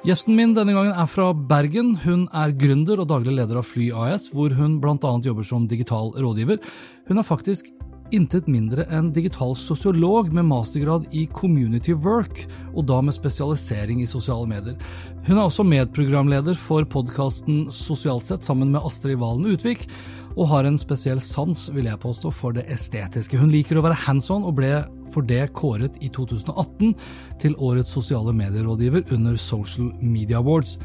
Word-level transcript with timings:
Gjesten 0.00 0.32
min 0.32 0.54
denne 0.56 0.72
gangen 0.72 0.96
er 0.96 1.08
fra 1.12 1.26
Bergen. 1.36 1.90
Hun 2.00 2.22
er 2.32 2.54
gründer 2.56 3.02
og 3.02 3.10
daglig 3.10 3.34
leder 3.36 3.58
av 3.60 3.66
Fly 3.68 3.90
AS, 3.92 4.30
hvor 4.32 4.48
hun 4.56 4.78
bl.a. 4.80 4.96
jobber 4.96 5.44
som 5.44 5.66
digital 5.68 6.14
rådgiver. 6.16 6.56
Hun 7.10 7.20
er 7.20 7.26
faktisk 7.28 7.68
intet 8.16 8.48
mindre 8.48 8.86
enn 8.88 9.10
digital 9.12 9.52
sosiolog 9.60 10.30
med 10.32 10.48
mastergrad 10.48 11.04
i 11.12 11.26
community 11.36 11.92
work, 11.92 12.46
og 12.72 12.88
da 12.88 13.02
med 13.04 13.12
spesialisering 13.12 14.00
i 14.00 14.08
sosiale 14.08 14.48
medier. 14.48 14.80
Hun 15.28 15.36
er 15.36 15.44
også 15.44 15.68
medprogramleder 15.68 16.56
for 16.56 16.88
podkasten 16.88 17.66
Sosialt 17.68 18.24
sett 18.30 18.48
sammen 18.48 18.72
med 18.72 18.80
Astrid 18.80 19.20
Valen 19.20 19.52
Utvik, 19.52 19.84
og 20.32 20.48
har 20.48 20.64
en 20.64 20.80
spesiell 20.80 21.20
sans, 21.20 21.66
vil 21.76 21.90
jeg 21.90 22.00
påstå, 22.00 22.32
for 22.32 22.56
det 22.56 22.64
estetiske. 22.72 23.36
Hun 23.36 23.52
liker 23.52 23.76
å 23.76 23.84
være 23.84 24.00
hands 24.06 24.32
on, 24.32 24.48
og 24.48 24.56
ble 24.62 24.78
for 25.14 25.26
det 25.26 25.52
kåret 25.58 25.98
i 26.00 26.10
2018 26.14 26.94
til 27.42 27.58
årets 27.58 27.92
sosiale 27.96 28.34
medierådgiver 28.36 29.12
under 29.14 29.36
Social 29.40 29.92
Media 30.00 30.38
Awards. 30.38 30.78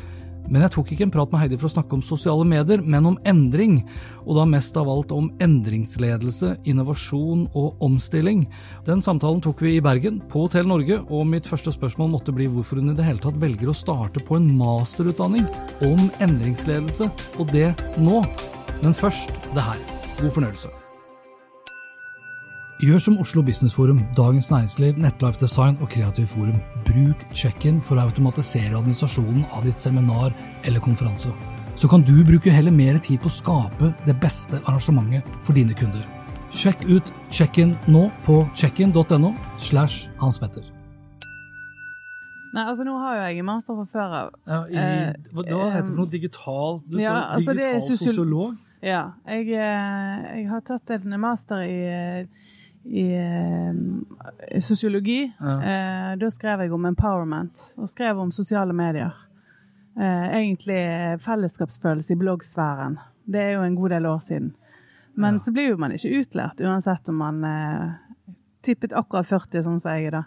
Men 0.52 0.62
jeg 0.62 0.76
tok 0.76 0.92
ikke 0.94 1.08
en 1.08 1.14
prat 1.14 1.32
med 1.32 1.42
Heidi 1.42 1.58
for 1.58 1.70
å 1.70 1.74
snakke 1.74 1.98
om 1.98 2.04
sosiale 2.06 2.46
medier, 2.48 2.84
men 2.86 3.08
om 3.10 3.18
endring, 3.28 3.80
og 4.26 4.38
da 4.38 4.46
mest 4.50 4.78
av 4.78 4.90
alt 4.92 5.14
om 5.16 5.32
endringsledelse, 5.42 6.52
innovasjon 6.70 7.48
og 7.58 7.82
omstilling. 7.86 8.46
Den 8.86 9.02
samtalen 9.06 9.42
tok 9.46 9.64
vi 9.66 9.76
i 9.78 9.84
Bergen, 9.84 10.22
på 10.30 10.46
Hotell 10.46 10.70
Norge, 10.70 11.02
og 11.10 11.26
mitt 11.32 11.50
første 11.50 11.74
spørsmål 11.74 12.14
måtte 12.14 12.36
bli 12.36 12.50
hvorfor 12.52 12.82
hun 12.82 12.94
i 12.94 12.98
det 12.98 13.08
hele 13.08 13.24
tatt 13.24 13.42
velger 13.42 13.74
å 13.74 13.78
starte 13.78 14.24
på 14.26 14.38
en 14.38 14.52
masterutdanning 14.60 15.50
om 15.88 16.10
endringsledelse, 16.24 17.10
og 17.40 17.54
det 17.56 17.72
nå. 17.98 18.22
Men 18.84 18.98
først 18.98 19.34
det 19.56 19.66
her. 19.66 19.86
God 20.22 20.36
fornøyelse. 20.38 20.75
Gjør 22.84 23.00
som 23.00 23.18
Oslo 23.24 23.42
Business 23.46 23.74
Forum, 23.74 24.02
Dagens 24.18 24.50
Næringsliv, 24.52 24.98
Nettlife 25.00 25.40
Design 25.40 25.78
og 25.82 25.90
Kreativ 25.90 26.26
Forum. 26.28 26.58
Bruk 26.86 27.22
check-in 27.34 27.78
for 27.82 27.96
å 27.96 28.04
automatisere 28.10 28.76
administrasjonen 28.76 29.46
av 29.56 29.64
ditt 29.64 29.80
seminar 29.80 30.36
eller 30.68 30.84
konferanse. 30.84 31.32
Så 31.80 31.88
kan 31.92 32.04
du 32.08 32.18
bruke 32.28 32.52
heller 32.52 32.76
mer 32.76 33.00
tid 33.04 33.22
på 33.24 33.32
å 33.32 33.36
skape 33.38 33.94
det 34.08 34.18
beste 34.24 34.60
arrangementet 34.68 35.28
for 35.48 35.56
dine 35.56 35.76
kunder. 35.76 36.04
Sjekk 36.56 36.84
ut 36.92 37.10
check-in 37.36 37.74
nå 37.92 38.06
på 38.28 38.42
checkin.no 38.56 39.32
slash 39.60 40.06
Hans 40.20 40.40
Petter. 40.40 40.68
Nei, 42.56 42.64
altså 42.72 42.86
Nå 42.88 42.94
har 43.02 43.18
jo 43.18 43.24
jeg 43.28 43.42
en 43.42 43.50
master 43.50 43.76
fra 43.82 43.88
før 43.92 44.14
av. 44.22 44.30
Ja, 44.48 44.62
i, 44.68 44.78
Eh, 44.80 45.32
hva 45.36 45.44
da 45.44 45.66
heter 45.74 45.82
det 45.82 45.92
for 45.92 46.00
noe? 46.04 46.12
Digital? 46.12 46.78
du 46.88 47.00
ja, 47.02 47.12
står 47.12 47.36
altså, 47.36 47.52
er 47.52 47.56
digital 47.56 47.82
sosiol- 47.90 48.14
sosiolog? 48.16 48.56
Ja. 48.84 49.02
Jeg, 49.28 49.50
eh, 49.52 50.40
jeg 50.40 50.48
har 50.52 50.62
tatt 50.62 50.92
en 50.96 51.20
master 51.20 51.64
i, 51.68 51.82
eh, 51.84 52.26
i 52.86 53.06
eh, 53.18 54.60
sosiologi. 54.62 55.32
Ja. 55.40 55.56
Eh, 55.62 56.16
Da 56.18 56.30
skrev 56.32 56.60
jeg 56.62 56.74
om 56.74 56.86
empowerment, 56.86 57.74
og 57.78 57.90
skrev 57.90 58.20
om 58.20 58.32
sosiale 58.32 58.74
medier. 58.74 59.14
Eh, 59.98 60.28
Egentlig 60.38 61.20
fellesskapsfølelse 61.24 62.14
i 62.14 62.20
bloggsfæren. 62.20 62.98
Det 63.26 63.42
er 63.42 63.52
jo 63.56 63.62
en 63.66 63.76
god 63.76 63.90
del 63.90 64.06
år 64.06 64.20
siden. 64.22 64.54
Men 65.16 65.34
Ja. 65.34 65.40
så 65.40 65.52
blir 65.54 65.70
jo 65.70 65.78
man 65.78 65.92
ikke 65.92 66.20
utlært, 66.22 66.60
uansett 66.62 67.10
om 67.10 67.16
man 67.18 67.44
eh, 67.44 67.92
tippet 68.62 68.94
akkurat 68.94 69.26
40, 69.26 69.62
sånn 69.64 69.80
som 69.82 69.92
jeg 69.92 70.08
er 70.08 70.12
da. 70.12 70.24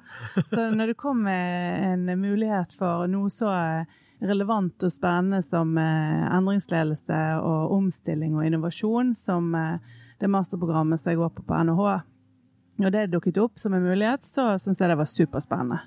Så 0.49 0.71
når 0.75 0.87
det 0.87 0.97
kom 0.97 1.27
en 1.27 2.07
mulighet 2.21 2.73
for 2.73 3.07
noe 3.07 3.29
så 3.31 3.51
eh, 3.53 3.85
relevant 4.23 4.83
og 4.83 4.91
spennende 4.91 5.43
som 5.45 5.77
eh, 5.79 6.27
endringsledelse 6.37 7.19
og 7.43 7.73
omstilling 7.77 8.35
og 8.37 8.47
innovasjon, 8.47 9.15
som 9.15 9.53
det 10.19 10.27
masterprogrammet 10.31 10.99
som 10.99 11.11
jeg 11.13 11.19
går 11.19 11.29
på 11.37 11.43
på 11.47 11.55
NHH, 11.65 12.01
når 12.79 12.91
det 12.95 13.07
dukket 13.13 13.39
opp 13.43 13.59
som 13.59 13.75
en 13.75 13.83
mulighet, 13.85 14.23
så 14.25 14.53
syntes 14.59 14.81
jeg 14.81 14.89
det 14.93 14.99
var 15.01 15.11
superspennende. 15.11 15.81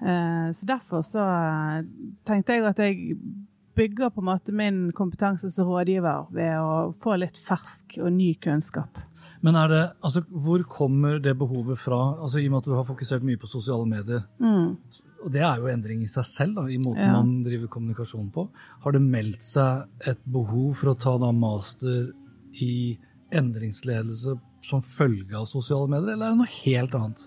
Eh, 0.00 0.50
Så 0.52 0.66
derfor 0.68 1.02
så 1.04 1.22
eh, 1.24 1.82
tenkte 2.24 2.52
jeg 2.56 2.64
at 2.68 2.78
jeg 2.78 3.18
bygger 3.76 4.08
på 4.10 4.22
en 4.22 4.30
måte 4.30 4.52
min 4.56 4.92
kompetanse 4.96 5.50
som 5.52 5.68
rådgiver 5.68 6.30
ved 6.32 6.54
å 6.60 6.94
få 7.02 7.18
litt 7.20 7.36
fersk 7.36 7.98
og 8.00 8.12
ny 8.12 8.34
kunnskap. 8.40 9.02
Men 9.44 9.54
det, 9.68 9.82
altså, 10.02 10.22
hvor 10.30 10.62
kommer 10.64 11.18
det 11.20 11.34
behovet 11.38 11.78
fra, 11.78 12.16
altså, 12.22 12.40
i 12.40 12.46
og 12.48 12.52
med 12.54 12.58
at 12.62 12.64
du 12.70 12.74
har 12.74 12.86
fokusert 12.88 13.22
mye 13.22 13.36
på 13.36 13.46
sosiale 13.50 13.84
medier? 13.86 14.22
Mm. 14.40 14.78
Og 15.26 15.32
det 15.32 15.42
er 15.44 15.60
jo 15.60 15.68
endring 15.68 16.00
i 16.02 16.08
seg 16.08 16.24
selv, 16.24 16.54
da, 16.56 16.64
i 16.72 16.78
måten 16.78 17.02
Ja. 17.04 17.12
man 17.20 17.42
driver 17.44 17.68
kommunikasjon 17.68 18.30
på. 18.32 18.48
Har 18.80 18.92
det 18.92 19.02
meldt 19.02 19.42
seg 19.42 19.84
et 20.08 20.18
behov 20.24 20.74
for 20.80 20.94
å 20.94 20.98
ta 20.98 21.18
da 21.18 21.30
master 21.32 22.12
i 22.62 22.96
endringsledelse 23.30 24.38
som 24.66 24.82
følge 24.84 25.36
av 25.38 25.48
sosiale 25.50 25.88
medier, 25.90 26.14
eller 26.14 26.28
er 26.28 26.36
det 26.36 26.42
noe 26.42 26.54
helt 26.58 26.96
annet? 26.98 27.24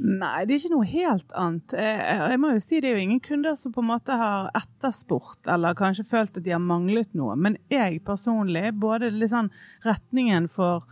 Nei, 0.00 0.46
det 0.46 0.54
er 0.54 0.60
ikke 0.60 0.72
noe 0.72 0.88
helt 0.88 1.34
annet. 1.36 1.74
Jeg, 1.76 2.20
jeg 2.32 2.40
må 2.40 2.52
jo 2.54 2.60
si 2.62 2.78
Det 2.80 2.88
er 2.88 2.94
jo 2.96 3.02
ingen 3.02 3.20
kunder 3.20 3.56
som 3.58 3.72
på 3.74 3.82
en 3.82 3.90
måte 3.90 4.16
har 4.16 4.48
etterspurt 4.56 5.50
eller 5.50 5.76
kanskje 5.76 6.06
følt 6.08 6.38
at 6.38 6.46
de 6.46 6.54
har 6.54 6.62
manglet 6.62 7.10
noe. 7.18 7.34
Men 7.36 7.58
jeg 7.72 8.00
personlig, 8.06 8.70
både 8.80 9.10
sånn 9.28 9.50
retningen 9.84 10.48
for 10.52 10.86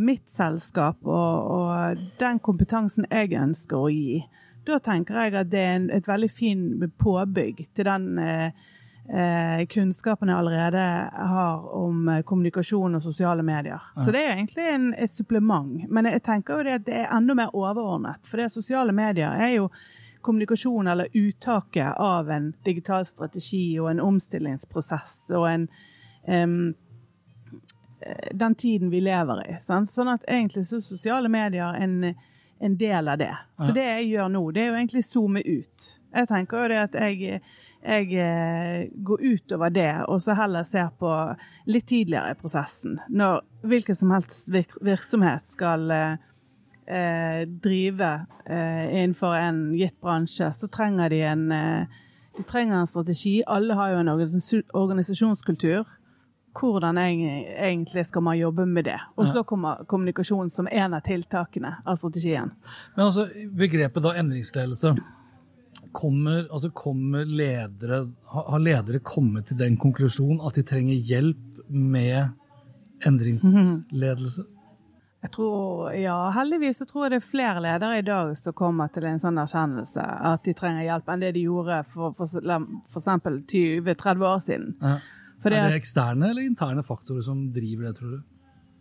mitt 0.00 0.28
selskap 0.30 1.00
og, 1.08 1.48
og 1.54 2.04
den 2.20 2.40
kompetansen 2.44 3.08
jeg 3.10 3.32
ønsker 3.38 3.80
å 3.80 3.92
gi, 3.92 4.20
da 4.68 4.78
tenker 4.84 5.16
jeg 5.16 5.38
at 5.40 5.50
det 5.52 5.62
er 5.64 5.78
en, 5.78 5.88
et 5.94 6.08
veldig 6.08 6.30
fin 6.32 6.64
påbygg 7.00 7.64
til 7.74 7.88
den 7.88 8.20
eh, 8.20 8.68
eh, 9.12 9.66
kunnskapen 9.66 10.28
jeg 10.28 10.38
allerede 10.38 10.82
har 11.32 11.64
om 11.76 12.08
eh, 12.08 12.22
kommunikasjon 12.22 12.94
og 12.94 13.02
sosiale 13.02 13.42
medier. 13.42 13.80
Så 14.04 14.10
det 14.14 14.24
er 14.26 14.36
egentlig 14.36 14.66
en, 14.74 14.94
et 14.94 15.12
supplement. 15.12 15.88
Men 15.90 16.04
jeg 16.06 16.22
tenker 16.22 16.56
jo 16.60 16.62
det 16.68 16.76
at 16.80 16.84
det 16.86 16.98
er 17.04 17.16
enda 17.16 17.34
mer 17.34 17.54
overordnet. 17.54 18.22
For 18.26 18.36
det 18.42 18.50
sosiale 18.52 18.92
medier 18.92 19.30
er 19.34 19.54
jo 19.56 19.70
kommunikasjon 20.20 20.86
eller 20.92 21.08
uttaket 21.16 21.94
av 21.96 22.28
en 22.30 22.50
digital 22.64 23.06
strategi 23.08 23.78
og 23.80 23.90
en 23.90 24.00
omstillingsprosess 24.04 25.30
og 25.32 25.46
en 25.48 25.68
eh, 26.24 26.46
den 28.32 28.54
tiden 28.54 28.90
vi 28.90 29.00
lever 29.00 29.42
i. 29.50 29.56
Sant? 29.60 29.90
Sånn 29.90 30.08
at 30.08 30.24
egentlig 30.28 30.66
så 30.68 30.80
sosiale 30.84 31.28
medier 31.28 31.74
en, 31.76 32.14
en 32.60 32.76
del 32.80 33.08
av 33.08 33.18
det. 33.20 33.32
Så 33.58 33.66
Ja. 33.68 33.72
det 33.76 33.84
jeg 33.88 34.06
gjør 34.14 34.28
nå, 34.32 34.44
det 34.52 34.62
er 34.62 34.70
jo 34.70 34.78
egentlig 34.78 35.04
zoome 35.04 35.42
ut. 35.44 35.88
Jeg 36.14 36.28
tenker 36.28 36.62
jo 36.62 36.68
det 36.72 36.78
at 36.84 36.94
jeg 36.94 37.40
jeg 37.80 38.12
eh, 38.20 38.88
går 38.92 39.22
utover 39.24 39.70
det, 39.72 39.92
og 40.08 40.20
så 40.22 40.34
heller 40.36 40.66
ser 40.68 40.90
på 41.00 41.10
litt 41.70 41.86
tidligere 41.88 42.34
i 42.34 42.40
prosessen. 42.40 42.98
Når 43.08 43.40
hvilken 43.64 43.96
som 43.96 44.12
helst 44.12 44.50
virksomhet 44.52 45.48
skal 45.48 45.86
eh, 45.94 46.18
eh, 46.90 47.46
drive 47.48 48.26
eh, 48.46 48.84
innenfor 48.94 49.34
en 49.34 49.62
gitt 49.74 50.00
bransje, 50.00 50.52
så 50.52 50.68
trenger 50.68 51.10
de 51.10 51.22
en, 51.22 51.52
eh, 51.52 51.86
de 52.36 52.42
trenger 52.42 52.82
en 52.82 52.90
strategi. 52.90 53.42
Alle 53.46 53.74
har 53.74 53.94
jo 53.94 54.02
en 54.04 54.12
organisasjonskultur. 54.72 55.96
Hvordan 56.60 56.98
egentlig 56.98 58.06
skal 58.06 58.22
man 58.26 58.38
jobbe 58.38 58.66
med 58.66 58.84
det? 58.84 58.98
Og 59.16 59.28
så 59.28 59.44
kommer 59.46 59.84
kommunikasjon 59.86 60.50
som 60.50 60.68
en 60.70 60.94
av 60.94 61.00
tiltakene 61.06 61.76
av 61.86 61.96
strategien. 61.96 62.50
Men 62.96 63.04
altså, 63.04 63.28
begrepet 63.54 64.02
da 64.02 64.16
endringsledelse, 64.18 64.96
kommer, 65.92 66.46
altså 66.50 66.70
kommer 66.74 67.24
ledere, 67.26 68.04
har 68.30 68.62
ledere 68.62 69.00
kommet 69.04 69.50
til 69.50 69.58
den 69.60 69.76
konklusjon 69.80 70.40
at 70.46 70.56
de 70.58 70.64
trenger 70.66 70.94
hjelp 70.94 71.60
med 71.68 72.30
endringsledelse? 73.06 74.46
Jeg 75.20 75.32
tror, 75.34 75.90
ja, 75.92 76.16
Heldigvis 76.32 76.78
så 76.80 76.86
tror 76.88 77.04
jeg 77.04 77.12
det 77.12 77.18
er 77.20 77.26
flere 77.28 77.60
ledere 77.60 77.98
i 78.00 78.04
dag 78.06 78.32
som 78.40 78.56
kommer 78.56 78.88
til 78.92 79.04
en 79.04 79.20
sånn 79.20 79.40
erkjennelse 79.42 80.04
at 80.30 80.46
de 80.46 80.54
trenger 80.56 80.86
hjelp, 80.86 81.10
enn 81.12 81.24
det 81.26 81.34
de 81.36 81.42
gjorde 81.44 81.82
for 81.92 82.14
f.eks. 82.16 82.38
20-30 82.96 84.24
år 84.30 84.44
siden. 84.46 84.70
Ja. 84.80 84.96
Er 85.40 85.54
det 85.56 85.80
eksterne 85.80 86.30
eller 86.32 86.44
interne 86.44 86.84
faktorer 86.84 87.24
som 87.24 87.46
driver 87.52 87.88
det, 87.88 87.94
tror 87.96 88.16
du? 88.16 88.24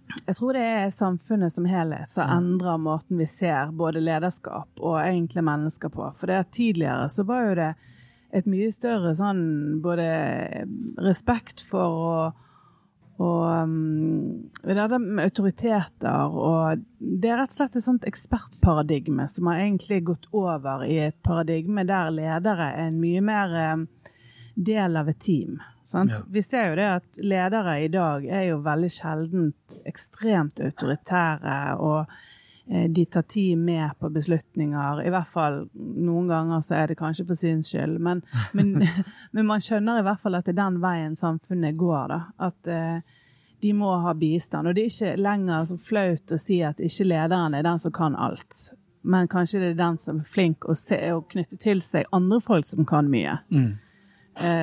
Jeg 0.10 0.36
tror 0.38 0.58
det 0.58 0.66
er 0.66 0.92
samfunnet 0.94 1.54
som 1.54 1.68
helhet 1.70 2.10
som 2.14 2.30
endrer 2.34 2.82
måten 2.82 3.20
vi 3.20 3.28
ser 3.30 3.72
både 3.78 4.02
lederskap 4.02 4.82
og 4.82 4.98
egentlig 5.04 5.44
mennesker 5.46 5.92
på. 5.94 6.10
For 6.18 6.32
det 6.32 6.52
tidligere 6.56 7.10
så 7.14 7.26
var 7.30 7.46
jo 7.46 7.56
det 7.60 7.72
et 8.40 8.50
mye 8.50 8.70
større 8.74 9.16
sånn 9.18 9.42
både 9.84 10.10
respekt 11.02 11.66
for 11.66 12.04
og 12.10 12.46
og 13.20 13.42
um, 13.52 14.50
det 14.64 14.78
er 14.78 14.88
det 14.88 15.00
med 15.04 15.26
autoriteter 15.26 16.36
og 16.40 16.86
Det 17.00 17.28
er 17.28 17.42
rett 17.42 17.52
og 17.52 17.58
slett 17.58 17.76
et 17.76 17.84
sånt 17.84 18.06
ekspertparadigme 18.08 19.26
som 19.28 19.50
har 19.52 19.60
egentlig 19.60 20.06
gått 20.08 20.30
over 20.32 20.86
i 20.88 21.02
et 21.10 21.18
paradigme 21.26 21.84
der 21.88 22.14
ledere 22.16 22.70
er 22.70 22.86
en 22.86 23.02
mye 23.02 23.20
mer 23.20 23.58
um, 23.74 23.84
del 24.56 24.96
av 25.00 25.12
et 25.12 25.20
team. 25.20 25.60
Sant? 25.90 26.12
Ja. 26.14 26.24
Vi 26.30 26.42
ser 26.46 26.68
jo 26.70 26.76
det 26.78 26.90
at 27.00 27.22
ledere 27.26 27.80
i 27.82 27.88
dag 27.90 28.26
er 28.26 28.44
jo 28.52 28.60
veldig 28.66 28.90
sjeldent 28.94 29.80
ekstremt 29.90 30.62
autoritære, 30.62 31.56
og 31.82 32.12
eh, 32.70 32.86
de 32.94 33.06
tar 33.10 33.26
tid 33.26 33.58
med 33.58 33.98
på 33.98 34.12
beslutninger. 34.14 35.02
I 35.02 35.14
hvert 35.14 35.32
fall 35.32 35.64
noen 35.74 36.30
ganger 36.30 36.62
så 36.62 36.78
er 36.78 36.92
det 36.92 37.00
kanskje 37.00 37.26
for 37.32 37.42
syns 37.42 37.72
skyld, 37.74 37.98
men, 38.06 38.22
men, 38.58 38.76
men 39.34 39.50
man 39.50 39.66
skjønner 39.66 40.04
i 40.04 40.06
hvert 40.06 40.22
fall 40.22 40.38
at 40.38 40.46
det 40.46 40.54
er 40.54 40.62
den 40.62 40.78
veien 40.84 41.18
samfunnet 41.18 41.80
går. 41.82 42.14
da, 42.14 42.22
At 42.52 42.70
eh, 42.70 43.18
de 43.66 43.74
må 43.74 43.92
ha 44.06 44.14
bistand. 44.14 44.70
Og 44.70 44.78
det 44.78 44.86
er 44.86 44.94
ikke 44.94 45.18
lenger 45.26 45.66
så 45.74 45.82
flaut 45.90 46.32
å 46.32 46.40
si 46.40 46.62
at 46.64 46.80
ikke 46.80 47.10
lederen 47.10 47.58
er 47.58 47.66
den 47.66 47.82
som 47.82 47.92
kan 47.96 48.16
alt. 48.16 48.76
Men 49.02 49.28
kanskje 49.32 49.60
det 49.64 49.74
er 49.74 49.82
den 49.82 49.98
som 49.98 50.22
er 50.22 50.30
flink 50.30 50.70
å, 50.70 50.76
se, 50.78 51.00
å 51.16 51.24
knytte 51.34 51.58
til 51.60 51.82
seg 51.84 52.08
andre 52.16 52.40
folk 52.44 52.68
som 52.70 52.86
kan 52.88 53.10
mye. 53.12 53.40
Eh, 53.50 53.89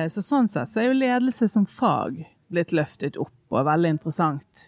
Så 0.09 0.23
sånn 0.25 0.47
sett 0.49 0.71
så 0.71 0.81
er 0.81 0.87
jo 0.87 0.97
ledelse 0.97 1.47
som 1.51 1.67
fag 1.69 2.23
blitt 2.49 2.71
løftet 2.73 3.19
opp, 3.21 3.35
og 3.51 3.59
er 3.59 3.67
veldig 3.67 3.91
interessant. 3.97 4.67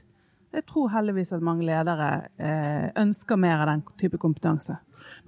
Jeg 0.49 0.65
tror 0.69 0.89
heldigvis 0.89 1.31
at 1.35 1.45
mange 1.45 1.65
ledere 1.67 2.09
eh, 2.41 2.89
ønsker 2.97 3.37
mer 3.37 3.61
av 3.61 3.69
den 3.69 3.83
type 4.01 4.17
kompetanse. 4.21 4.79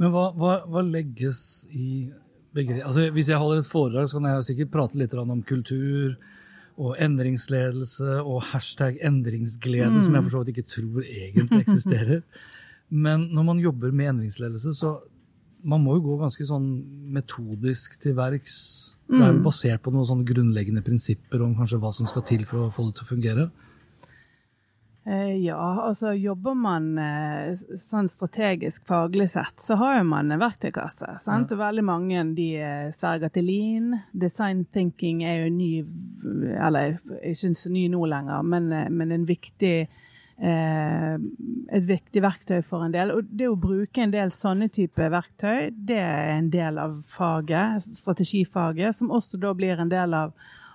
Men 0.01 0.13
hva, 0.13 0.31
hva, 0.33 0.55
hva 0.65 0.81
legges 0.85 1.67
i 1.69 2.09
begrep... 2.55 2.81
Altså, 2.87 3.07
hvis 3.13 3.29
jeg 3.29 3.39
holder 3.41 3.61
et 3.61 3.69
foredrag, 3.69 4.09
så 4.09 4.17
kan 4.17 4.31
jeg 4.31 4.47
sikkert 4.49 4.73
prate 4.73 4.97
litt 4.99 5.13
om 5.17 5.43
kultur 5.47 6.17
og 6.81 6.95
endringsledelse 7.03 8.17
og 8.23 8.41
hashtag 8.49 8.97
endringsglede, 9.05 10.01
som 10.01 10.15
jeg 10.15 10.25
for 10.25 10.33
så 10.33 10.41
vidt 10.41 10.55
ikke 10.55 10.71
tror 10.71 11.05
egentlig 11.05 11.61
eksisterer. 11.67 12.25
Men 13.05 13.29
når 13.31 13.47
man 13.47 13.61
jobber 13.61 13.93
med 13.93 14.15
endringsledelse, 14.15 14.73
så 14.75 14.95
man 15.61 15.83
må 15.85 15.99
jo 15.99 16.07
gå 16.07 16.17
ganske 16.23 16.47
sånn 16.49 16.65
metodisk 17.13 17.99
til 18.01 18.17
verks. 18.17 18.55
Det 19.11 19.25
er 19.25 19.33
jo 19.35 19.43
basert 19.43 19.83
på 19.83 19.91
noen 19.91 20.07
sånne 20.07 20.27
grunnleggende 20.27 20.83
prinsipper 20.85 21.43
om 21.43 21.57
kanskje 21.57 21.81
hva 21.83 21.91
som 21.95 22.07
skal 22.07 22.23
til 22.27 22.45
for 22.47 22.67
å 22.67 22.71
få 22.71 22.87
det 22.87 22.97
til 22.99 23.07
å 23.07 23.11
fungere. 23.11 23.49
Eh, 25.03 25.37
ja, 25.41 25.57
altså 25.81 26.11
jobber 26.13 26.53
man 26.53 26.91
eh, 27.01 27.57
sånn 27.81 28.05
strategisk 28.11 28.85
faglig 28.85 29.31
sett, 29.31 29.57
så 29.63 29.79
har 29.81 29.95
jo 29.97 30.03
man 30.11 30.29
en 30.31 30.41
verktøykasse. 30.43 31.09
sant? 31.23 31.51
Og 31.51 31.59
veldig 31.59 31.83
mange 31.87 32.23
de 32.37 32.47
eh, 32.61 32.91
sverger 32.93 33.33
til 33.33 33.49
lean. 33.49 33.95
Design 34.13 34.63
thinking 34.71 35.23
er 35.25 35.41
jo 35.41 35.49
ny, 35.55 35.71
eller 36.53 36.99
ikke 37.17 37.51
så 37.57 37.73
ny 37.73 37.87
nå 37.91 38.05
lenger, 38.13 38.45
men, 38.45 38.69
men 38.93 39.15
en 39.17 39.25
viktig 39.25 39.75
et 40.41 41.85
viktig 41.85 42.21
verktøy 42.23 42.61
for 42.65 42.83
en 42.85 42.91
del. 42.93 43.11
Og 43.13 43.23
det 43.29 43.47
å 43.49 43.55
bruke 43.59 44.01
en 44.01 44.11
del 44.13 44.31
sånne 44.33 44.69
type 44.73 45.09
verktøy, 45.13 45.69
det 45.71 45.99
er 46.01 46.37
en 46.37 46.49
del 46.53 46.77
av 46.81 47.01
faget, 47.05 47.81
strategifaget, 48.01 48.95
som 48.97 49.11
også 49.13 49.37
da 49.41 49.53
blir 49.57 49.79
en 49.79 49.89
del 49.91 50.13
av, 50.17 50.29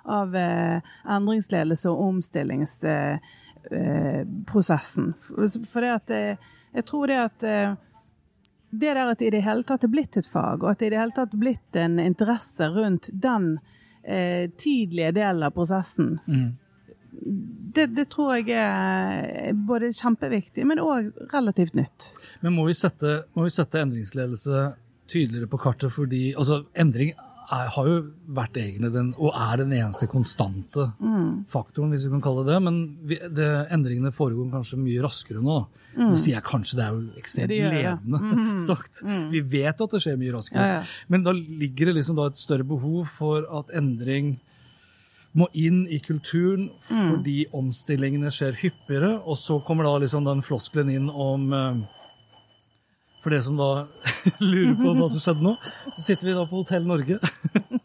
av 0.07 0.37
eh, 0.39 0.81
endringsledelse 1.17 1.87
og 1.91 2.01
omstillingsprosessen. 2.11 5.07
Eh, 5.19 5.23
for 5.67 5.81
det 5.83 5.93
at 5.97 6.09
eh, 6.15 6.37
jeg 6.77 6.85
tror 6.87 7.05
det 7.11 7.19
at 7.25 7.43
eh, 7.43 7.75
det 8.71 8.95
der 8.95 9.09
at 9.09 9.19
det 9.19 9.31
i 9.31 9.35
det 9.37 9.45
hele 9.47 9.65
tatt 9.65 9.85
er 9.87 9.93
blitt 9.93 10.17
et 10.19 10.29
fag, 10.29 10.62
og 10.62 10.71
at 10.71 10.81
det 10.81 10.91
i 10.91 10.93
det 10.93 11.01
hele 11.01 11.17
tatt 11.17 11.35
er 11.35 11.41
blitt 11.41 11.79
en 11.81 11.99
interesse 12.03 12.69
rundt 12.75 13.09
den 13.12 13.59
eh, 14.03 14.51
tidlige 14.59 15.12
delen 15.17 15.47
av 15.47 15.55
prosessen, 15.57 16.19
det, 17.77 17.87
det 17.97 18.07
tror 18.13 18.37
jeg 18.39 18.57
er 18.57 19.53
både 19.69 19.93
kjempeviktig, 19.97 20.65
men 20.69 20.83
òg 20.83 21.13
relativt 21.33 21.77
nytt. 21.77 22.11
Men 22.45 22.57
må 22.57 22.67
vi 22.69 22.77
sette, 22.77 23.23
må 23.37 23.47
vi 23.47 23.55
sette 23.55 23.83
endringsledelse 23.83 24.67
tydeligere 25.11 25.51
på 25.51 25.61
kartet 25.63 25.93
fordi 25.95 26.33
altså, 26.35 26.65
endring 26.79 27.13
er, 27.15 27.69
har 27.77 27.89
jo 27.89 27.99
vært 28.35 28.59
egne, 28.59 28.91
den, 28.91 29.13
og 29.23 29.35
er 29.39 29.61
den 29.63 29.75
eneste 29.77 30.09
konstante 30.11 30.89
faktoren, 31.53 31.93
hvis 31.95 32.07
vi 32.09 32.13
kan 32.17 32.25
kalle 32.25 32.43
det 32.47 32.55
det. 32.57 32.63
Men 32.67 32.81
vi, 33.07 33.19
det, 33.39 33.51
endringene 33.75 34.15
foregår 34.15 34.51
kanskje 34.55 34.81
mye 34.81 35.05
raskere 35.05 35.43
nå. 35.45 35.61
Nå 35.97 36.17
sier 36.21 36.37
jeg 36.37 36.45
kanskje, 36.45 36.77
det 36.77 36.85
er 36.85 36.97
jo 36.97 37.21
ekstremt 37.23 37.53
Det 37.53 37.61
gjør 37.61 38.01
mm. 38.03 38.57
sagt. 38.69 39.01
Vi 39.33 39.41
vet 39.55 39.79
at 39.81 39.95
det 39.95 40.03
skjer 40.05 40.19
mye 40.21 40.35
raskere. 40.35 40.67
Ja, 40.67 40.81
ja. 40.81 41.07
Men 41.12 41.25
da 41.25 41.33
ligger 41.37 41.91
det 41.91 42.01
liksom 42.01 42.19
da 42.19 42.27
et 42.29 42.41
større 42.41 42.67
behov 42.69 43.07
for 43.15 43.47
at 43.61 43.73
endring 43.79 44.37
må 45.37 45.49
inn 45.53 45.85
i 45.93 45.99
kulturen 46.00 46.71
fordi 46.87 47.44
omstillingene 47.56 48.33
skjer 48.33 48.56
hyppigere. 48.62 49.17
Og 49.25 49.38
så 49.41 49.59
kommer 49.65 49.88
da 49.88 49.97
liksom 50.03 50.27
den 50.27 50.43
floskelen 50.47 50.93
inn 50.94 51.11
om 51.11 51.53
eh, 51.53 51.85
For 53.25 53.35
det 53.35 53.43
som 53.44 53.59
da 53.59 53.87
lurer 54.53 54.77
på 54.79 54.94
hva 54.94 55.11
som 55.12 55.23
skjedde 55.23 55.47
nå, 55.47 55.56
så 55.97 56.00
sitter 56.00 56.31
vi 56.31 56.37
da 56.38 56.47
på 56.49 56.62
Hotell 56.62 56.87
Norge. 56.88 57.21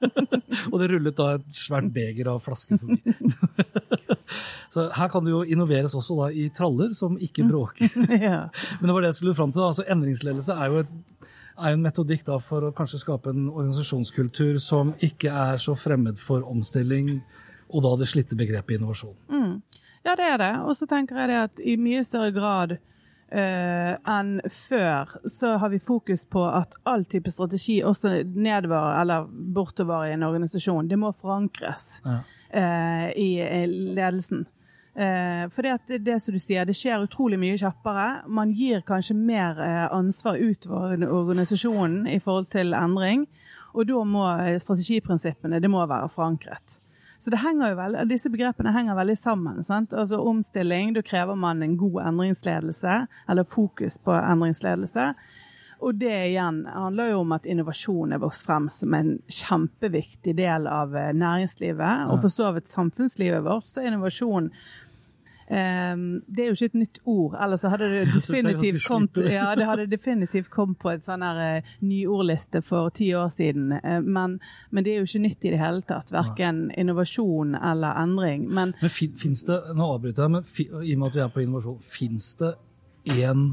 og 0.72 0.80
det 0.82 0.90
rullet 0.92 1.18
da 1.18 1.28
et 1.38 1.48
svært 1.58 1.90
beger 1.94 2.30
av 2.32 2.42
flasker 2.46 2.80
forbi. 2.80 3.16
så 4.74 4.88
her 4.96 5.12
kan 5.12 5.26
det 5.26 5.34
jo 5.34 5.44
innoveres 5.44 5.96
også 5.98 6.18
da 6.22 6.30
i 6.32 6.48
traller 6.56 6.96
som 6.98 7.18
ikke 7.20 7.48
bråker. 7.50 7.92
ja. 8.16 8.44
Men 8.80 8.88
det 8.88 8.96
var 8.96 9.04
det 9.04 9.14
jeg 9.14 9.22
skulle 9.22 9.38
fram 9.38 9.54
til. 9.54 9.64
da. 9.64 9.72
Altså, 9.72 9.88
endringsledelse 9.92 10.56
er 10.56 10.72
jo, 10.72 10.86
et, 10.86 11.28
er 11.58 11.76
en 11.76 11.86
metodikk 11.86 12.26
da 12.28 12.40
for 12.44 12.68
å 12.68 12.74
kanskje 12.76 13.02
skape 13.04 13.34
en 13.34 13.50
organisasjonskultur 13.50 14.60
som 14.64 14.94
ikke 15.04 15.34
er 15.34 15.62
så 15.62 15.76
fremmed 15.78 16.22
for 16.22 16.46
omstilling, 16.48 17.20
og 17.72 17.84
da 17.86 17.96
det 18.02 18.08
slitte 18.12 18.36
begrepet 18.38 18.78
innovasjon. 18.80 19.16
Ja, 20.04 20.16
det 20.18 20.26
er 20.34 20.38
det. 20.42 20.54
Og 20.66 20.76
så 20.76 20.88
tenker 20.90 21.16
jeg 21.22 21.30
det 21.32 21.40
at 21.46 21.60
i 21.62 21.76
mye 21.78 22.04
større 22.04 22.32
grad 22.36 22.72
eh, 23.32 23.94
enn 24.12 24.40
før, 24.50 25.12
så 25.30 25.56
har 25.62 25.70
vi 25.74 25.80
fokus 25.80 26.26
på 26.26 26.42
at 26.50 26.74
all 26.90 27.06
type 27.06 27.32
strategi, 27.32 27.82
også 27.86 28.24
nedover 28.34 28.96
eller 29.02 29.28
bortover 29.30 30.08
i 30.10 30.16
en 30.16 30.24
organisasjon, 30.28 30.90
det 30.90 30.98
må 31.00 31.14
forankres 31.14 32.02
Ja. 32.06 32.18
eh, 32.50 33.12
i 33.16 33.30
i, 33.42 33.62
ledelsen. 33.96 34.48
Eh, 34.96 35.46
for 35.54 35.62
det, 35.64 35.72
at 35.78 35.88
det, 35.88 36.02
det 36.04 36.18
som 36.22 36.34
du 36.36 36.40
sier, 36.44 36.66
det 36.68 36.76
skjer 36.76 37.06
utrolig 37.06 37.38
mye 37.40 37.56
kjappere. 37.62 38.26
Man 38.28 38.52
gir 38.52 38.82
kanskje 38.84 39.16
mer 39.16 39.62
eh, 39.64 39.86
ansvar 39.96 40.36
utover 40.42 40.98
organisasjonen 41.08 42.08
i 42.12 42.20
forhold 42.20 42.50
til 42.52 42.74
endring. 42.76 43.28
Og 43.72 43.88
da 43.88 44.02
må 44.04 44.26
eh, 44.42 44.58
strategiprinsippene 44.60 45.62
det 45.64 45.70
må 45.72 45.86
være 45.88 46.10
forankret. 46.12 46.81
Så 47.22 47.30
det 47.30 47.38
henger 47.44 47.70
jo 47.70 47.78
veldig, 47.78 48.08
disse 48.10 48.32
begrepene 48.34 48.74
henger 48.74 48.98
veldig 48.98 49.18
sammen. 49.20 49.62
Sant? 49.64 49.94
Altså 49.94 50.18
Omstilling, 50.26 50.96
da 50.96 51.04
krever 51.06 51.38
man 51.38 51.62
en 51.62 51.76
god 51.78 52.00
endringsledelse, 52.10 52.96
eller 53.30 53.46
fokus 53.46 54.00
på 54.02 54.16
endringsledelse. 54.18 55.12
Og 55.82 55.98
det 56.02 56.14
igjen 56.32 56.64
handler 56.70 57.12
jo 57.12 57.20
om 57.22 57.36
at 57.38 57.46
innovasjon 57.50 58.14
er 58.14 58.22
vokst 58.22 58.46
frem 58.46 58.68
som 58.74 58.94
en 58.98 59.16
kjempeviktig 59.30 60.34
del 60.38 60.66
av 60.70 60.98
eh, 60.98 61.12
næringslivet. 61.18 62.10
Og 62.10 62.22
for 62.26 62.34
så 62.34 62.52
vidt 62.58 62.74
samfunnslivet 62.74 63.46
vårt, 63.46 63.70
så 63.70 63.82
er 63.82 63.92
innovasjon 63.92 64.52
Ehm, 65.52 66.22
det 66.32 66.44
er 66.46 66.48
jo 66.48 66.54
ikke 66.56 66.66
et 66.70 66.76
nytt 66.80 67.00
ord, 67.12 67.34
ellers 67.44 67.66
hadde 67.68 67.90
det 67.92 68.04
definitivt 68.16 68.86
kommet, 68.88 69.18
ja, 69.34 69.50
det 69.60 69.66
hadde 69.68 69.88
definitivt 69.92 70.48
kommet 70.54 70.78
på 70.80 70.94
et 70.94 71.04
sånn 71.04 71.26
her 71.26 71.42
uh, 71.60 71.74
nyordliste 71.84 72.62
for 72.64 72.88
ti 72.96 73.10
år 73.20 73.34
siden. 73.36 73.74
Uh, 73.84 73.98
men, 74.06 74.38
men 74.72 74.86
det 74.88 74.94
er 74.94 75.02
jo 75.02 75.10
ikke 75.10 75.24
nytt 75.26 75.44
i 75.50 75.52
det 75.52 75.60
hele 75.60 75.84
tatt, 75.90 76.14
verken 76.16 76.70
innovasjon 76.80 77.58
eller 77.60 78.00
endring. 78.00 78.48
Men 78.48 78.72
Men 78.80 78.90
fin, 78.96 79.12
finnes 79.20 79.44
det, 79.50 79.60
nå 79.76 79.92
avbryter 79.98 80.24
jeg, 80.24 80.36
men 80.38 80.48
fi, 80.48 80.70
i 80.72 80.96
og 80.96 81.04
med 81.04 81.10
at 81.12 81.20
vi 81.20 81.26
er 81.26 81.36
på 81.36 81.44
innovasjon, 81.44 81.82
fins 81.84 82.32
det 82.40 82.54
én 83.20 83.46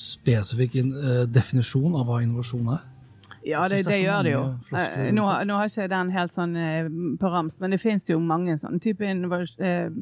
spesifikk 0.00 0.74
in, 0.80 0.90
eh, 0.96 1.22
definisjon 1.30 1.94
av 1.94 2.08
hva 2.08 2.22
innovasjon 2.24 2.72
er? 2.72 2.82
ja, 3.44 3.66
det, 3.68 3.82
det 3.84 3.92
det 3.92 3.98
gjør 4.00 4.22
det 4.24 4.30
jo. 4.32 4.44
Eh, 4.80 5.10
Nå, 5.12 5.24
har- 5.28 5.44
nå 5.44 5.58
har 5.60 5.68
ikke 5.68 5.84
den 5.92 6.10
helt 6.14 6.32
sånn 6.32 6.56
eh, 6.56 6.86
på 7.20 7.28
rams, 7.28 7.58
men 7.60 7.74
det 7.76 7.80
finnes 7.82 8.08
jo 8.08 8.16
mange 8.18 8.56
sånne 8.58 8.80
typer 8.80 9.12
innovasjon... 9.12 10.00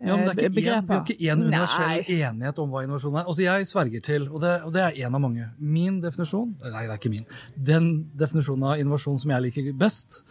Ja, 0.00 0.16
men 0.16 0.24
det 0.24 0.38
er 0.38 0.48
ikke 0.48 0.50
én, 0.50 0.86
vi 0.86 0.94
har 0.94 1.02
ikke 1.04 1.16
én 1.20 1.42
universell 1.44 1.86
Nei. 1.86 2.20
enighet 2.24 2.58
om 2.62 2.70
hva 2.72 2.82
innovasjon 2.86 3.18
er. 3.20 3.26
Altså, 3.28 3.42
Jeg 3.42 3.66
sverger 3.68 4.00
til, 4.00 4.28
og 4.32 4.40
det, 4.40 4.52
og 4.64 4.72
det 4.72 4.80
er 4.82 4.96
én 5.08 5.14
av 5.14 5.20
mange. 5.20 5.50
Min 5.58 6.00
definisjon 6.00 6.54
Nei, 6.62 6.86
det 6.86 6.90
er 6.90 6.96
ikke 6.96 7.10
min. 7.12 7.26
Den 7.56 7.90
definisjonen 8.16 8.64
av 8.70 8.78
innovasjon 8.80 9.18
som 9.20 9.30
jeg 9.34 9.42
liker 9.42 9.72
best, 9.76 10.22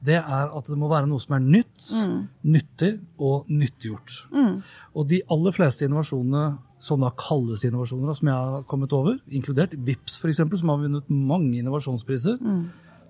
det 0.00 0.14
er 0.16 0.48
at 0.56 0.64
det 0.70 0.78
må 0.78 0.88
være 0.88 1.06
noe 1.10 1.20
som 1.20 1.34
er 1.36 1.40
nytt, 1.44 1.90
Mm. 1.92 2.28
nyttig 2.44 3.00
og 3.18 3.46
nyttiggjort. 3.50 4.16
Og 4.94 5.08
de 5.08 5.20
aller 5.30 5.52
fleste 5.52 5.84
innovasjonene 5.84 6.58
som 6.78 7.00
da 7.00 7.10
kalles 7.10 7.64
innovasjoner, 7.64 8.14
som 8.16 8.28
jeg 8.28 8.34
har 8.34 8.62
kommet 8.62 8.92
over, 8.92 9.18
inkludert 9.28 9.74
VIPS 9.76 10.16
f.eks., 10.22 10.36
som 10.60 10.68
har 10.68 10.78
vunnet 10.78 11.10
mange 11.10 11.58
innovasjonspriser, 11.58 12.38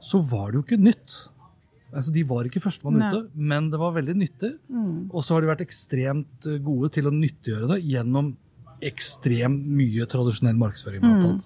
så 0.01 0.19
var 0.31 0.51
det 0.51 0.55
jo 0.55 0.63
ikke 0.63 0.83
nytt. 0.83 1.29
Altså, 1.93 2.13
De 2.13 2.23
var 2.29 2.45
ikke 2.45 2.61
førstemann 2.61 3.01
ute, 3.01 3.23
men 3.35 3.71
det 3.73 3.79
var 3.81 3.95
veldig 3.97 4.17
nyttig. 4.21 4.53
Og 5.11 5.23
så 5.25 5.35
har 5.35 5.45
de 5.45 5.53
vært 5.53 5.65
ekstremt 5.65 6.49
eh, 6.51 6.59
gode 6.61 6.91
til 6.99 7.09
å 7.09 7.15
nyttiggjøre 7.15 7.71
det 7.75 7.81
gjennom 7.89 8.35
ekstremt 8.85 9.65
mye 9.75 10.07
tradisjonell 10.07 10.59
markedsføring. 10.61 11.03
Mm. 11.03 11.41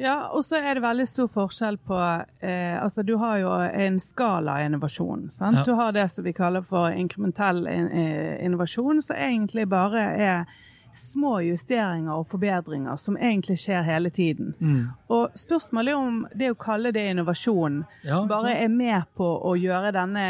Ja, 0.00 0.30
og 0.32 0.46
så 0.46 0.56
er 0.56 0.78
det 0.78 0.82
veldig 0.82 1.04
stor 1.10 1.28
forskjell 1.28 1.76
på 1.84 1.96
eh, 2.00 2.76
Altså, 2.80 3.04
du 3.04 3.18
har 3.20 3.36
jo 3.42 3.50
en 3.52 3.98
skala 4.00 4.62
innovasjon. 4.64 5.28
sant? 5.30 5.60
Ja. 5.60 5.64
Du 5.68 5.74
har 5.76 5.92
det 5.92 6.06
som 6.10 6.24
vi 6.24 6.32
kaller 6.32 6.64
for 6.64 6.88
inkrementell 6.88 7.66
in 7.68 7.90
eh, 7.92 8.40
innovasjon, 8.46 9.02
som 9.04 9.16
egentlig 9.16 9.68
bare 9.68 10.06
er 10.16 10.56
små 10.96 11.40
justeringer 11.44 12.14
og 12.14 12.26
forbedringer 12.30 12.96
som 13.00 13.18
egentlig 13.18 13.58
skjer 13.62 13.84
hele 13.86 14.10
tiden. 14.10 14.54
Mm. 14.60 14.80
Og 15.12 15.36
spørsmålet 15.38 15.94
er 15.94 16.00
om 16.00 16.24
det 16.34 16.50
å 16.52 16.58
kalle 16.58 16.92
det 16.94 17.06
innovasjon 17.12 17.84
Ja, 18.06 18.24
bare 18.28 18.56
er 18.64 18.72
med 18.72 19.08
på 19.16 19.26
å 19.26 19.54
gjøre 19.58 19.94
denne 19.96 20.26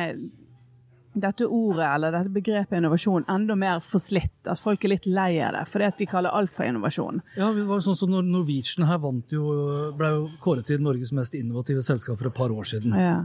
dette 1.12 1.46
ordet 1.46 1.86
eller 1.88 2.14
dette 2.14 2.30
begrepet 2.30 2.78
innovasjon 2.78 3.24
enda 3.28 3.56
mer 3.58 3.80
forslitt. 3.82 4.36
At 4.46 4.60
folk 4.62 4.84
er 4.84 4.94
litt 4.94 5.08
lei 5.10 5.40
av 5.42 5.56
det, 5.56 5.64
fordi 5.70 5.88
at 5.88 5.98
vi 5.98 6.08
kaller 6.10 6.34
alt 6.36 6.52
for 6.54 6.68
innovasjon. 6.68 7.18
Ja, 7.34 7.50
det 7.56 7.66
var 7.66 7.82
sånn 7.84 7.98
som 7.98 8.12
når 8.14 8.28
Norwegian 8.28 8.86
her 8.88 9.00
vant 9.02 9.34
jo, 9.34 9.50
ble 9.98 10.12
jo 10.14 10.28
kåret 10.44 10.70
til 10.70 10.82
Norges 10.84 11.12
mest 11.16 11.34
innovative 11.38 11.82
selskap 11.86 12.20
for 12.20 12.30
et 12.30 12.36
par 12.36 12.54
år 12.54 12.68
siden. 12.70 12.94
Ja. 12.94 13.18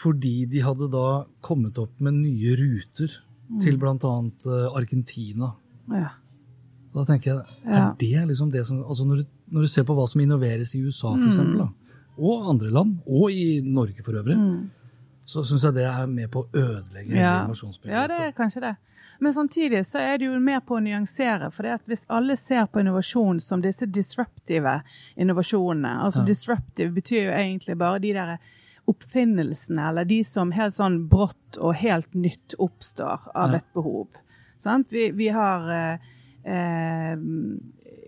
Fordi 0.00 0.44
de 0.52 0.62
hadde 0.64 0.90
da 0.92 1.24
kommet 1.44 1.80
opp 1.80 1.96
med 2.00 2.20
nye 2.20 2.54
ruter 2.60 3.16
til 3.60 3.80
bl.a. 3.80 4.16
Argentina. 4.76 5.54
ja. 5.96 6.10
Da 6.94 7.04
tenker 7.06 7.30
jeg, 7.30 7.44
er 7.70 7.94
det 7.98 8.26
liksom 8.28 8.50
det 8.50 8.64
som 8.66 8.80
altså 8.82 9.04
når, 9.06 9.16
du, 9.22 9.24
når 9.54 9.62
du 9.62 9.68
ser 9.68 9.84
på 9.86 9.94
hva 9.94 10.08
som 10.10 10.20
innoveres 10.20 10.74
i 10.74 10.80
USA, 10.82 11.12
for 11.14 11.28
eksempel, 11.28 11.58
da, 11.58 11.68
og 12.18 12.48
andre 12.50 12.70
land, 12.74 12.96
og 13.06 13.30
i 13.30 13.60
Norge 13.62 14.02
for 14.02 14.12
øvrig, 14.18 14.36
så 15.24 15.44
syns 15.46 15.62
jeg 15.62 15.74
det 15.76 15.84
er 15.86 16.06
med 16.10 16.28
på 16.32 16.42
å 16.42 16.48
ødelegge 16.58 17.14
Ja. 17.14 17.36
innovasjonsbegrepet. 17.44 17.94
ja, 17.94 18.06
det 18.10 18.16
er 18.26 18.32
kanskje 18.34 18.60
det. 18.64 18.72
Men 19.20 19.32
samtidig 19.32 19.84
så 19.86 19.98
er 20.02 20.18
det 20.18 20.26
jo 20.26 20.38
med 20.40 20.64
på 20.66 20.74
å 20.76 20.82
nyansere. 20.82 21.50
For 21.52 21.62
det 21.62 21.70
at 21.76 21.86
hvis 21.86 22.02
alle 22.08 22.34
ser 22.36 22.66
på 22.66 22.80
innovasjon 22.80 23.38
som 23.40 23.60
disse 23.62 23.86
disruptive 23.86 24.82
innovasjonene 25.16 26.00
Altså 26.02 26.24
disruptive 26.26 26.90
betyr 26.92 27.28
jo 27.28 27.30
egentlig 27.36 27.78
bare 27.78 27.98
de 28.02 28.12
der 28.12 28.38
oppfinnelsene, 28.90 29.88
eller 29.88 30.04
de 30.04 30.22
som 30.24 30.50
helt 30.56 30.74
sånn 30.74 31.04
brått 31.10 31.58
og 31.60 31.74
helt 31.80 32.12
nytt 32.14 32.54
oppstår 32.58 33.28
av 33.34 33.50
Ja. 33.52 33.56
et 33.58 33.72
behov. 33.74 34.08
Sant? 34.58 34.88
Vi, 34.90 35.10
vi 35.12 35.28
har 35.28 35.70
eh, 35.70 35.98
eh, 36.44 37.14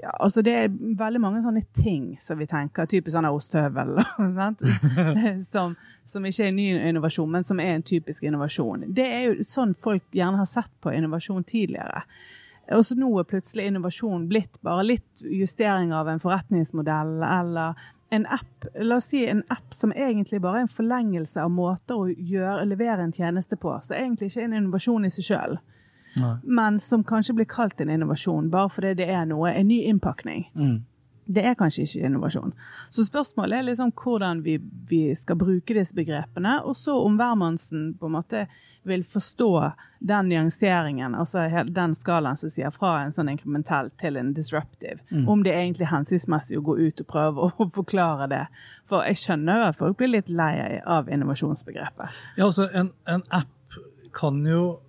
ja, 0.02 0.10
altså 0.18 0.42
det 0.42 0.52
er 0.58 0.72
veldig 0.98 1.20
mange 1.22 1.40
sånne 1.44 1.62
ting 1.78 2.16
som 2.20 2.40
vi 2.40 2.48
tenker, 2.50 2.88
typisk 2.90 3.14
sånn 3.14 3.28
ostehøvel, 3.30 4.00
som, 5.52 5.76
som 6.08 6.26
ikke 6.26 6.48
er 6.48 6.54
ny 6.56 6.68
innovasjon, 6.90 7.30
men 7.30 7.46
som 7.46 7.62
er 7.62 7.76
en 7.76 7.86
typisk 7.86 8.26
innovasjon. 8.26 8.88
Det 8.94 9.06
er 9.06 9.24
jo 9.28 9.48
sånn 9.48 9.76
folk 9.78 10.04
gjerne 10.10 10.42
har 10.42 10.50
sett 10.50 10.72
på 10.82 10.94
innovasjon 10.96 11.46
tidligere. 11.46 12.02
Og 12.72 12.84
så 12.86 12.94
nå 12.98 13.08
er 13.18 13.26
plutselig 13.28 13.68
innovasjon 13.68 14.28
blitt 14.30 14.60
bare 14.62 14.84
litt 14.86 15.22
justering 15.22 15.90
av 15.94 16.08
en 16.08 16.22
forretningsmodell 16.22 17.18
eller 17.26 17.78
en 18.12 18.26
app, 18.26 18.66
la 18.76 18.98
oss 19.00 19.08
si 19.08 19.22
en 19.26 19.40
app 19.50 19.74
som 19.74 19.92
egentlig 19.92 20.42
bare 20.44 20.60
er 20.60 20.66
en 20.66 20.74
forlengelse 20.74 21.40
av 21.40 21.50
måter 21.50 21.96
å 21.96 22.10
gjøre, 22.10 22.66
levere 22.68 23.06
en 23.06 23.14
tjeneste 23.14 23.56
på. 23.56 23.72
Så 23.86 23.94
egentlig 23.96 24.28
ikke 24.28 24.44
en 24.44 24.56
innovasjon 24.58 25.06
i 25.08 25.12
seg 25.14 25.30
sjøl 25.30 25.56
Nei. 26.20 26.36
men 26.42 26.80
som 26.80 27.04
kanskje 27.04 27.34
blir 27.38 27.48
kalt 27.48 27.80
en 27.80 27.90
innovasjon 27.90 28.50
bare 28.52 28.68
fordi 28.72 28.94
det 29.00 29.10
er 29.10 29.28
noe, 29.30 29.52
en 29.52 29.68
ny 29.68 29.82
innpakning. 29.88 30.48
Mm. 30.54 30.80
Det 31.24 31.44
er 31.46 31.54
kanskje 31.54 31.84
ikke 31.86 32.06
innovasjon. 32.06 32.52
Så 32.90 33.04
spørsmålet 33.06 33.58
er 33.58 33.66
liksom 33.68 33.92
hvordan 33.94 34.42
vi, 34.42 34.56
vi 34.88 35.14
skal 35.14 35.38
bruke 35.38 35.76
disse 35.76 35.94
begrepene, 35.94 36.58
og 36.66 36.76
så 36.76 36.96
om 36.98 37.16
hvermannsen 37.16 37.92
på 38.00 38.10
en 38.10 38.16
måte 38.16 38.46
vil 38.82 39.04
forstå 39.06 39.70
den 40.02 40.28
nyanseringen, 40.32 41.14
altså 41.14 41.46
den 41.70 41.94
skalaen 41.94 42.36
som 42.36 42.50
sier 42.50 42.74
fra 42.74 42.96
en 43.04 43.14
sånn 43.14 43.30
inkrementell 43.30 43.92
til 44.02 44.18
en 44.18 44.32
disruptive. 44.34 44.98
Om 45.30 45.44
det 45.46 45.54
er 45.54 45.62
egentlig 45.62 45.92
hensiktsmessig 45.92 46.58
å 46.58 46.66
gå 46.66 46.78
ut 46.80 47.04
og 47.04 47.10
prøve 47.14 47.46
å 47.46 47.68
forklare 47.78 48.26
det. 48.32 48.44
For 48.90 49.06
jeg 49.06 49.22
skjønner 49.22 49.60
jo 49.60 49.68
at 49.70 49.78
folk 49.78 50.00
blir 50.02 50.16
litt 50.16 50.32
lei 50.32 50.80
av 50.82 51.08
innovasjonsbegrepet. 51.08 52.22
Ja, 52.36 52.50
altså 52.50 52.66
en, 52.74 52.90
en 53.06 53.22
app 53.30 53.78
kan 54.12 54.42
jo 54.44 54.81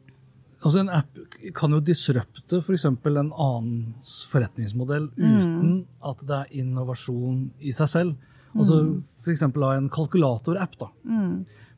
Altså 0.63 0.79
En 0.79 0.89
app 0.95 1.17
kan 1.55 1.73
jo 1.75 1.81
disrupte 1.83 2.61
f.eks. 2.63 2.85
en 2.87 3.31
annens 3.31 4.11
forretningsmodell 4.31 5.09
uten 5.17 5.73
at 6.03 6.23
det 6.23 6.37
er 6.37 6.53
innovasjon 6.63 7.49
i 7.59 7.73
seg 7.75 7.89
selv. 7.91 8.29
Altså 8.55 8.77
F.eks. 9.25 9.43
en 9.43 9.89
kalkulatorapp 9.91 10.77
da, 10.79 10.87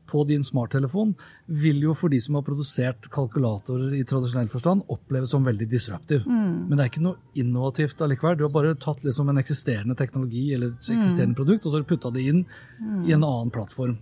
på 0.06 0.22
din 0.28 0.44
smarttelefon 0.46 1.16
vil 1.48 1.80
jo 1.84 1.94
for 1.94 2.08
de 2.10 2.18
som 2.20 2.34
har 2.34 2.42
produsert 2.42 3.06
kalkulatorer 3.14 3.92
i 3.94 4.02
tradisjonell 4.04 4.48
forstand, 4.50 4.82
oppleves 4.90 5.30
som 5.30 5.44
veldig 5.46 5.68
disruptiv. 5.70 6.24
Men 6.26 6.72
det 6.74 6.80
er 6.86 6.90
ikke 6.90 7.02
noe 7.04 7.16
innovativt 7.38 8.00
allikevel. 8.02 8.36
Du 8.40 8.44
har 8.44 8.50
bare 8.54 8.74
tatt 8.74 9.04
liksom 9.06 9.28
en 9.30 9.38
eksisterende 9.38 9.94
teknologi 9.98 10.52
eller 10.54 10.72
eksisterende 10.74 11.04
eksisterende 11.06 11.36
produkt, 11.38 11.66
og 11.66 11.70
så 11.72 11.76
har 11.78 11.84
du 11.84 11.88
putta 11.94 12.10
det 12.10 12.24
inn 12.26 12.40
i 13.06 13.12
en 13.14 13.22
annen 13.24 13.50
plattform. 13.54 13.96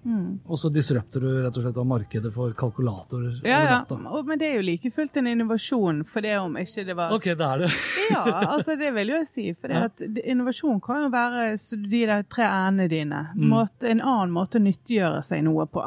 Og 0.46 0.58
så 0.58 0.70
disrupter 0.72 1.20
du 1.20 1.28
rett 1.44 1.56
og 1.60 1.66
slett 1.66 1.76
av 1.82 1.86
markedet 1.90 2.32
for 2.32 2.52
kalkulatorer. 2.56 3.40
Ja, 3.44 3.60
ja. 3.64 3.80
Og- 3.90 4.24
Men 4.26 4.38
det 4.38 4.48
er 4.48 4.56
jo 4.56 4.62
like 4.62 4.90
fullt 4.90 5.16
en 5.16 5.26
innovasjon, 5.26 6.04
for 6.06 6.20
det 6.22 6.38
om 6.38 6.56
ikke 6.56 6.84
det 6.86 6.96
var 6.96 7.12
Ok, 7.12 7.24
det 7.24 7.40
er 7.40 7.58
det. 7.58 7.70
Ja, 8.10 8.24
altså 8.56 8.76
det 8.78 8.92
vil 8.94 9.08
jo 9.08 9.14
jeg 9.20 9.26
si. 9.28 9.52
For 9.52 9.68
det 9.68 9.76
Ja. 9.76 9.84
at 9.84 10.00
innovasjon 10.24 10.80
kan 10.80 11.02
jo 11.02 11.10
være 11.10 11.58
så 11.58 11.76
de 11.76 12.06
der 12.06 12.22
tre 12.22 12.44
æ-ene 12.44 12.88
dine. 12.88 13.28
Mm. 13.36 13.48
Måte, 13.48 13.84
en 13.90 14.00
annen 14.00 14.32
måte 14.32 14.58
å 14.58 14.62
nyttiggjøre 14.64 15.22
seg 15.24 15.44
noe 15.44 15.66
på. 15.66 15.84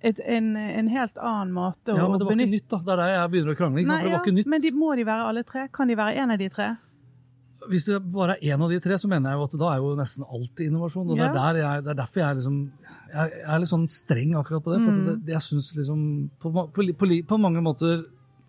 Et, 0.00 0.18
en, 0.30 0.52
en 0.56 0.88
helt 0.94 1.16
annen 1.18 1.50
måte 1.56 1.90
Ja, 1.96 2.04
å 2.06 2.10
men 2.12 2.20
det 2.20 2.26
var 2.28 2.36
ikke 2.38 2.50
nytt, 2.52 2.68
da. 2.70 2.78
Det 2.86 2.92
er 2.94 3.00
der 3.00 3.08
jeg 3.16 3.30
begynner 3.32 3.54
å 3.54 3.58
krangle. 3.58 3.82
Nei, 3.88 3.96
det 4.04 4.12
var 4.12 4.28
ja. 4.30 4.44
Men 4.52 4.60
de, 4.62 4.70
må 4.78 4.92
de 4.94 5.06
være 5.08 5.24
alle 5.32 5.42
tre? 5.48 5.64
Kan 5.74 5.90
de 5.90 5.96
være 5.98 6.20
en 6.22 6.30
av 6.36 6.38
de 6.38 6.48
tre? 6.54 6.68
Hvis 7.68 7.88
det 7.88 7.96
bare 8.14 8.36
er 8.38 8.54
én 8.54 8.62
av 8.62 8.70
de 8.70 8.78
tre, 8.80 8.94
så 9.02 9.08
mener 9.10 9.32
jeg 9.34 9.40
jo 9.40 9.46
at 9.48 9.56
da 9.58 9.70
er 9.72 9.80
jo 9.82 9.88
nesten 9.98 10.22
alt 10.24 10.60
innovasjon. 10.62 11.08
Og 11.10 11.18
det, 11.18 11.26
er 11.34 11.58
jeg, 11.58 11.82
det 11.82 11.90
er 11.90 11.98
derfor 11.98 12.22
jeg 12.22 12.28
er 12.28 12.38
liksom 12.38 12.60
Jeg 13.08 13.32
jeg 13.32 13.48
er 13.56 13.58
litt 13.64 13.72
sånn 13.72 13.88
streng 13.90 14.36
akkurat 14.38 14.62
på 14.64 14.74
det. 14.76 14.78
For 14.84 14.92
Mm. 14.94 15.02
det, 15.08 15.16
det, 15.26 15.32
jeg 15.34 15.42
synes 15.48 15.72
liksom 15.80 16.00
på, 16.38 16.52
på, 16.54 16.86
på, 17.02 17.10
på 17.32 17.40
mange 17.42 17.60
måter 17.64 18.04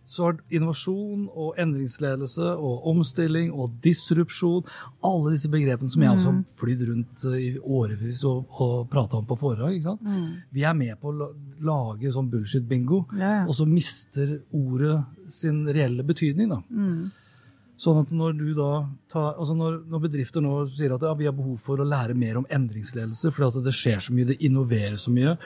så 0.10 0.24
har 0.26 0.40
innovasjon 0.50 1.28
og 1.30 1.60
endringsledelse 1.62 2.48
og 2.58 2.88
omstilling 2.90 3.52
og 3.54 3.76
disrupsjon 3.86 4.64
Alle 5.06 5.36
disse 5.36 5.52
begrepene 5.54 5.90
som 5.94 6.02
jeg 6.02 6.16
også 6.16 6.32
Mm. 6.34 6.40
har 6.40 6.58
flydd 6.64 6.82
rundt 6.90 7.26
eh, 7.30 7.38
i 7.46 7.52
årevis 7.60 8.24
og, 8.26 8.46
og 8.60 8.90
prata 8.90 9.18
om 9.22 9.26
på 9.30 9.38
foredrag. 9.38 9.76
ikke 9.78 9.84
sant? 9.92 10.02
Vi 10.52 10.64
er 10.66 10.74
med 10.74 10.98
på 11.00 11.14
å 11.14 11.30
lage 11.62 12.12
sånn 12.12 12.30
bullshit-bingo, 12.32 13.06
Mm. 13.14 13.20
Ja, 13.22 13.30
ja. 13.38 13.46
og 13.48 13.54
så 13.56 13.66
mister 13.70 14.40
ordet 14.52 15.06
sin 15.30 15.66
reelle 15.68 16.04
betydning. 16.04 16.50
da. 16.50 16.62
Mm. 16.74 17.12
Sånn 17.80 18.02
at 18.02 18.10
når 18.12 18.34
du 18.38 18.54
da 18.58 18.72
tar, 19.08 19.36
altså 19.40 19.54
når, 19.56 19.78
når 19.88 20.02
bedrifter 20.04 20.42
nå 20.44 20.66
sier 20.68 20.92
at 20.98 21.02
ja, 21.06 21.14
vi 21.16 21.26
har 21.30 21.32
behov 21.38 21.60
for 21.64 21.78
å 21.80 21.86
lære 21.88 22.14
mer 22.14 22.36
om 22.42 22.46
endringsledelse 22.52 23.32
fordi 23.32 23.48
at 23.60 23.64
det 23.64 23.72
skjer 23.78 24.02
så 24.04 24.12
mye, 24.12 24.26
det 24.28 24.42
innoveres 24.44 25.06
så 25.08 25.12
mye, 25.16 25.38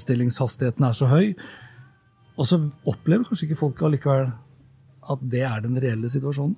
omstillingshastigheten 0.00 0.86
er 0.86 0.92
så 0.94 1.08
høy, 1.10 1.34
og 2.40 2.46
så 2.48 2.56
opplever 2.88 3.26
kanskje 3.28 3.50
ikke 3.50 3.58
folk 3.60 3.82
allikevel 3.84 4.30
at 5.10 5.22
det 5.32 5.42
er 5.44 5.60
den 5.64 5.76
reelle 5.82 6.08
situasjonen. 6.12 6.56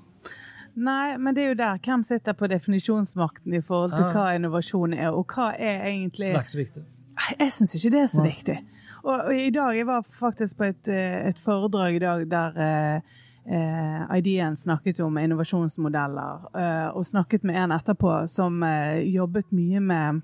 Nei, 0.73 1.17
men 1.21 1.35
det 1.37 1.43
er 1.45 1.49
jo 1.51 1.57
der. 1.59 1.81
Hvem 1.85 2.03
sitter 2.07 2.33
på 2.39 2.49
definisjonsmakten 2.49 3.53
i 3.59 3.61
forhold 3.61 3.91
til 3.93 4.07
Ja. 4.07 4.13
hva 4.15 4.29
innovasjon 4.39 4.95
er, 4.97 5.11
og 5.13 5.27
hva 5.35 5.51
er 5.59 5.83
egentlig 5.91 6.31
Så 6.31 6.33
det 6.33 6.39
er 6.39 6.47
ikke 6.47 6.55
så 6.57 6.63
viktig. 6.63 6.83
Nei, 7.19 7.35
Jeg 7.41 7.53
syns 7.53 7.75
ikke 7.77 7.91
det 7.93 8.01
er 8.01 8.07
så 8.15 8.23
viktig. 8.25 8.57
Og, 9.05 9.19
og 9.27 9.35
i 9.37 9.51
dag, 9.51 9.77
Jeg 9.77 9.87
var 9.87 10.03
faktisk 10.03 10.57
på 10.57 10.65
et, 10.71 10.89
eh, 10.89 11.29
et 11.29 11.39
foredrag 11.39 11.95
i 11.97 11.99
dag 11.99 12.25
der 12.31 12.57
eh, 12.57 13.01
eh, 13.53 14.17
Ideen 14.19 14.57
snakket 14.57 15.01
om 15.01 15.19
innovasjonsmodeller, 15.19 16.49
eh, 16.57 16.89
og 16.97 17.05
snakket 17.07 17.45
med 17.45 17.57
en 17.57 17.73
etterpå 17.77 18.27
som 18.29 18.63
eh, 18.63 19.03
jobbet 19.13 19.53
mye 19.53 19.81
med 19.81 20.23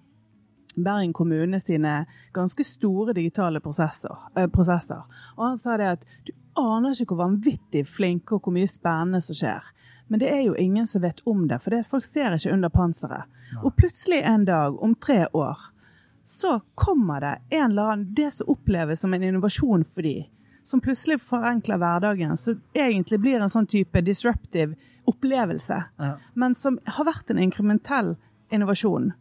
Bergen 0.85 1.13
kommune 1.13 1.61
sine 1.61 2.07
ganske 2.33 2.65
store 2.65 3.15
digitale 3.17 3.61
prosesser, 3.61 4.17
eh, 4.37 4.47
prosesser. 4.47 5.03
Og 5.37 5.45
han 5.47 5.57
sa 5.57 5.77
det 5.77 5.87
at 5.87 6.05
du 6.27 6.33
aner 6.57 6.91
ikke 6.95 7.15
hvor 7.15 7.25
vanvittig 7.29 7.87
flinke 7.87 8.35
og 8.35 8.43
hvor 8.43 8.53
mye 8.57 8.69
spennende 8.69 9.21
som 9.23 9.35
skjer. 9.35 9.63
Men 10.09 10.21
det 10.21 10.29
er 10.33 10.43
jo 10.47 10.55
ingen 10.57 10.87
som 10.87 11.03
vet 11.03 11.21
om 11.27 11.47
det, 11.49 11.61
for 11.63 11.71
det, 11.71 11.87
folk 11.87 12.05
ser 12.05 12.33
ikke 12.35 12.53
under 12.53 12.69
panseret. 12.73 13.25
Og 13.63 13.75
plutselig 13.77 14.23
en 14.25 14.45
dag, 14.45 14.83
om 14.83 14.95
tre 14.95 15.27
år, 15.37 15.59
så 16.25 16.61
kommer 16.75 17.21
det 17.21 17.35
en 17.51 17.71
eller 17.71 17.83
annen, 17.93 18.15
det 18.15 18.33
som 18.33 18.49
oppleves 18.49 19.01
som 19.01 19.15
en 19.15 19.23
innovasjon 19.23 19.85
for 19.85 20.03
de, 20.03 20.27
som 20.65 20.81
plutselig 20.81 21.21
forenkler 21.25 21.79
hverdagen, 21.81 22.37
som 22.37 22.61
egentlig 22.77 23.21
blir 23.21 23.41
en 23.41 23.49
sånn 23.53 23.67
type 23.69 24.01
disruptive 24.05 24.75
opplevelse, 25.09 25.85
Ja. 25.99 26.17
men 26.35 26.55
som 26.55 26.79
har 26.85 27.05
vært 27.05 27.31
en 27.31 27.39
inkrementell 27.39 28.17
innovasjon. 28.51 29.13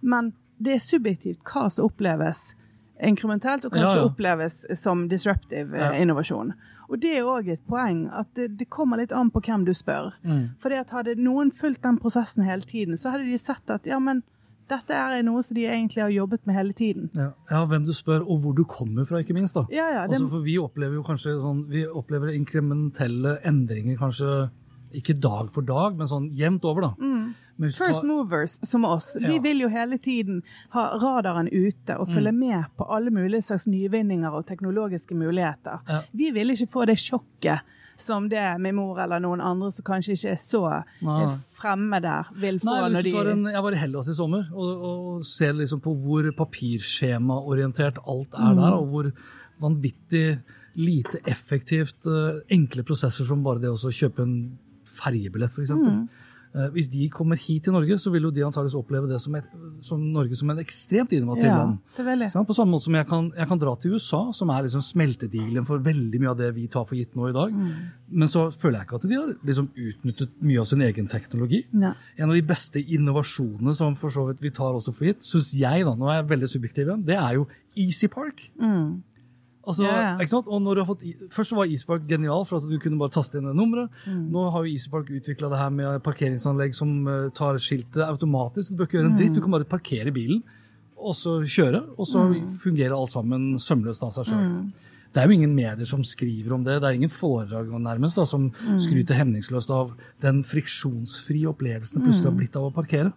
Men 0.00 0.32
det 0.62 0.74
er 0.74 0.78
subjektivt 0.84 1.42
hva 1.44 1.66
som 1.70 1.84
oppleves 1.88 2.54
inkrementelt, 3.02 3.64
og 3.66 3.72
hva 3.72 3.80
Ja, 3.82 3.88
ja. 3.90 3.96
som 3.98 4.10
oppleves 4.10 4.64
som 4.80 5.08
disruptive 5.08 5.74
eh, 5.76 5.80
Ja. 5.80 6.02
innovasjon. 6.02 6.54
Og 6.88 7.00
det 7.02 7.16
er 7.18 7.24
òg 7.26 7.48
et 7.50 7.66
poeng, 7.68 8.06
at 8.14 8.26
det, 8.34 8.56
det 8.58 8.70
kommer 8.70 8.96
litt 8.96 9.12
an 9.12 9.30
på 9.30 9.40
hvem 9.42 9.64
du 9.66 9.72
spør. 9.74 10.12
Mm. 10.24 10.50
Fordi 10.62 10.78
at 10.78 10.90
hadde 10.94 11.16
noen 11.18 11.50
fulgt 11.50 11.82
den 11.82 11.98
prosessen 11.98 12.44
hele 12.46 12.62
tiden, 12.62 12.96
så 12.96 13.10
hadde 13.10 13.26
de 13.26 13.36
sett 13.38 13.68
at 13.74 13.84
ja, 13.86 13.98
men 13.98 14.22
dette 14.70 14.90
er 14.94 15.22
noe 15.22 15.42
som 15.42 15.54
de 15.54 15.66
egentlig 15.66 16.02
har 16.02 16.10
jobbet 16.10 16.46
med 16.46 16.54
hele 16.56 16.72
tiden. 16.72 17.10
Ja. 17.14 17.32
ja, 17.50 17.64
hvem 17.66 17.84
du 17.86 17.92
spør, 17.92 18.22
og 18.26 18.40
hvor 18.42 18.54
du 18.54 18.64
kommer 18.64 19.04
fra, 19.06 19.18
ikke 19.22 19.34
minst. 19.34 19.54
da. 19.54 19.66
Ja, 19.70 19.88
ja, 19.92 20.06
det, 20.06 20.14
Altså, 20.16 20.28
for 20.30 20.40
vi 20.46 20.56
opplever 20.58 20.94
jo 20.94 21.02
kanskje 21.06 21.36
sånn, 21.38 21.66
vi 21.70 21.84
opplever 21.86 22.32
inkrementelle 22.34 23.36
endringer 23.46 23.96
kanskje 24.00 24.48
ikke 24.96 25.18
dag 25.20 25.50
for 25.52 25.62
dag, 25.66 25.96
men 25.98 26.06
sånn 26.06 26.30
jevnt 26.34 26.64
over, 26.64 26.80
da. 26.88 26.94
Mm. 27.02 27.34
First 27.58 28.04
movers 28.04 28.58
som 28.68 28.84
oss, 28.84 29.16
vi 29.20 29.34
Ja. 29.36 29.40
vil 29.40 29.60
jo 29.60 29.68
hele 29.68 29.96
tiden 29.98 30.42
ha 30.70 30.98
radaren 30.98 31.48
ute 31.48 31.96
og 31.98 32.08
følge 32.08 32.32
Mm. 32.32 32.38
med 32.38 32.64
på 32.78 32.84
alle 32.94 33.10
mulige 33.10 33.42
slags 33.42 33.66
nyvinninger 33.66 34.30
og 34.32 34.44
teknologiske 34.46 35.14
muligheter. 35.14 35.80
Ja. 35.88 36.02
Vi 36.14 36.30
vil 36.32 36.48
ikke 36.50 36.68
få 36.70 36.86
det 36.86 36.96
sjokket 36.98 37.60
som 37.98 38.28
det 38.28 38.60
min 38.60 38.74
mor 38.76 38.98
eller 39.00 39.18
noen 39.20 39.40
andre 39.40 39.70
som 39.72 39.82
kanskje 39.82 40.12
ikke 40.12 40.30
er 40.32 40.36
så 40.36 40.84
Nei. 41.00 41.22
eh, 41.24 41.38
fremme 41.54 41.98
der, 42.02 42.26
vil 42.36 42.58
få 42.60 42.64
Nei, 42.66 42.90
når 42.92 43.02
de 43.02 43.30
en, 43.30 43.44
Jeg 43.44 43.62
var 43.62 43.72
i 43.72 43.76
Hellas 43.76 44.08
i 44.08 44.12
sommer 44.14 44.48
og, 44.52 44.82
og 45.16 45.24
ser 45.24 45.54
liksom 45.54 45.80
på 45.80 45.94
hvor 46.04 46.30
papirskjemaorientert 46.36 47.98
alt 48.06 48.34
er 48.34 48.52
Mm. 48.52 48.56
der, 48.56 48.72
og 48.72 48.86
hvor 48.90 49.12
vanvittig 49.62 50.42
lite 50.76 51.18
effektivt 51.26 52.06
eh, 52.06 52.40
enkle 52.50 52.82
prosesser 52.84 53.24
som 53.24 53.42
bare 53.42 53.60
det 53.60 53.70
å 53.70 53.76
kjøpe 53.90 54.20
en 54.22 54.58
ferjebillett, 54.84 55.50
f.eks. 55.56 55.70
Mm. 55.70 56.08
Uh, 56.56 56.70
hvis 56.72 56.88
de 56.88 57.06
kommer 57.12 57.36
hit 57.36 57.66
til 57.66 57.74
Norge, 57.74 57.98
så 58.00 58.08
vil 58.14 58.24
jo 58.24 58.30
de 58.32 58.40
antakeligvis 58.46 58.78
oppleve 58.78 59.10
det 59.10 59.18
som, 59.20 59.34
et, 59.36 59.48
som 59.84 60.00
Norge 60.00 60.38
som 60.38 60.48
en 60.54 60.60
ekstremt 60.62 61.12
innovativ 61.12 61.44
Ja, 61.50 61.58
land. 61.58 61.74
jeg. 62.24 62.46
På 62.48 62.56
samme 62.56 62.72
måte 62.72 62.86
som 62.86 62.96
jeg 62.96 63.06
kan, 63.10 63.26
jeg 63.36 63.50
kan 63.50 63.60
dra 63.60 63.74
til 63.76 63.96
USA, 63.98 64.22
som 64.32 64.52
er 64.54 64.64
liksom 64.64 64.84
smeltedigelen 64.86 65.66
for 65.68 65.84
veldig 65.84 66.20
mye 66.22 66.32
av 66.32 66.38
det 66.40 66.48
vi 66.56 66.64
tar 66.72 66.86
for 66.88 66.96
gitt 66.96 67.12
nå 67.18 67.28
i 67.28 67.34
dag. 67.36 67.52
Mm. 67.52 67.74
Men 68.22 68.32
så 68.32 68.46
føler 68.54 68.78
jeg 68.80 68.88
ikke 68.88 69.00
at 69.02 69.08
de 69.10 69.18
har 69.20 69.34
liksom 69.50 69.68
utnyttet 69.74 70.38
mye 70.40 70.62
av 70.62 70.70
sin 70.70 70.84
egen 70.86 71.10
teknologi. 71.12 71.60
Nei. 71.76 71.92
En 72.16 72.30
av 72.30 72.38
de 72.38 72.46
beste 72.46 72.80
innovasjonene 72.80 73.76
som 73.76 73.98
for 74.00 74.14
så 74.14 74.24
vidt 74.30 74.40
vi 74.40 74.54
tar 74.56 74.72
også 74.78 74.94
for 74.96 75.10
gitt, 75.10 75.26
syns 75.26 75.52
jeg, 75.52 75.84
da, 75.84 75.92
nå 75.92 76.08
er 76.08 76.22
jeg 76.22 76.30
veldig 76.32 76.50
subjektiv 76.54 76.88
igjen, 76.88 77.04
det 77.04 77.20
er 77.20 77.36
jo 77.36 77.46
Easy 77.76 78.08
Park. 78.08 78.48
Mm. 78.56 79.02
Altså, 79.66 79.82
ja. 79.82 80.12
ikke 80.22 80.30
sant? 80.30 80.46
Og 80.46 80.60
når 80.62 80.78
du 80.78 80.80
har 80.82 80.88
fått, 80.92 81.04
først 81.34 81.54
var 81.58 81.66
Easy 81.66 81.86
genial 82.06 82.44
for 82.46 82.62
at 82.62 82.68
du 82.70 82.76
kunne 82.82 83.00
bare 83.00 83.14
taste 83.16 83.40
inn 83.40 83.48
nummeret. 83.50 83.90
Mm. 84.06 84.28
Nå 84.34 84.44
har 84.54 84.62
jo 84.62 84.70
Easy 84.76 84.90
utvikla 85.18 85.50
det 85.50 85.58
her 85.58 85.72
med 85.74 86.02
parkeringsanlegg 86.06 86.76
som 86.76 86.92
eh, 87.10 87.26
tar 87.34 87.58
skiltet 87.62 88.04
automatisk. 88.06 88.70
Du 88.70 88.78
bør 88.78 88.90
ikke 88.90 89.00
gjøre 89.00 89.10
en 89.10 89.18
dritt, 89.18 89.34
du 89.34 89.42
kan 89.42 89.56
bare 89.56 89.68
parkere 89.68 90.14
bilen 90.14 90.44
og 90.96 91.14
så 91.14 91.36
kjøre, 91.44 91.82
og 92.00 92.08
så 92.08 92.22
fungerer 92.62 92.94
alt 92.96 93.12
sammen 93.12 93.56
sømløst 93.60 94.04
av 94.06 94.14
seg 94.16 94.30
sjøl. 94.30 94.44
Det 95.12 95.22
er 95.22 95.30
jo 95.30 95.36
ingen 95.36 95.54
medier 95.56 95.88
som 95.88 96.02
skriver 96.04 96.52
om 96.56 96.64
det. 96.64 96.78
Det 96.82 96.88
er 96.88 96.96
ingen 96.98 97.12
foredrag 97.12 97.70
nærmest 97.80 98.18
da, 98.18 98.26
som 98.28 98.50
skryter 98.82 99.16
hemningsløst 99.16 99.70
av 99.72 99.94
den 100.24 100.42
friksjonsfrie 100.44 101.48
opplevelsen 101.48 102.00
det 102.00 102.08
plutselig 102.08 102.28
har 102.28 102.36
blitt 102.36 102.58
av 102.58 102.68
å 102.68 102.74
parkere. 102.74 103.12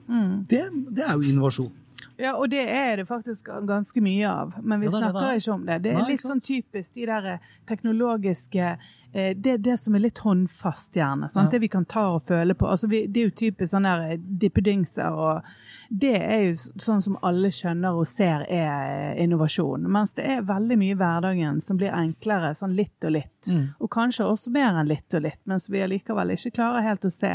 Det, 0.51 0.61
det 0.95 1.05
er 1.07 1.17
jo 1.17 1.31
innovasjon. 1.31 1.73
Ja, 2.19 2.35
og 2.35 2.49
det 2.49 2.61
er 2.67 2.97
det 2.97 3.05
faktisk 3.07 3.47
ganske 3.67 4.01
mye 4.03 4.29
av, 4.29 4.53
men 4.63 4.79
vi 4.79 4.85
Ja, 4.85 4.91
det 4.91 4.97
er 4.97 5.01
det 5.01 5.11
snakker 5.11 5.27
det 5.27 5.41
ikke 5.41 5.53
om 5.53 5.65
det. 5.65 5.77
Det 5.83 5.91
er 5.91 5.99
Nei, 5.99 6.07
litt 6.11 6.23
sånn 6.25 6.41
typisk 6.43 6.93
de 6.93 7.05
der 7.07 7.27
eh, 7.33 7.45
teknologiske 7.69 8.65
eh, 9.13 9.29
det 9.37 9.53
er 9.53 9.61
det 9.63 9.77
som 9.79 9.95
er 9.95 10.03
litt 10.03 10.19
håndfast, 10.19 10.97
gjerne. 10.99 11.29
Ja. 11.35 11.45
Det 11.51 11.61
vi 11.63 11.69
kan 11.71 11.85
ta 11.85 12.05
og 12.17 12.25
føle 12.27 12.57
på. 12.59 12.67
Altså, 12.67 12.89
vi, 12.91 13.05
det 13.07 13.21
er 13.21 13.29
jo 13.29 13.35
typisk 13.39 13.71
sånne 13.71 13.93
der 13.95 14.17
eh, 14.17 14.25
dippedingser, 14.43 15.15
og 15.15 15.47
det 15.89 16.15
er 16.19 16.43
jo 16.49 16.57
sånn 16.59 17.01
som 17.07 17.15
alle 17.23 17.53
skjønner 17.55 17.95
og 17.95 18.07
ser 18.09 18.43
er 18.51 19.15
innovasjon. 19.23 19.87
Mens 19.87 20.13
det 20.19 20.27
er 20.27 20.45
veldig 20.49 20.79
mye 20.83 20.97
i 20.97 20.99
hverdagen 20.99 21.63
som 21.63 21.79
blir 21.79 21.95
enklere, 21.95 22.51
sånn 22.55 22.75
litt 22.75 23.07
og 23.07 23.15
litt. 23.15 23.39
Mm. 23.47 23.65
Og 23.79 23.91
kanskje 23.95 24.27
også 24.27 24.51
mer 24.51 24.75
enn 24.75 24.91
litt 24.91 25.15
og 25.15 25.23
litt, 25.23 25.41
mens 25.47 25.71
vi 25.71 25.87
allikevel 25.87 26.35
ikke 26.35 26.57
klarer 26.59 26.87
helt 26.91 27.07
å 27.07 27.13
se 27.13 27.33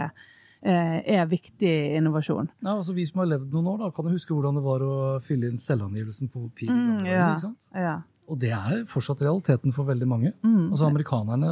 er 0.64 1.26
viktig 1.28 1.73
innovasjon. 1.99 2.49
Ja, 2.62 2.76
altså 2.78 2.94
Vi 2.97 3.04
som 3.04 3.21
har 3.21 3.28
levd 3.35 3.52
noen 3.52 3.66
år, 3.75 3.83
da, 3.83 3.90
kan 3.92 4.09
jo 4.09 4.14
huske 4.14 4.33
hvordan 4.33 4.56
det 4.56 4.64
var 4.64 4.85
å 4.87 4.94
fylle 5.25 5.50
inn 5.50 5.61
selvangivelsen 5.61 6.30
på 6.33 6.47
papir. 6.47 6.73
Mm, 6.73 7.04
ja, 7.04 7.30
ikke 7.35 7.47
sant? 7.49 7.71
ja. 7.76 7.99
Og 8.33 8.38
det 8.40 8.54
er 8.56 8.85
fortsatt 8.88 9.21
realiteten 9.21 9.75
for 9.76 9.85
veldig 9.85 10.06
mange. 10.09 10.33
Mm. 10.40 10.71
Altså 10.71 10.87
Amerikanerne 10.88 11.50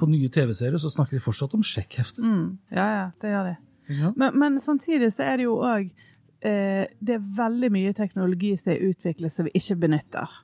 på 0.00 0.08
nye 0.08 0.30
TV-serier 0.32 0.80
så 0.80 0.90
snakker 0.92 1.18
de 1.18 1.24
fortsatt 1.24 1.56
om 1.56 1.64
sjekkhefter. 1.66 2.24
Mm, 2.24 2.46
ja, 2.72 2.86
ja, 2.96 3.08
det 3.20 3.32
gjør 3.34 3.50
de. 3.50 3.56
Ja. 3.90 4.12
Men, 4.16 4.38
men 4.40 4.60
samtidig 4.62 5.10
så 5.12 5.26
er 5.26 5.40
det 5.40 5.48
jo 5.48 5.56
òg 5.66 5.88
eh, 6.46 6.84
Det 7.02 7.16
er 7.16 7.24
veldig 7.40 7.72
mye 7.74 7.92
teknologi 7.96 8.52
som 8.56 8.70
er 8.70 8.84
utviklet 8.86 9.34
som 9.34 9.48
vi 9.48 9.54
ikke 9.58 9.76
benytter. 9.82 10.36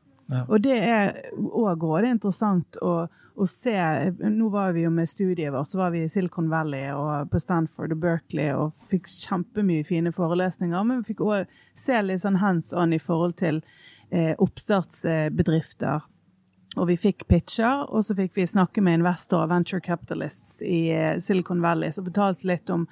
Og 0.48 0.58
det 0.64 0.76
er 0.82 1.12
òg 1.36 1.84
interessant 2.08 2.78
å, 2.82 3.06
å 3.06 3.46
se. 3.46 3.76
Nå 4.18 4.48
var 4.50 4.72
vi 4.74 4.86
jo 4.86 4.90
med 4.90 5.08
studiet 5.08 5.52
vårt, 5.54 5.70
så 5.70 5.78
var 5.84 5.94
vi 5.94 6.02
i 6.04 6.10
Silicon 6.10 6.50
Valley 6.50 6.90
og 6.94 7.30
på 7.30 7.40
Stanford 7.42 7.94
og 7.94 8.02
Berkeley 8.02 8.50
og 8.56 8.74
fikk 8.90 9.06
kjempemye 9.12 9.86
fine 9.86 10.12
forelesninger. 10.14 10.82
Men 10.82 11.02
vi 11.02 11.12
fikk 11.12 11.22
òg 11.26 11.54
se 11.78 12.02
litt 12.02 12.24
sånn 12.24 12.40
hands 12.42 12.72
on 12.74 12.96
i 12.96 13.02
forhold 13.02 13.38
til 13.42 13.62
eh, 14.10 14.34
oppstartsbedrifter. 14.42 16.06
Og 16.76 16.90
vi 16.90 16.96
fikk 17.00 17.24
pitcher, 17.28 17.86
og 17.88 18.04
så 18.04 18.14
fikk 18.16 18.34
vi 18.36 18.44
snakke 18.46 18.82
med 18.84 18.98
investorer, 18.98 19.48
venture 19.48 19.80
capitalists 19.80 20.58
i 20.60 20.90
eh, 20.92 21.18
Silicon 21.24 21.62
Valley, 21.64 21.88
som 21.92 22.04
fortalte 22.04 22.48
litt 22.50 22.68
om 22.70 22.84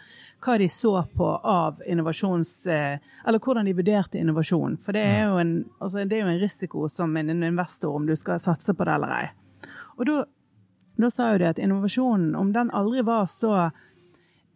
hva 0.44 0.56
de 0.58 0.68
så 0.72 0.94
på 1.12 1.28
av 1.36 1.82
innovasjons... 1.86 2.52
eh, 2.66 2.98
Eller 3.26 3.38
hvordan 3.44 3.68
de 3.68 3.76
vurderte 3.76 4.18
innovasjon. 4.18 4.78
For 4.80 4.96
det 4.96 5.02
er 5.04 5.26
jo 5.28 5.36
en, 5.42 5.52
altså 5.80 6.04
det 6.04 6.16
er 6.16 6.24
jo 6.24 6.32
en 6.32 6.40
risiko 6.40 6.88
som 6.88 7.16
en 7.16 7.30
en 7.30 7.44
investor 7.44 7.92
om 7.96 8.06
du 8.06 8.16
skal 8.16 8.40
satse 8.40 8.74
på 8.74 8.84
det 8.88 8.94
eller 8.94 9.12
ei. 9.18 9.26
Og 9.98 10.06
da, 10.08 10.24
da 10.96 11.10
sa 11.10 11.32
jo 11.32 11.38
de 11.44 11.50
at 11.52 11.60
innovasjonen, 11.60 12.34
om 12.36 12.52
den 12.56 12.72
aldri 12.72 13.04
var 13.04 13.28
så 13.28 13.70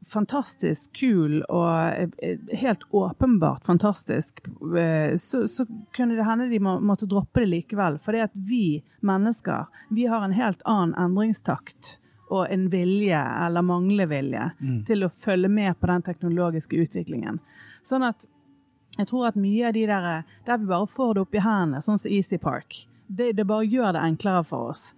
fantastisk 0.07 0.93
kul 0.97 1.41
og 1.43 2.09
eh, 2.23 2.39
helt 2.61 2.85
åpenbart 2.91 3.65
fantastisk, 3.67 4.41
eh, 4.79 5.17
så, 5.17 5.49
så 5.49 5.67
kunne 5.97 6.15
det 6.15 6.27
hende 6.27 6.49
de 6.49 6.61
må, 6.61 6.79
måtte 6.81 7.07
droppe 7.07 7.43
det 7.45 7.51
likevel. 7.53 7.99
For 8.03 8.17
det 8.17 8.29
at 8.29 8.37
vi 8.37 8.83
mennesker, 9.01 9.67
vi 9.91 10.07
har 10.07 10.25
en 10.25 10.37
helt 10.37 10.63
annen 10.65 10.95
endringstakt 10.99 11.99
og 12.29 12.47
en 12.53 12.67
vilje, 12.69 13.21
eller 13.47 13.65
mangler 13.65 14.09
vilje, 14.11 14.51
til 14.87 15.07
å 15.07 15.13
følge 15.13 15.49
med 15.49 15.79
på 15.81 15.89
den 15.89 16.03
teknologiske 16.05 16.77
utviklingen. 16.77 17.39
Sånn 17.83 18.05
at 18.05 18.27
jeg 18.99 19.09
tror 19.09 19.31
at 19.31 19.39
mye 19.39 19.69
av 19.69 19.77
de 19.77 19.87
der 19.89 20.09
der 20.45 20.61
vi 20.61 20.69
bare 20.69 20.91
får 20.91 21.15
det 21.15 21.23
opp 21.25 21.39
i 21.39 21.43
hendene, 21.45 21.81
sånn 21.85 22.01
som 22.01 22.13
Easy 22.13 22.39
Park, 22.39 22.83
det, 23.07 23.33
det 23.39 23.47
bare 23.49 23.65
gjør 23.65 23.95
det 23.97 24.05
enklere 24.05 24.45
for 24.45 24.75
oss. 24.75 24.91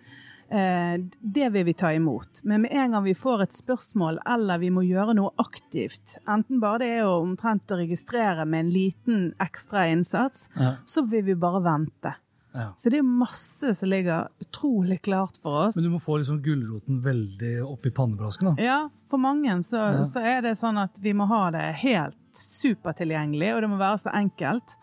Eh, 0.51 0.97
det 1.21 1.49
vil 1.53 1.65
vi 1.65 1.73
ta 1.75 1.93
imot. 1.95 2.41
Men 2.45 2.63
med 2.63 2.73
en 2.73 2.91
gang 2.97 3.05
vi 3.05 3.15
får 3.15 3.43
et 3.45 3.53
spørsmål 3.55 4.19
eller 4.27 4.59
vi 4.59 4.71
må 4.75 4.83
gjøre 4.83 5.15
noe 5.15 5.31
aktivt, 5.39 6.17
enten 6.27 6.59
bare 6.61 6.79
det 6.83 6.89
er 6.99 7.05
å 7.07 7.21
omtrent 7.23 7.71
å 7.71 7.79
registrere 7.79 8.45
med 8.47 8.65
en 8.67 8.73
liten 8.75 9.31
ekstra 9.41 9.85
innsats, 9.93 10.49
Ja. 10.59 10.73
så 10.85 11.07
vil 11.09 11.23
vi 11.25 11.35
bare 11.35 11.61
vente. 11.63 12.15
Ja. 12.53 12.73
Så 12.77 12.91
det 12.91 12.99
er 12.99 13.03
masse 13.07 13.75
som 13.79 13.89
ligger 13.89 14.27
utrolig 14.43 15.01
klart 15.03 15.39
for 15.41 15.69
oss. 15.69 15.77
Men 15.77 15.85
du 15.85 15.91
må 15.91 16.01
få 16.03 16.19
liksom 16.19 16.43
gulroten 16.43 17.01
veldig 17.01 17.63
opp 17.63 17.87
i 17.87 17.91
pannebrasken. 17.91 18.57
da. 18.57 18.63
Ja, 18.63 18.89
for 19.09 19.19
mange 19.19 19.55
så, 19.63 19.77
Ja. 19.77 20.03
så 20.03 20.19
er 20.21 20.41
det 20.43 20.57
sånn 20.59 20.77
at 20.83 20.99
vi 20.99 21.13
må 21.13 21.29
ha 21.29 21.51
det 21.53 21.75
helt 21.77 22.17
supertilgjengelig, 22.33 23.55
og 23.55 23.61
det 23.63 23.71
må 23.71 23.79
være 23.79 23.99
så 24.03 24.11
enkelt. 24.13 24.75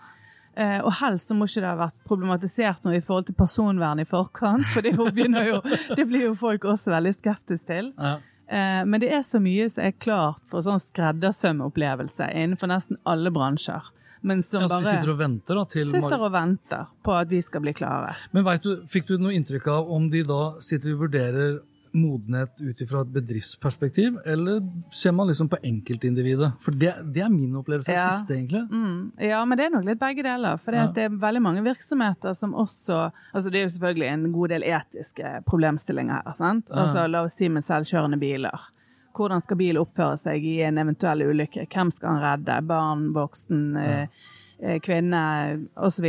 Eh, 0.58 0.80
og 0.82 0.90
helst 1.04 1.30
så 1.30 1.36
må 1.38 1.46
ikke 1.46 1.62
det 1.62 1.70
ha 1.70 1.78
vært 1.78 1.98
problematisert 2.10 2.86
noe 2.88 2.98
i 2.98 3.04
forhold 3.06 3.28
til 3.28 3.38
personvern 3.38 4.02
i 4.02 4.08
forkant, 4.10 4.66
for 4.74 4.82
det, 4.82 4.96
jo 4.98 5.62
det 5.94 6.08
blir 6.10 6.32
jo 6.32 6.34
folk 6.38 6.66
også 6.66 6.96
veldig 6.96 7.14
skeptiske 7.20 7.70
til. 7.70 7.92
Ja. 7.94 8.16
Eh, 8.48 8.82
men 8.88 9.04
det 9.04 9.12
er 9.14 9.22
så 9.28 9.42
mye 9.44 9.68
som 9.70 9.86
er 9.86 9.94
klart 10.02 10.42
for 10.50 10.66
sånn 10.66 10.82
skreddersømopplevelse 10.82 12.32
innenfor 12.34 12.72
nesten 12.74 12.98
alle 13.06 13.34
bransjer. 13.36 13.94
Men 14.26 14.42
som 14.42 14.64
Ja, 14.64 14.68
så 14.68 14.80
de 14.80 14.84
bare 14.88 14.96
sitter 14.98 15.14
og 15.14 15.20
venter 15.20 15.60
da, 15.60 15.66
sitter 15.70 16.24
og 16.26 16.32
venter 16.34 16.86
på 17.06 17.14
at 17.14 17.30
vi 17.30 17.42
skal 17.46 17.62
bli 17.62 17.74
klare. 17.78 18.16
Men 18.34 18.48
vet 18.48 18.66
du, 18.66 18.72
Fikk 18.90 19.12
du 19.12 19.18
noe 19.22 19.36
inntrykk 19.38 19.68
av 19.76 19.92
om 19.94 20.10
de 20.10 20.24
da 20.26 20.42
sitter 20.64 20.96
og 20.96 21.06
vurderer 21.06 21.60
modenhet 21.98 22.62
ut 22.62 22.82
ifra 22.86 23.02
et 23.04 23.12
bedriftsperspektiv, 23.16 24.20
eller 24.26 24.62
ser 24.94 25.12
man 25.18 25.28
liksom 25.28 25.50
på 25.52 25.58
enkeltindividet? 25.64 26.52
For 26.64 26.72
det, 26.72 26.94
det 27.14 27.24
er 27.26 27.30
min 27.34 27.56
opplevelse 27.60 27.92
Ja. 27.92 28.10
siste, 28.12 28.36
egentlig. 28.38 28.64
Mm, 28.72 29.12
ja, 29.20 29.44
men 29.46 29.58
det 29.58 29.66
er 29.66 29.74
nok 29.76 29.86
litt 29.90 30.00
begge 30.00 30.24
deler. 30.24 30.58
For 30.62 30.72
Ja. 30.78 30.88
det 30.94 31.04
er 31.08 31.10
veldig 31.10 31.42
mange 31.42 31.64
virksomheter 31.64 32.34
som 32.38 32.54
også 32.54 33.12
Altså 33.34 33.50
det 33.52 33.60
er 33.60 33.64
jo 33.68 33.74
selvfølgelig 33.80 34.08
en 34.14 34.32
god 34.32 34.50
del 34.50 34.64
etiske 34.64 35.44
problemstillinger 35.46 36.22
her. 36.26 36.34
sant? 36.34 36.70
Ja. 36.70 36.76
Altså 36.86 37.08
La 37.10 37.24
oss 37.24 37.34
si 37.38 37.50
med 37.50 37.64
selvkjørende 37.64 38.20
biler. 38.20 38.60
Hvordan 39.18 39.42
skal 39.42 39.58
bil 39.58 39.78
oppføre 39.78 40.18
seg 40.18 40.44
i 40.46 40.62
en 40.62 40.78
eventuell 40.78 41.24
ulykke? 41.26 41.68
Hvem 41.74 41.92
skal 41.92 42.10
han 42.10 42.22
redde? 42.22 42.68
Barn, 42.68 43.14
voksen, 43.14 43.74
ja. 43.76 44.06
eh, 44.62 44.80
kvinne 44.80 45.68
osv. 45.76 46.06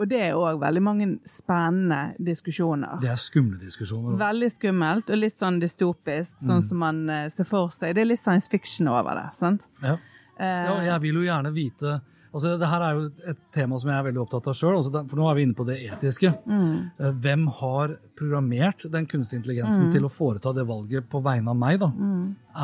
Eh, 0.00 0.02
og 0.02 0.08
det 0.08 0.20
er 0.20 0.32
òg 0.34 0.60
veldig 0.60 0.82
mange 0.82 1.08
spennende 1.28 2.14
diskusjoner. 2.24 3.00
Det 3.00 3.10
er 3.10 3.16
skumle 3.20 3.58
diskusjoner. 3.60 4.16
da. 4.16 4.30
Veldig 4.32 4.50
skummelt 4.50 5.10
og 5.10 5.18
litt 5.18 5.34
sånn 5.36 5.60
dystopisk, 5.60 6.40
Mm. 6.42 6.48
sånn 6.48 6.62
som 6.62 6.78
man 6.78 7.10
eh, 7.10 7.28
ser 7.28 7.44
for 7.44 7.68
seg. 7.68 7.94
Det 7.94 8.00
er 8.02 8.04
litt 8.06 8.20
science 8.20 8.48
fiction 8.48 8.88
over 8.88 9.14
det. 9.14 9.34
sant? 9.34 9.68
Ja. 9.82 9.96
Eh, 10.38 10.64
ja, 10.66 10.80
jeg 10.94 11.00
vil 11.02 11.14
jo 11.14 11.20
gjerne 11.32 11.52
vite 11.52 12.00
Altså, 12.32 12.56
det 12.60 12.68
her 12.68 12.80
er 12.80 12.92
jo 12.94 13.10
et 13.26 13.38
tema 13.50 13.76
som 13.76 13.90
jeg 13.90 13.98
er 13.98 14.04
veldig 14.12 14.20
opptatt 14.22 14.46
av 14.46 14.54
sjøl, 14.54 14.76
for 15.10 15.16
nå 15.18 15.28
er 15.28 15.34
vi 15.34 15.42
inne 15.42 15.54
på 15.58 15.66
det 15.66 15.80
etiske. 15.90 16.30
Mm. 16.46 16.90
Hvem 17.20 17.48
har 17.58 17.96
programmert 18.16 18.84
den 18.88 19.04
kunstige 19.10 19.40
intelligensen 19.42 19.90
til 19.90 20.02
å 20.06 20.08
foreta 20.08 20.52
det 20.54 20.64
valget 20.64 21.08
på 21.10 21.20
vegne 21.24 21.48
av 21.50 21.56
meg? 21.58 21.80
da? 21.80 21.88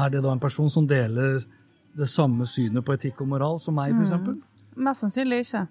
Er 0.04 0.08
det 0.10 0.22
da 0.22 0.30
en 0.30 0.38
person 0.38 0.70
som 0.70 0.86
deler 0.86 1.44
det 1.96 2.06
samme 2.06 2.46
synet 2.46 2.84
på 2.86 2.94
etikk 2.94 3.20
og 3.22 3.26
moral 3.26 3.58
som 3.58 3.74
meg, 3.74 3.92
f.eks.? 3.98 4.38
Mest 4.76 5.00
sannsynlig 5.02 5.40
ikke. 5.42 5.66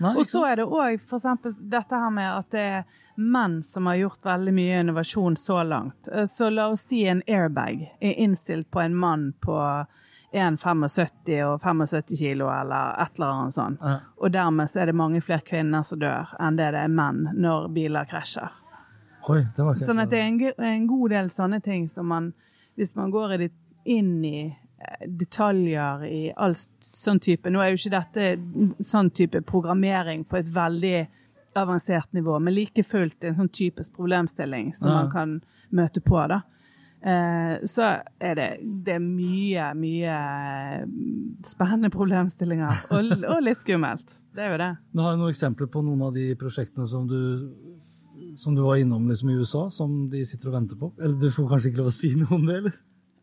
Nei, 0.00 0.14
Og 0.16 0.26
så 0.26 0.44
er 0.48 0.56
det 0.62 0.64
òg 0.64 1.00
f.eks. 1.04 1.58
dette 1.60 1.98
her 2.02 2.10
med 2.10 2.28
at 2.32 2.50
det 2.54 2.66
er 2.80 2.84
menn 3.20 3.58
som 3.62 3.86
har 3.90 3.98
gjort 4.00 4.24
veldig 4.24 4.52
mye 4.56 4.78
innovasjon 4.80 5.36
så 5.36 5.58
langt. 5.66 6.08
Eh, 6.08 6.24
Så 6.24 6.48
la 6.50 6.68
oss 6.72 6.86
si 6.88 7.02
en 7.06 7.20
airbag 7.26 7.82
er 8.00 8.14
innstilt 8.16 8.70
på 8.70 8.80
en 8.80 8.96
mann 8.96 9.32
på 9.44 9.58
1,75 10.32 11.44
og 11.44 11.60
75 11.60 12.16
kilo 12.18 12.48
eller 12.54 12.94
et 13.02 13.18
eller 13.18 13.26
annet 13.34 13.54
sånt. 13.54 13.80
Ja. 13.82 13.96
Og 14.16 14.32
dermed 14.32 14.70
så 14.70 14.80
er 14.80 14.86
det 14.90 14.96
mange 14.96 15.20
flere 15.20 15.42
kvinner 15.46 15.82
som 15.86 15.98
dør 16.00 16.32
enn 16.40 16.56
det 16.58 16.70
det 16.74 16.84
er 16.86 16.92
menn 16.94 17.24
når 17.34 17.68
biler 17.74 18.08
krasjer. 18.10 18.50
Oi, 19.28 19.42
det 19.56 19.64
var 19.66 19.74
Sånn 19.78 20.00
at 20.00 20.10
det 20.10 20.18
er 20.22 20.28
en, 20.30 20.40
en 20.64 20.86
god 20.88 21.10
del 21.12 21.28
sånne 21.30 21.60
ting 21.62 21.88
som 21.92 22.08
man, 22.08 22.32
hvis 22.78 22.94
man 22.96 23.10
går 23.12 23.34
i 23.34 23.40
det, 23.44 23.50
inn 23.84 24.24
i 24.24 24.40
detaljer 25.06 26.04
i 26.08 26.20
all 26.36 26.54
sånn 26.56 27.20
type 27.20 27.50
Nå 27.52 27.60
er 27.62 27.72
jo 27.74 27.80
ikke 27.80 27.92
dette 27.98 28.84
sånn 28.84 29.10
type 29.14 29.42
programmering 29.48 30.24
på 30.24 30.38
et 30.40 30.48
veldig 30.54 31.08
avansert 31.60 32.12
nivå, 32.14 32.38
men 32.40 32.54
like 32.54 32.82
fullt 32.86 33.24
en 33.26 33.36
sånn 33.40 33.48
typisk 33.52 33.92
problemstilling 33.96 34.70
som 34.74 34.88
Ja. 34.88 34.94
man 35.02 35.10
kan 35.10 35.32
møte 35.74 36.00
på, 36.00 36.20
da. 36.30 36.40
Eh, 37.02 37.64
så 37.66 37.82
er 38.20 38.34
det, 38.38 38.46
det 38.84 38.94
er 38.94 39.00
mye, 39.02 39.70
mye 39.74 40.14
eh, 40.14 40.84
spennende 41.48 41.90
problemstillinger, 41.90 42.84
og, 42.92 43.10
og 43.34 43.42
litt 43.42 43.62
skummelt. 43.64 44.12
Det 44.36 44.44
er 44.46 44.52
jo 44.54 44.58
det. 44.62 44.70
Du 44.94 45.00
har 45.02 45.16
noen 45.16 45.32
eksempler 45.32 45.66
på 45.72 45.82
noen 45.86 46.02
av 46.06 46.14
de 46.14 46.28
prosjektene 46.38 46.86
som 46.90 47.06
du, 47.08 47.18
som 48.36 48.54
du 48.54 48.62
var 48.62 48.76
innom 48.82 49.08
liksom, 49.08 49.30
i 49.32 49.38
USA, 49.40 49.64
som 49.72 50.08
de 50.12 50.22
sitter 50.28 50.52
og 50.52 50.58
venter 50.60 50.76
på? 50.78 50.92
Eller 51.00 51.16
du 51.18 51.30
får 51.34 51.48
kanskje 51.50 51.72
ikke 51.72 51.82
lov 51.82 51.90
å 51.90 51.96
si 51.98 52.12
noe 52.20 52.34
om 52.36 52.46
det, 52.46 52.58
eller? 52.62 52.78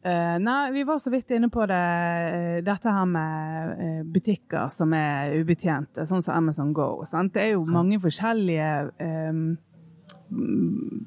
Eh, 0.08 0.40
nei, 0.40 0.72
vi 0.72 0.84
var 0.88 1.00
så 1.00 1.12
vidt 1.12 1.32
inne 1.36 1.50
på 1.52 1.66
det, 1.68 1.76
uh, 1.76 2.58
dette 2.64 2.92
her 2.96 3.08
med 3.12 3.72
uh, 3.76 4.04
butikker 4.08 4.70
som 4.72 4.94
er 4.96 5.34
ubetjente, 5.36 6.06
sånn 6.08 6.24
som 6.24 6.38
Amazon 6.38 6.70
Go. 6.76 7.02
Sant? 7.10 7.34
Det 7.36 7.44
er 7.44 7.56
jo 7.58 7.66
mange 7.68 8.00
forskjellige 8.00 8.70
mm, 9.02 9.50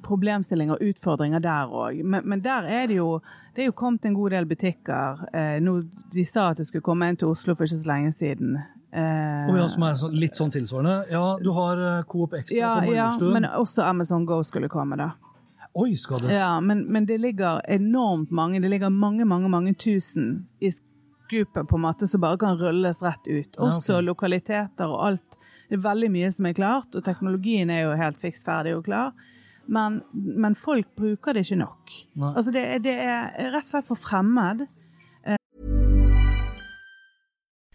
problemstillinger 0.04 0.76
og 0.76 0.90
utfordringer 0.90 1.40
der 1.44 1.72
òg. 1.72 2.02
Men, 2.04 2.28
men 2.28 2.42
der 2.44 2.68
er 2.68 2.90
det 2.90 2.98
jo 2.98 3.14
det 3.56 3.64
er 3.64 3.70
jo 3.70 3.78
kommet 3.78 4.04
en 4.06 4.14
god 4.14 4.30
del 4.30 4.46
butikker. 4.46 5.24
Nå, 5.64 5.72
de 6.14 6.22
sa 6.24 6.52
at 6.52 6.60
det 6.60 6.68
skulle 6.68 6.84
komme 6.86 7.08
en 7.10 7.18
til 7.18 7.32
Oslo 7.32 7.56
for 7.56 7.66
ikke 7.66 7.80
så 7.80 7.88
lenge 7.90 8.12
siden. 8.14 8.60
Eh, 8.92 9.50
ja, 9.56 9.66
som 9.70 9.84
er 9.86 9.98
litt 10.14 10.38
sånn 10.38 10.52
tilsvarende. 10.54 10.94
Ja, 11.10 11.24
du 11.42 11.50
har 11.56 11.82
Coop 12.10 12.36
Extra 12.38 12.56
ja, 12.56 12.70
på 12.84 12.94
ja, 12.94 13.10
men 13.20 13.48
også 13.48 13.82
Amazon 13.86 14.24
Go 14.28 14.40
skulle 14.46 14.70
komme, 14.70 14.98
da. 15.00 15.10
Oi, 15.78 15.96
skal 15.96 16.22
det? 16.24 16.35
Ja, 16.35 16.61
men, 16.61 16.85
men 16.90 17.06
det 17.06 17.20
ligger 17.22 17.61
enormt 17.70 18.30
mange, 18.35 18.61
det 18.61 18.70
ligger 18.72 18.90
mange, 18.90 19.24
mange, 19.24 19.48
mange 19.48 19.74
tusen 19.74 20.48
i 20.59 20.70
skupet 20.72 21.68
på 21.68 21.78
en 21.78 21.85
måte 21.85 22.09
som 22.11 22.22
bare 22.24 22.38
kan 22.42 22.59
rulles 22.59 23.02
rett 23.02 23.26
ut. 23.26 23.54
Ja, 23.54 23.68
okay. 23.68 23.76
Også 23.76 24.00
lokaliteter 24.02 24.90
og 24.90 25.04
alt. 25.06 25.38
Det 25.70 25.78
er 25.78 25.85
veldig 25.85 26.09
mye 26.11 26.33
som 26.35 26.48
er 26.50 26.56
klart, 26.59 26.96
og 26.98 27.04
teknologien 27.06 27.70
er 27.70 27.85
jo 27.85 27.94
helt 28.00 28.18
fiks 28.18 28.42
ferdig 28.46 28.74
og 28.74 28.88
klar. 28.88 29.12
Men, 29.70 30.00
men 30.12 30.56
folk 30.59 30.88
bruker 30.98 31.37
det 31.37 31.44
ikke 31.46 31.61
nok. 31.61 31.92
Altså 32.33 32.50
det, 32.50 32.64
det 32.83 32.96
er 33.04 33.30
rett 33.52 33.62
og 33.62 33.70
slett 33.70 33.87
for 33.87 34.00
fremmed. 34.00 34.66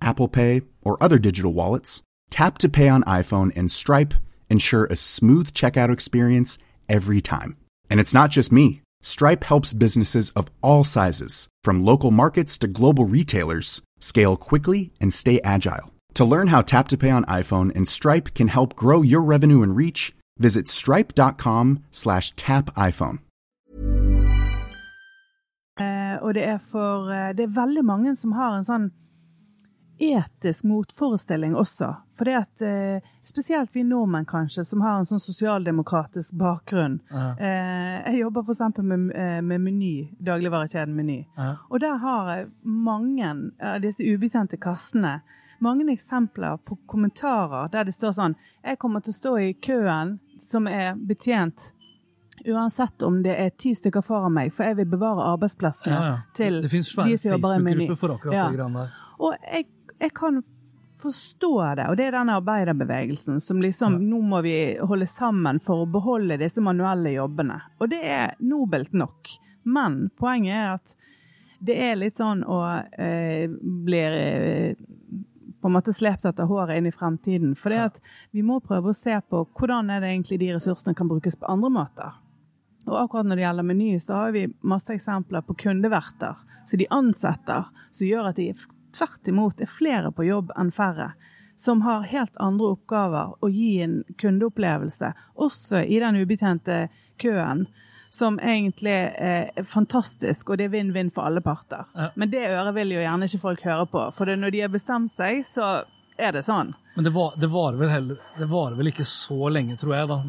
Apple 0.00 0.28
Pay, 0.28 0.62
or 0.82 0.96
other 1.00 1.18
digital 1.18 1.52
wallets, 1.52 2.02
Tap 2.30 2.58
to 2.58 2.68
Pay 2.68 2.88
on 2.88 3.02
iPhone 3.04 3.50
and 3.56 3.70
Stripe 3.70 4.14
ensure 4.48 4.86
a 4.86 4.96
smooth 4.96 5.52
checkout 5.52 5.92
experience 5.92 6.58
every 6.88 7.20
time. 7.20 7.56
And 7.88 8.00
it's 8.00 8.14
not 8.14 8.30
just 8.30 8.52
me. 8.52 8.82
Stripe 9.02 9.44
helps 9.44 9.72
businesses 9.72 10.30
of 10.30 10.48
all 10.62 10.84
sizes, 10.84 11.48
from 11.64 11.84
local 11.84 12.10
markets 12.10 12.58
to 12.58 12.68
global 12.68 13.04
retailers, 13.04 13.80
scale 14.00 14.36
quickly 14.36 14.92
and 15.00 15.12
stay 15.14 15.40
agile. 15.42 15.92
To 16.14 16.24
learn 16.24 16.48
how 16.48 16.62
Tap 16.62 16.88
to 16.88 16.96
Pay 16.98 17.10
on 17.10 17.24
iPhone 17.24 17.74
and 17.74 17.88
Stripe 17.88 18.34
can 18.34 18.48
help 18.48 18.76
grow 18.76 19.02
your 19.02 19.22
revenue 19.22 19.62
and 19.62 19.74
reach, 19.76 20.14
visit 20.38 20.68
stripe.com 20.68 21.84
slash 21.90 22.32
tap 22.36 22.74
iPhone. 22.74 23.20
Eh, 25.80 26.18
og 26.22 26.34
det 26.34 26.44
er 26.44 26.58
for 26.58 27.10
eh, 27.10 27.32
Det 27.36 27.42
er 27.44 27.54
veldig 27.54 27.84
mange 27.84 28.16
som 28.16 28.32
har 28.32 28.56
en 28.56 28.64
sånn 28.64 28.90
etisk 30.00 30.64
motforestilling 30.64 31.54
også. 31.56 31.92
For 32.16 32.28
det 32.28 32.36
at 32.40 32.62
eh, 32.66 33.08
Spesielt 33.30 33.70
vi 33.76 33.84
nordmenn, 33.86 34.24
kanskje, 34.26 34.64
som 34.66 34.80
har 34.82 34.96
en 34.98 35.06
sånn 35.06 35.20
sosialdemokratisk 35.22 36.32
bakgrunn. 36.40 36.96
Ja. 37.12 37.26
Eh, 37.38 37.98
jeg 38.08 38.22
jobber 38.24 38.42
f.eks. 38.42 38.80
Med, 38.80 39.12
eh, 39.14 39.36
med 39.44 39.62
Meny, 39.62 40.08
dagligvarekjeden 40.18 40.96
Meny. 40.96 41.20
Ja. 41.36 41.52
Og 41.68 41.84
der 41.84 42.00
har 42.02 42.30
jeg 42.32 42.48
mange 42.64 43.28
av 43.60 43.84
disse 43.84 44.02
ubetjente 44.02 44.58
kassene 44.58 45.20
mange 45.60 45.92
eksempler 45.92 46.56
på 46.64 46.78
kommentarer 46.88 47.68
der 47.68 47.84
det 47.84 47.92
står 47.92 48.14
sånn 48.16 48.34
Jeg 48.64 48.78
kommer 48.80 49.04
til 49.04 49.12
å 49.12 49.18
stå 49.18 49.32
i 49.44 49.50
køen 49.60 50.14
som 50.40 50.64
er 50.70 50.94
betjent 50.96 51.74
Uansett 52.48 53.02
om 53.04 53.18
det 53.22 53.34
er 53.36 53.50
ti 53.60 53.74
stykker 53.76 54.00
foran 54.00 54.32
meg, 54.32 54.54
for 54.56 54.64
jeg 54.64 54.78
vil 54.78 54.88
bevare 54.88 55.26
arbeidsplassene 55.34 55.92
Ja, 55.92 56.04
ja. 56.06 56.14
til 56.32 56.62
det 56.64 56.70
de 56.72 56.82
som 56.86 57.04
jobber 57.04 57.58
i 57.58 57.58
Meny. 57.60 57.88
Ja. 58.32 58.46
Og 59.20 59.34
jeg, 59.44 59.66
jeg 60.00 60.14
kan 60.16 60.40
forstå 61.00 61.52
det, 61.78 61.86
og 61.88 61.96
det 61.96 62.06
er 62.08 62.16
denne 62.18 62.36
arbeiderbevegelsen 62.40 63.40
som 63.40 63.62
liksom 63.62 63.96
Nå 64.04 64.20
må 64.20 64.42
vi 64.44 64.54
holde 64.84 65.08
sammen 65.08 65.60
for 65.64 65.84
å 65.84 65.88
beholde 65.88 66.36
disse 66.40 66.60
manuelle 66.64 67.14
jobbene. 67.14 67.56
Og 67.80 67.88
det 67.92 68.00
er 68.04 68.34
nobelt 68.44 68.92
nok. 68.92 69.32
Men 69.64 70.08
poenget 70.20 70.56
er 70.56 70.74
at 70.74 70.96
det 71.60 71.76
er 71.84 71.98
litt 72.00 72.20
sånn 72.20 72.42
å 72.48 72.60
eh, 72.96 73.48
bli 73.48 74.00
eh, 74.00 74.76
på 75.60 75.68
en 75.68 75.76
måte 75.76 75.92
slept 75.92 76.24
etter 76.24 76.48
håret 76.48 76.80
inn 76.80 76.88
i 76.88 76.94
fremtiden. 76.94 77.52
For 77.58 77.74
ja. 77.74 77.88
vi 78.32 78.44
må 78.44 78.60
prøve 78.64 78.92
å 78.92 78.96
se 78.96 79.18
på 79.28 79.44
hvordan 79.58 79.92
er 79.92 80.00
det 80.00 80.14
egentlig 80.14 80.40
de 80.40 80.54
ressursene 80.54 80.96
kan 80.96 81.08
brukes 81.10 81.36
på 81.36 81.48
andre 81.52 81.72
måter. 81.74 82.16
Og 82.88 82.96
akkurat 82.96 83.28
når 83.28 83.38
det 83.38 83.44
gjelder 83.44 83.68
Meny, 83.68 83.90
så 84.00 84.22
har 84.22 84.32
vi 84.34 84.46
masse 84.64 84.92
eksempler 84.94 85.44
på 85.44 85.58
kundeverter 85.66 86.40
som 86.64 86.80
de 86.80 86.88
ansetter, 86.90 87.68
som 87.90 88.08
gjør 88.08 88.30
at 88.30 88.40
de 88.40 88.54
tvert 88.96 89.28
imot 89.28 89.60
er 89.60 89.70
flere 89.70 90.12
på 90.14 90.26
jobb 90.28 90.52
enn 90.58 90.72
færre. 90.74 91.12
Som 91.60 91.82
har 91.84 92.08
helt 92.08 92.36
andre 92.40 92.72
oppgaver 92.74 93.36
å 93.44 93.50
gi 93.52 93.82
en 93.84 94.00
kundeopplevelse, 94.18 95.12
også 95.36 95.84
i 95.84 96.00
den 96.00 96.16
ubetjente 96.16 96.86
køen. 97.20 97.66
Som 98.10 98.40
egentlig 98.42 98.96
er 99.22 99.64
fantastisk, 99.68 100.48
og 100.50 100.58
det 100.58 100.66
er 100.66 100.72
vinn-vinn 100.72 101.12
for 101.14 101.28
alle 101.28 101.42
parter. 101.44 101.84
Ja. 101.94 102.08
Men 102.18 102.32
det 102.32 102.42
øret 102.48 102.74
vil 102.74 102.96
jo 102.96 103.04
gjerne 103.04 103.28
ikke 103.28 103.42
folk 103.44 103.62
høre 103.68 103.86
på, 103.92 104.06
for 104.16 104.26
det 104.26 104.38
når 104.40 104.54
de 104.56 104.62
har 104.64 104.72
bestemt 104.72 105.14
seg, 105.14 105.44
så 105.46 105.68
er 106.20 106.34
det 106.34 106.42
sånn. 106.48 106.72
Men 106.96 107.06
det, 107.06 107.12
var, 107.14 107.36
det, 107.40 107.48
varer 107.52 107.78
vel 107.80 107.92
heller, 107.92 108.22
det 108.38 108.48
varer 108.50 108.78
vel 108.80 108.90
ikke 108.90 109.06
så 109.08 109.50
lenge, 109.52 109.76
tror 109.80 109.94
jeg, 109.96 110.08
da. 110.10 110.20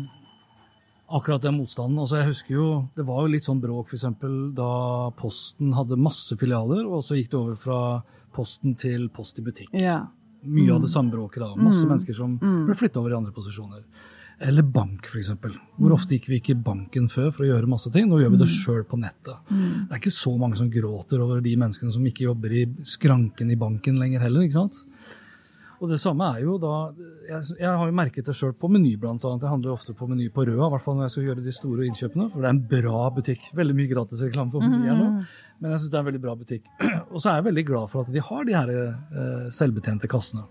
Akkurat 1.12 1.44
den 1.44 1.58
motstanden. 1.58 2.00
Altså, 2.00 2.22
jeg 2.22 2.30
husker 2.30 2.56
jo, 2.56 2.68
Det 2.96 3.04
var 3.04 3.26
jo 3.26 3.32
litt 3.34 3.44
sånn 3.44 3.60
bråk 3.60 3.92
eksempel, 3.98 4.36
da 4.56 4.72
Posten 5.20 5.74
hadde 5.76 6.00
masse 6.00 6.38
filialer, 6.40 6.86
og 6.88 7.04
så 7.04 7.18
gikk 7.18 7.34
det 7.34 7.40
over 7.40 7.58
fra 7.60 7.80
Posten 8.34 8.76
til 8.80 9.10
Post 9.14 9.40
i 9.40 9.46
butikk. 9.46 9.70
Ja. 9.78 10.08
mye 10.44 10.74
av 10.74 10.82
det 10.82 10.90
samme 10.90 11.12
bråket. 11.14 11.40
da. 11.44 11.52
Masse 11.56 11.86
mennesker 11.86 12.16
som 12.18 12.38
ble 12.40 12.74
flytta 12.74 12.98
over 13.00 13.12
i 13.14 13.18
andre 13.20 13.32
posisjoner. 13.36 13.84
Eller 14.42 14.64
bank, 14.66 15.06
f.eks. 15.06 15.30
Hvor 15.78 15.94
ofte 15.94 16.16
gikk 16.18 16.28
vi 16.32 16.40
ikke 16.42 16.56
i 16.56 16.62
banken 16.66 17.06
før 17.14 17.28
for 17.30 17.44
å 17.46 17.50
gjøre 17.52 17.68
masse 17.70 17.92
ting? 17.94 18.08
Nå 18.10 18.18
gjør 18.24 18.32
vi 18.34 18.40
det 18.42 18.48
sjøl 18.50 18.84
på 18.90 18.98
nettet. 18.98 19.38
Det 19.52 19.92
er 19.94 20.00
ikke 20.00 20.10
så 20.16 20.34
mange 20.42 20.58
som 20.58 20.72
gråter 20.74 21.22
over 21.22 21.44
de 21.46 21.54
menneskene 21.62 21.94
som 21.94 22.06
ikke 22.10 22.26
jobber 22.26 22.56
i 22.58 22.64
skranken 22.82 23.52
i 23.54 23.56
banken 23.56 24.00
lenger 24.02 24.20
heller. 24.26 24.42
ikke 24.48 24.58
sant? 24.58 24.82
Og 25.82 25.90
det 25.90 25.98
samme 25.98 26.28
er 26.36 26.44
jo 26.46 26.60
da 26.62 26.74
Jeg, 27.26 27.56
jeg 27.58 27.70
har 27.70 27.90
jo 27.90 27.96
merket 27.98 28.28
det 28.28 28.36
sjøl 28.38 28.54
på 28.58 28.70
Meny, 28.70 28.94
annet. 29.02 29.26
Jeg 29.26 29.50
handler 29.50 29.74
ofte 29.74 29.96
på 29.98 30.08
Meny 30.10 30.28
på 30.34 30.46
Røa, 30.46 30.68
i 30.68 30.74
hvert 30.76 30.84
fall 30.86 31.00
når 31.00 31.08
jeg 31.08 31.14
skal 31.16 31.28
gjøre 31.30 31.46
de 31.46 31.54
store 31.56 31.88
innkjøpene. 31.90 32.28
For 32.30 32.44
det 32.44 32.50
er 32.50 32.56
en 32.56 32.64
bra 32.74 33.02
butikk. 33.16 33.48
Veldig 33.58 33.78
mye 33.80 33.90
gratisreklame 33.90 34.54
for 34.54 34.66
Meny 34.66 34.90
her 34.92 35.00
nå, 35.00 35.10
men 35.62 35.74
jeg 35.74 35.82
syns 35.82 35.94
det 35.94 35.98
er 35.98 36.04
en 36.04 36.10
veldig 36.12 36.24
bra 36.28 36.38
butikk. 36.38 36.70
Og 37.14 37.18
så 37.18 37.32
er 37.32 37.40
jeg 37.40 37.48
veldig 37.50 37.66
glad 37.72 37.94
for 37.94 38.06
at 38.06 38.14
de 38.14 38.26
har 38.30 38.48
de 38.48 38.58
her 38.58 38.74
eh, 38.78 39.48
selvbetjente 39.54 40.10
kassene. 40.12 40.46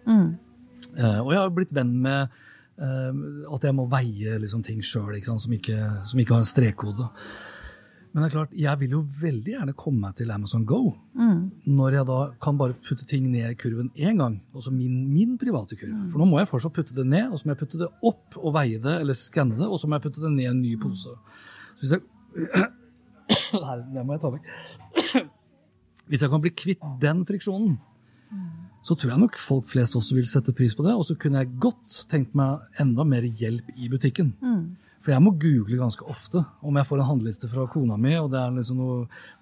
Eh, 0.97 1.21
og 1.21 1.31
jeg 1.31 1.39
har 1.39 1.53
blitt 1.55 1.75
venn 1.77 1.93
med 2.03 2.35
eh, 2.81 3.23
at 3.55 3.67
jeg 3.67 3.77
må 3.77 3.87
veie 3.93 4.39
liksom, 4.43 4.65
ting 4.67 4.83
sjøl, 4.83 5.13
som, 5.27 5.39
som 5.39 5.55
ikke 5.55 6.35
har 6.35 6.43
en 6.43 6.49
strekkode. 6.49 7.07
Men 8.11 8.25
det 8.25 8.27
er 8.27 8.33
klart, 8.35 8.55
jeg 8.59 8.79
vil 8.81 8.95
jo 8.97 9.01
veldig 9.21 9.53
gjerne 9.53 9.73
komme 9.79 10.01
meg 10.03 10.17
til 10.19 10.31
Amazon 10.35 10.65
Go. 10.67 10.81
Når 11.67 11.95
jeg 11.95 12.07
da 12.09 12.17
kan 12.43 12.57
bare 12.59 12.75
putte 12.75 13.07
ting 13.07 13.29
ned 13.31 13.53
i 13.53 13.59
kurven 13.59 13.93
én 13.95 14.19
gang, 14.19 14.41
altså 14.55 14.73
min, 14.75 15.05
min 15.13 15.37
private 15.39 15.79
kurv. 15.79 15.93
For 16.11 16.19
nå 16.19 16.27
må 16.27 16.41
jeg 16.41 16.49
fortsatt 16.51 16.75
putte 16.75 16.97
det 16.97 17.07
ned, 17.07 17.29
og 17.31 17.39
så 17.39 17.47
må 17.47 17.55
jeg 17.55 17.61
putte 17.63 17.79
det 17.79 17.91
opp 18.11 18.39
og 18.41 18.55
veie 18.57 18.81
det, 18.83 18.97
eller 19.05 19.15
skanne 19.15 19.55
det, 19.61 19.69
og 19.69 19.79
så 19.79 19.87
må 19.87 19.99
jeg 19.99 20.09
putte 20.09 20.25
det 20.25 20.33
ned 20.35 20.43
i 20.43 20.51
en 20.51 20.63
ny 20.63 20.75
pose. 20.83 21.15
Så 21.79 21.85
hvis 21.85 21.95
jeg 21.95 22.03
Nei, 23.63 23.77
det 23.95 24.03
må 24.07 24.17
jeg 24.17 24.23
ta 24.25 24.31
vekk. 24.35 24.51
Hvis 26.11 26.23
jeg 26.25 26.31
kan 26.33 26.43
bli 26.43 26.51
kvitt 26.51 26.83
den 27.03 27.21
friksjonen, 27.27 27.77
så 28.83 28.97
tror 28.99 29.13
jeg 29.13 29.21
nok 29.21 29.37
folk 29.39 29.69
flest 29.71 29.95
også 29.95 30.17
vil 30.17 30.27
sette 30.27 30.55
pris 30.57 30.75
på 30.75 30.83
det. 30.83 30.95
Og 30.99 31.05
så 31.07 31.15
kunne 31.15 31.43
jeg 31.43 31.53
godt 31.63 32.07
tenkt 32.11 32.35
meg 32.39 32.65
enda 32.83 33.05
mer 33.07 33.23
hjelp 33.23 33.71
i 33.77 33.91
butikken. 33.93 34.33
For 35.01 35.15
jeg 35.15 35.25
må 35.25 35.33
google 35.41 35.79
ganske 35.81 36.05
ofte. 36.13 36.43
Om 36.61 36.77
jeg 36.77 36.87
får 36.89 37.01
en 37.01 37.09
handleliste 37.09 37.49
fra 37.49 37.65
kona 37.73 37.97
mi, 38.01 38.13
og 38.21 38.29
det 38.33 38.41
er 38.41 38.53
liksom 38.53 38.81
noe 38.81 38.97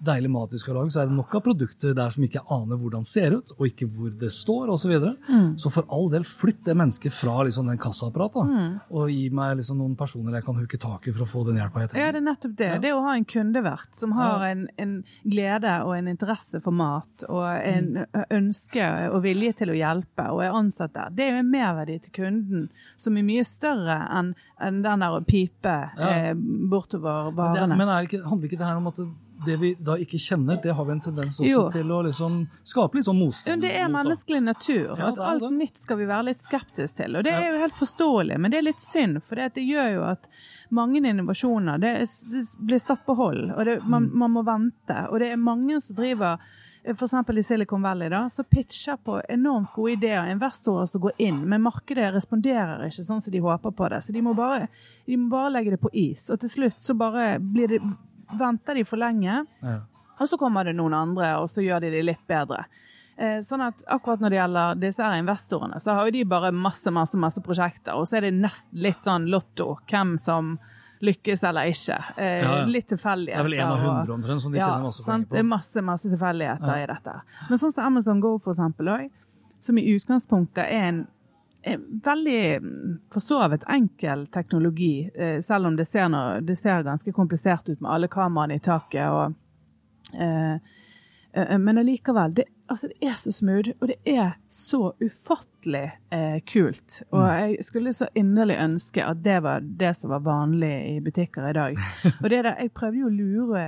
deilig 0.07 0.31
mat 0.31 0.53
vi 0.55 0.61
skal 0.61 0.77
lage, 0.79 0.93
så 0.95 1.01
er 1.01 1.09
det 1.09 1.17
nok 1.17 1.35
av 1.35 1.43
produkter 1.43 1.95
der 1.97 2.13
som 2.15 2.23
ikke 2.23 2.45
aner 2.55 2.79
hvordan 2.79 3.03
det 3.03 3.11
ser 3.11 3.35
ut, 3.35 3.51
og 3.57 3.65
ikke 3.67 3.89
hvor 3.91 4.13
det 4.21 4.31
står, 4.35 4.71
osv. 4.71 4.77
Så, 4.79 4.87
videre. 4.89 5.51
så 5.59 5.69
for 5.69 5.85
all 5.93 6.07
del, 6.09 6.23
flytt 6.25 6.63
det 6.65 6.73
mennesket 6.79 7.13
fra 7.13 7.43
liksom 7.45 7.67
den 7.69 7.77
kassaapparatet, 7.81 8.53
og 8.95 9.11
gi 9.11 9.27
meg 9.35 9.59
liksom 9.59 9.81
noen 9.83 9.97
personer 9.99 10.39
jeg 10.39 10.47
kan 10.47 10.57
huke 10.57 10.79
tak 10.81 11.05
i 11.05 11.13
for 11.13 11.25
å 11.25 11.29
få 11.29 11.43
den 11.49 11.59
hjelpa 11.59 11.83
jeg 11.83 11.99
Ja, 11.99 12.07
det 12.15 12.21
er 12.21 12.25
nettopp 12.25 12.55
det. 12.57 12.71
Det 12.85 12.93
å 12.95 13.03
ha 13.05 13.13
en 13.19 13.27
kundevert 13.29 13.99
som 13.99 14.15
har 14.17 14.47
en, 14.47 14.65
en 14.81 14.95
glede 15.27 15.75
og 15.83 15.93
en 15.97 16.09
interesse 16.09 16.63
for 16.63 16.75
mat, 16.75 17.27
og 17.27 17.45
en 17.59 18.05
ønske 18.39 18.87
og 19.11 19.21
vilje 19.27 19.59
til 19.61 19.75
å 19.75 19.77
hjelpe, 19.77 20.29
og 20.31 20.45
er 20.47 20.55
ansatt 20.55 20.95
der, 20.95 21.11
det 21.13 21.27
er 21.27 21.35
jo 21.35 21.43
en 21.43 21.51
merverdi 21.51 21.99
til 22.07 22.15
kunden 22.21 22.69
som 22.97 23.19
er 23.19 23.27
mye 23.27 23.45
større 23.47 23.99
enn 24.15 24.33
enn 24.59 24.81
den 24.83 25.03
der 25.03 25.15
å 25.15 25.23
pipe 25.49 25.73
eh, 25.99 26.33
bortover 26.69 27.31
Men, 27.31 27.35
det, 27.35 27.59
varene. 27.59 27.77
men 27.77 27.89
er 27.89 28.07
ikke, 28.07 28.21
handler 28.23 28.47
ikke 28.49 28.57
det 28.61 28.65
her 28.69 28.77
om 28.79 28.87
at 28.87 28.95
det, 29.01 29.07
det 29.45 29.55
vi 29.61 29.69
da 29.79 29.93
ikke 29.95 30.19
kjenner, 30.19 30.57
det 30.61 30.73
har 30.75 30.85
vi 30.85 30.91
en 30.91 30.99
tendens 30.99 31.37
også 31.39 31.47
Jo. 31.49 31.61
til 31.71 31.91
å 31.95 31.99
liksom 32.03 32.33
skape 32.67 32.97
litt 32.99 33.05
sånn 33.07 33.19
motstand 33.21 33.61
det 33.63 33.71
er 33.79 33.87
menneskelig 33.93 34.41
natur. 34.43 34.97
Ja, 34.99 35.07
at 35.13 35.19
alt 35.23 35.39
det. 35.45 35.51
nytt 35.61 35.77
skal 35.79 35.97
vi 36.01 36.05
være 36.09 36.25
litt 36.27 36.41
skeptiske 36.43 36.97
til. 36.97 37.15
Og 37.15 37.23
det 37.23 37.31
er 37.33 37.47
jo 37.53 37.61
helt 37.61 37.77
forståelig, 37.79 38.37
men 38.37 38.51
det 38.51 38.57
er 38.59 38.67
litt 38.67 38.83
synd. 38.83 39.21
For 39.23 39.35
det 39.39 39.63
gjør 39.63 39.93
jo 39.95 40.03
at 40.11 40.27
mange 40.75 40.99
innovasjoner 40.99 41.79
det 41.79 41.93
er- 42.01 42.55
blir 42.65 42.79
satt 42.83 43.05
på 43.07 43.15
hold, 43.15 43.51
og 43.55 43.65
det, 43.65 43.77
man, 43.87 44.09
Mm. 44.09 44.13
man 44.25 44.31
må 44.31 44.43
vente. 44.45 45.07
Og 45.09 45.19
det 45.19 45.31
er 45.31 45.37
mange 45.37 45.79
som 45.81 45.95
driver 45.95 46.37
F.eks. 46.89 47.13
i 47.37 47.43
Silicon 47.43 47.81
Valley, 47.81 48.09
da, 48.09 48.23
så 48.29 48.43
pitcher 48.43 48.97
på 49.03 49.19
enormt 49.29 49.73
gode 49.75 49.91
ideer. 49.91 50.31
Investorer 50.31 50.85
som 50.89 51.01
går 51.01 51.11
inn, 51.21 51.39
men 51.49 51.61
markedet 51.61 52.09
responderer 52.15 52.87
ikke 52.87 53.05
sånn 53.05 53.21
som 53.21 53.33
de 53.33 53.41
håper 53.43 53.75
på 53.77 53.89
det. 53.93 54.01
Så 54.05 54.15
de 54.15 54.23
må 54.25 54.33
bare, 54.37 54.67
de 55.05 55.17
må 55.17 55.29
bare 55.33 55.53
legge 55.53 55.75
det 55.75 55.81
på 55.83 55.91
is. 55.93 56.25
Og 56.33 56.41
til 56.41 56.49
slutt 56.49 56.81
så 56.81 56.95
bare 56.97 57.35
blir 57.39 57.75
det, 57.75 57.81
venter 58.39 58.79
de 58.79 58.85
for 58.89 59.01
lenge. 59.01 59.43
Ja. 59.61 59.79
Og 60.19 60.31
så 60.31 60.39
kommer 60.41 60.65
det 60.65 60.75
noen 60.79 60.97
andre, 60.97 61.35
og 61.39 61.51
så 61.51 61.63
gjør 61.63 61.85
de 61.85 61.93
det 61.93 62.05
litt 62.07 62.25
bedre. 62.27 62.65
Eh, 63.19 63.39
sånn 63.43 63.63
at 63.63 63.81
akkurat 63.91 64.21
når 64.23 64.31
det 64.31 64.37
gjelder 64.39 64.81
disse 64.81 65.03
her 65.03 65.19
investorene, 65.19 65.79
så 65.83 65.95
har 65.95 66.07
jo 66.07 66.15
de 66.15 66.25
bare 66.27 66.51
masse, 66.55 66.91
masse, 66.95 67.19
masse 67.19 67.41
prosjekter, 67.43 67.95
og 67.99 68.07
så 68.07 68.19
er 68.19 68.27
det 68.27 68.37
nest 68.39 68.69
litt 68.71 69.03
sånn 69.03 69.29
lotto, 69.31 69.73
hvem 69.91 70.17
som 70.23 70.53
lykkes 71.05 71.43
eller 71.47 71.69
ikke. 71.71 71.97
Eh, 72.17 72.39
Ja, 72.39 72.57
ja. 72.59 72.65
Litt 72.65 72.89
tilfeldigheter. 72.91 73.43
Det 73.43 73.45
er 73.45 73.49
vel 73.49 73.59
en 73.59 73.71
av 73.71 73.85
hundre 73.85 74.13
omtrent 74.13 74.41
som 74.41 74.51
de 74.51 74.59
ja, 74.59 74.67
tjener 74.67 74.89
masse 74.89 75.03
sant? 75.03 75.29
penger 75.29 75.35
Det 75.35 75.39
er 75.39 75.47
masse, 75.49 75.81
masse 75.81 76.09
tilfeldigheter 76.09 76.83
i 76.83 76.89
dette. 76.91 77.15
Men 77.49 77.61
sånn 77.61 77.71
som 77.75 77.87
Amazon 77.91 78.19
Go 78.23 78.35
for 78.39 78.55
eksempel 78.55 78.91
også, 78.95 79.09
som 79.59 79.79
i 79.79 79.87
utgangspunktet 79.95 80.65
er 80.65 80.83
en 80.89 81.07
en 81.61 82.01
veldig 82.03 82.61
mm, 82.61 82.99
for 83.13 83.19
så 83.19 83.47
vidt 83.51 83.63
enkel 83.67 84.27
teknologi, 84.27 85.09
eh, 85.15 85.41
selv 85.41 85.67
om 85.67 85.75
det 85.75 85.85
ser, 85.85 86.09
noe, 86.09 86.39
det 86.41 86.55
ser 86.55 86.85
ganske 86.87 87.11
komplisert 87.11 87.69
ut 87.69 87.81
med 87.81 87.91
alle 87.91 88.07
kameraene 88.07 88.55
i 88.55 88.63
taket. 88.63 89.09
og 89.09 89.33
eh, 90.15 90.55
eh, 91.33 91.57
Men 91.57 91.77
allikevel, 91.77 92.33
det, 92.33 92.45
altså 92.69 92.89
det 92.91 93.07
er 93.09 93.17
så 93.19 93.31
smooth, 93.33 93.73
og 93.81 93.89
det 93.91 93.97
er 94.07 94.31
så 94.51 94.91
ufattelig 95.01 95.85
eh, 96.13 96.39
kult. 96.49 97.01
Og 97.11 97.23
jeg 97.25 97.65
skulle 97.67 97.93
så 97.95 98.07
inderlig 98.17 98.57
ønske 98.61 99.03
at 99.05 99.23
det 99.25 99.37
var 99.45 99.63
det 99.63 99.93
som 99.97 100.13
var 100.13 100.23
vanlig 100.25 100.73
i 100.93 100.97
butikker 101.03 101.49
i 101.49 101.53
dag. 101.57 101.79
Og 102.23 102.29
det 102.29 102.43
der, 102.43 102.55
Jeg 102.59 102.71
prøvde 102.75 103.01
jo 103.01 103.07
å 103.09 103.13
lure, 103.13 103.63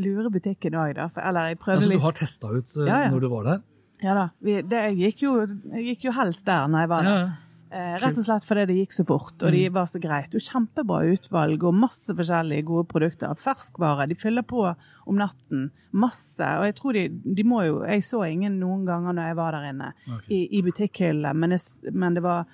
lure 0.00 0.30
butikken 0.32 0.76
òg, 0.78 0.94
da. 0.98 1.08
For, 1.12 1.22
eller 1.22 1.52
jeg 1.52 1.58
prøvde 1.62 1.84
Altså, 1.84 1.98
du 1.98 2.06
har 2.06 2.16
testa 2.16 2.52
ut 2.52 2.76
uh, 2.76 2.84
Ja, 2.86 3.00
ja. 3.06 3.10
når 3.14 3.24
du 3.24 3.28
var 3.32 3.50
der? 3.50 3.64
Ja 4.04 4.14
da. 4.14 4.28
Vi, 4.44 4.60
det, 4.60 4.84
jeg, 4.90 4.96
gikk 5.00 5.22
jo, 5.24 5.34
jeg 5.72 5.90
gikk 5.90 6.08
jo 6.10 6.14
helst 6.18 6.46
der 6.46 6.68
når 6.68 6.84
jeg 6.84 6.92
var 6.92 7.06
der. 7.06 7.10
Ja, 7.16 7.26
ja. 7.26 7.45
Eh, 7.70 7.96
rett 7.98 8.14
og 8.14 8.22
slett 8.22 8.44
fordi 8.46 8.64
det 8.68 8.76
gikk 8.78 8.92
så 8.94 9.04
fort, 9.08 9.34
og 9.42 9.50
de 9.50 9.62
var 9.74 9.88
så 9.90 9.98
greit. 10.02 10.34
Og 10.38 10.44
kjempebra 10.44 11.00
utvalg 11.10 11.64
og 11.66 11.74
masse 11.74 12.14
forskjellige 12.14 12.66
gode 12.68 12.86
produkter. 12.92 13.34
Ferskvare. 13.42 14.06
De 14.06 14.14
fyller 14.18 14.46
på 14.46 14.62
om 14.70 15.18
natten. 15.18 15.70
Masse. 15.90 16.46
Og 16.60 16.68
jeg 16.68 16.76
tror 16.78 16.98
de, 16.98 17.06
de 17.10 17.46
må 17.46 17.62
jo 17.64 17.80
Jeg 17.86 18.04
så 18.04 18.22
ingen 18.28 18.60
noen 18.60 18.84
ganger 18.86 19.16
når 19.16 19.30
jeg 19.30 19.38
var 19.38 19.56
der 19.56 19.70
inne 19.70 19.88
okay. 20.04 20.28
i, 20.36 20.40
i 20.58 20.62
butikkhyllene, 20.66 21.32
men, 21.34 21.56
men 21.92 22.18
det 22.18 22.22
var 22.26 22.44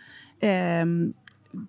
eh, 0.40 0.86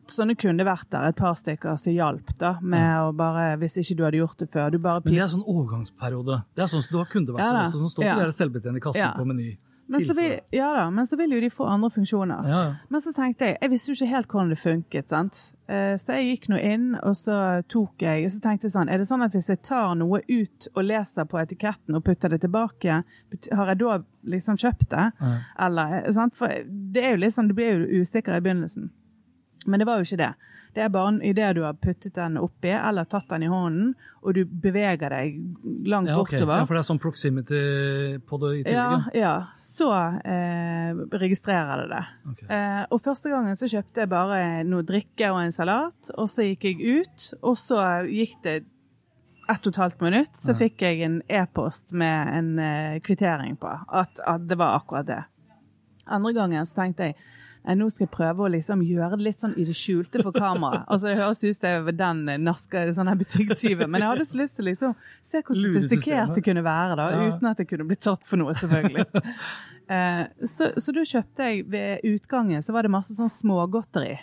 Sånne 0.07 0.37
kundeverter, 0.39 1.09
et 1.09 1.17
par 1.19 1.33
stykker, 1.35 1.75
som 1.75 1.91
hjalp 1.91 2.29
da, 2.39 2.53
med 2.63 3.09
å 3.09 3.09
bare 3.19 3.57
Hvis 3.59 3.75
ikke 3.81 3.97
du 3.99 4.05
hadde 4.07 4.21
gjort 4.21 4.39
det 4.39 4.47
før. 4.53 4.71
Du 4.71 4.79
bare 4.79 5.03
Men 5.03 5.17
det 5.17 5.25
er 5.25 5.33
sånn 5.33 5.43
overgangsperiode. 5.43 6.39
Det 6.55 6.63
er 6.63 6.71
sånn 6.71 6.85
som 6.85 6.95
du 6.95 7.01
har 7.01 7.11
kundevakter 7.11 7.59
Ja 7.59 7.65
også, 7.67 7.81
som 7.83 7.91
står 7.91 8.07
Ja. 8.07 8.15
på 8.15 8.29
de 8.29 8.37
selvbetjente 8.39 8.83
kassen 8.87 9.03
Ja. 9.03 9.11
på 9.17 9.27
Meny. 9.27 9.57
Men 9.87 10.01
så, 10.07 10.13
vil, 10.15 10.39
ja 10.55 10.69
da, 10.73 10.89
men 10.89 11.05
så 11.05 11.17
vil 11.19 11.31
jo 11.35 11.39
de 11.43 11.49
få 11.51 11.65
andre 11.67 11.89
funksjoner. 11.91 12.47
Ja. 12.49 12.61
Men 12.89 13.01
så 13.03 13.11
tenkte 13.13 13.49
jeg, 13.49 13.57
jeg 13.61 13.71
visste 13.73 13.91
jo 13.91 13.97
ikke 13.97 14.11
helt 14.13 14.27
hvordan 14.31 14.49
det 14.53 14.57
funket, 14.61 15.09
sant? 15.11 15.41
Eh, 15.67 15.95
Så 15.99 16.15
jeg 16.17 16.29
gikk 16.37 16.47
nå 16.49 16.57
inn, 16.59 16.87
og 17.03 17.15
så 17.19 17.37
tok 17.67 18.01
jeg, 18.05 18.25
og 18.25 18.31
så 18.31 18.39
tenkte 18.43 18.67
jeg 18.69 18.73
sånn, 18.75 18.89
er 18.89 18.97
det 19.03 19.07
sånn 19.09 19.23
at 19.25 19.35
hvis 19.35 19.49
jeg 19.51 19.61
tar 19.63 19.93
noe 19.99 20.21
ut 20.29 20.67
og 20.75 20.83
leser 20.87 21.25
på 21.29 21.39
etiketten 21.43 21.95
og 21.99 22.03
putter 22.07 22.29
det 22.29 22.41
tilbake, 22.45 23.03
har 23.51 23.67
jeg 23.73 23.77
da 23.83 23.99
liksom 24.23 24.57
kjøpt 24.57 24.89
det? 24.95 25.05
Ja. 25.19 25.35
Eller, 25.67 26.11
sant? 26.15 26.35
For 26.39 26.47
det 26.67 27.03
er 27.03 27.15
jo 27.17 27.23
litt 27.25 27.35
sånn, 27.35 27.47
du 27.51 27.53
blir 27.57 27.83
jo 27.85 28.01
usikker 28.03 28.37
i 28.39 28.43
begynnelsen. 28.43 28.89
Men 29.65 29.79
det 29.79 29.87
var 29.87 30.01
jo 30.01 30.07
ikke 30.07 30.19
det. 30.23 30.33
Det 30.73 30.81
er 30.81 30.89
bare 30.89 31.19
idet 31.21 31.51
du 31.55 31.61
har 31.61 31.75
puttet 31.77 32.15
den 32.17 32.37
oppi, 32.41 32.71
eller 32.73 33.05
tatt 33.05 33.27
den 33.29 33.43
i 33.45 33.49
hånden, 33.51 33.91
og 34.23 34.33
du 34.33 34.41
beveger 34.45 35.13
deg 35.13 35.35
langt 35.85 36.09
Ja, 36.09 36.17
okay. 36.17 36.39
bortover. 36.39 36.63
ja, 36.63 36.65
for 36.65 36.73
det 36.73 36.81
er 36.81 36.87
sånn 36.87 37.01
proximity 37.03 37.59
på 38.25 38.39
det 38.41 38.51
i 38.55 38.63
tillegg? 38.65 38.73
Ja, 38.73 38.87
ja. 39.13 39.21
ja. 39.21 39.33
Så 39.59 39.89
eh, 39.93 41.03
registrerer 41.21 41.83
det 41.83 41.89
det. 41.93 42.03
Okay. 42.31 42.47
Eh, 42.57 42.81
og 42.89 43.03
første 43.05 43.29
gangen 43.29 43.59
så 43.59 43.69
kjøpte 43.69 44.01
jeg 44.01 44.09
bare 44.15 44.39
noe 44.65 44.87
drikke 44.87 45.29
og 45.29 45.43
en 45.43 45.53
salat, 45.53 46.13
og 46.17 46.31
så 46.31 46.47
gikk 46.49 46.65
jeg 46.71 47.03
ut, 47.03 47.27
og 47.43 47.57
så 47.59 47.83
gikk 48.09 48.39
det 48.47 48.63
ett 49.51 49.67
og 49.67 49.73
et 49.73 49.81
halvt 49.83 50.01
minutt, 50.01 50.35
så 50.39 50.55
fikk 50.57 50.81
jeg 50.85 51.01
en 51.05 51.21
e-post 51.27 51.91
med 51.91 52.33
en 52.33 52.51
eh, 52.63 52.99
kvittering 53.03 53.57
på 53.59 53.69
at, 53.69 54.21
at 54.25 54.49
det 54.49 54.57
var 54.57 54.79
akkurat 54.79 55.05
det. 55.05 55.21
Andre 56.07 56.33
gangen 56.33 56.65
så 56.65 56.81
tenkte 56.81 57.11
jeg 57.11 57.17
nå 57.79 57.85
skal 57.91 58.03
jeg 58.05 58.11
prøve 58.11 58.43
å 58.43 58.49
liksom 58.51 58.81
gjøre 58.83 59.17
det 59.19 59.23
litt 59.29 59.39
sånn 59.39 59.53
i 59.55 59.63
det 59.67 59.75
skjulte 59.79 60.19
for 60.25 60.35
kamera. 60.35 60.81
Altså, 60.91 61.07
det 61.07 61.17
høres 61.21 61.43
ut 61.43 61.55
som 61.57 61.67
jeg 61.69 61.83
var 61.87 61.95
den 62.01 62.23
naska 62.43 62.81
sånn 62.97 63.07
her 63.07 63.15
butikktyven, 63.21 63.89
men 63.89 64.01
jeg 64.03 64.09
hadde 64.11 64.25
så 64.27 64.39
lyst 64.41 64.55
til 64.59 64.67
liksom 64.67 64.95
se 65.23 65.41
hvor 65.47 65.55
sofistikert 65.61 66.35
det 66.35 66.43
kunne 66.43 66.63
være, 66.65 66.97
da, 66.99 67.05
Ja. 67.13 67.29
uten 67.31 67.47
at 67.53 67.57
jeg 67.63 67.69
kunne 67.71 67.87
blitt 67.87 68.03
tatt 68.03 68.23
for 68.27 68.37
noe, 68.43 68.53
selvfølgelig. 68.59 69.07
Eh, 69.91 70.21
så, 70.47 70.69
så 70.79 70.93
da 70.95 71.01
kjøpte 71.03 71.43
jeg 71.43 71.65
ved 71.69 72.05
utgangen, 72.07 72.61
så 72.63 72.71
var 72.71 72.85
det 72.87 72.91
masse 72.93 73.11
sånn 73.17 73.27
smågodteri. 73.29 74.13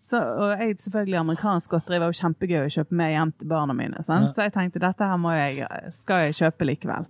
Så, 0.00 0.16
og 0.16 0.54
jeg, 0.56 0.78
selvfølgelig 0.80 1.18
amerikansk 1.20 1.74
godteri 1.74 1.98
var 2.00 2.08
jo 2.08 2.16
kjempegøy 2.22 2.62
å 2.64 2.70
kjøpe 2.72 2.96
med 2.96 3.12
hjem 3.12 3.32
til 3.36 3.50
barna 3.52 3.76
mine. 3.76 4.00
Ja. 4.00 4.20
Så 4.32 4.46
jeg 4.46 4.54
tenkte 4.54 4.80
dette 4.80 5.04
her 5.10 5.20
må 5.20 5.34
jeg, 5.36 5.66
skal 5.92 6.24
jeg 6.24 6.38
kjøpe 6.40 6.70
likevel. 6.70 7.04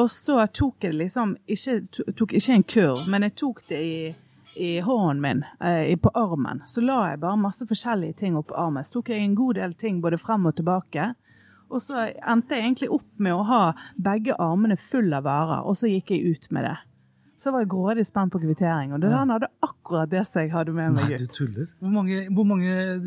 Og 0.00 0.08
så 0.08 0.38
tok 0.48 0.86
jeg 0.88 0.94
det 0.94 1.00
liksom 1.02 1.36
ikke, 1.44 1.76
to- 1.92 2.08
tok 2.22 2.32
ikke 2.40 2.56
en 2.56 2.64
kurv, 2.72 3.04
men 3.12 3.28
jeg 3.28 3.36
tok 3.42 3.60
det 3.68 3.82
i, 3.84 3.94
i 4.56 4.80
hånden 4.80 5.20
min, 5.20 5.44
eh, 5.60 5.96
på 5.96 6.10
armen. 6.14 6.62
Så 6.66 6.82
la 6.82 7.10
jeg 7.10 7.20
bare 7.20 7.38
masse 7.38 7.66
forskjellige 7.66 8.16
ting 8.16 8.36
opp 8.36 8.48
på 8.48 8.58
armen. 8.58 8.84
Så 8.84 8.98
tok 8.98 9.08
jeg 9.12 9.22
en 9.24 9.34
god 9.38 9.54
del 9.60 9.74
ting 9.74 10.00
både 10.00 10.18
frem 10.18 10.46
og 10.46 10.56
tilbake. 10.56 11.14
Og 11.70 11.78
så 11.80 12.08
endte 12.26 12.56
jeg 12.56 12.64
egentlig 12.66 12.90
opp 12.90 13.06
med 13.18 13.32
å 13.32 13.44
ha 13.46 13.72
begge 13.96 14.34
armene 14.42 14.76
full 14.76 15.12
av 15.14 15.22
varer, 15.28 15.60
og 15.64 15.76
så 15.78 15.86
gikk 15.86 16.10
jeg 16.10 16.32
ut 16.34 16.48
med 16.52 16.64
det. 16.64 16.76
så 17.40 17.52
var 17.54 17.62
jeg 17.62 17.70
grådig 17.72 18.02
spent 18.04 18.32
på 18.34 18.38
kvittering. 18.42 18.90
Og 18.92 19.00
den 19.00 19.30
hadde 19.32 19.46
akkurat 19.64 20.10
det 20.10 20.26
som 20.26 20.42
jeg 20.42 20.50
hadde 20.52 20.74
med 20.76 20.92
meg 20.92 21.06
Nei, 21.08 21.16
du 21.16 21.24
ut. 21.24 21.30
tuller. 21.32 21.70
Hvor 21.80 21.88
mange, 21.94 22.18
hvor 22.36 22.44
mange 22.44 22.68
eh, 22.68 23.06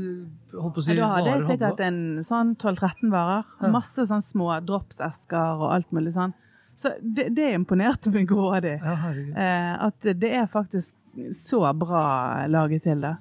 holdt 0.58 0.74
på 0.74 0.82
å 0.82 0.86
si, 0.88 0.96
Da 0.98 1.10
hadde 1.12 1.36
jeg 1.36 1.44
sikkert 1.52 1.84
en 1.86 2.00
sånn 2.26 2.56
12-13 2.56 3.12
varer. 3.14 3.44
Ja. 3.62 3.70
Masse 3.76 4.08
sånn 4.10 4.24
små 4.26 4.48
dropsesker 4.66 5.62
og 5.62 5.68
alt 5.76 5.92
mulig 5.94 6.16
sånn. 6.16 6.34
Så 6.76 6.90
det, 7.02 7.30
det 7.38 7.52
imponerte 7.54 8.12
meg 8.14 8.28
grådig. 8.30 8.80
Eh, 8.82 9.74
at 9.88 10.08
det 10.18 10.32
er 10.34 10.48
faktisk 10.50 10.96
så 11.38 11.60
bra 11.78 12.48
laget 12.50 12.84
til 12.88 13.04
det. 13.04 13.14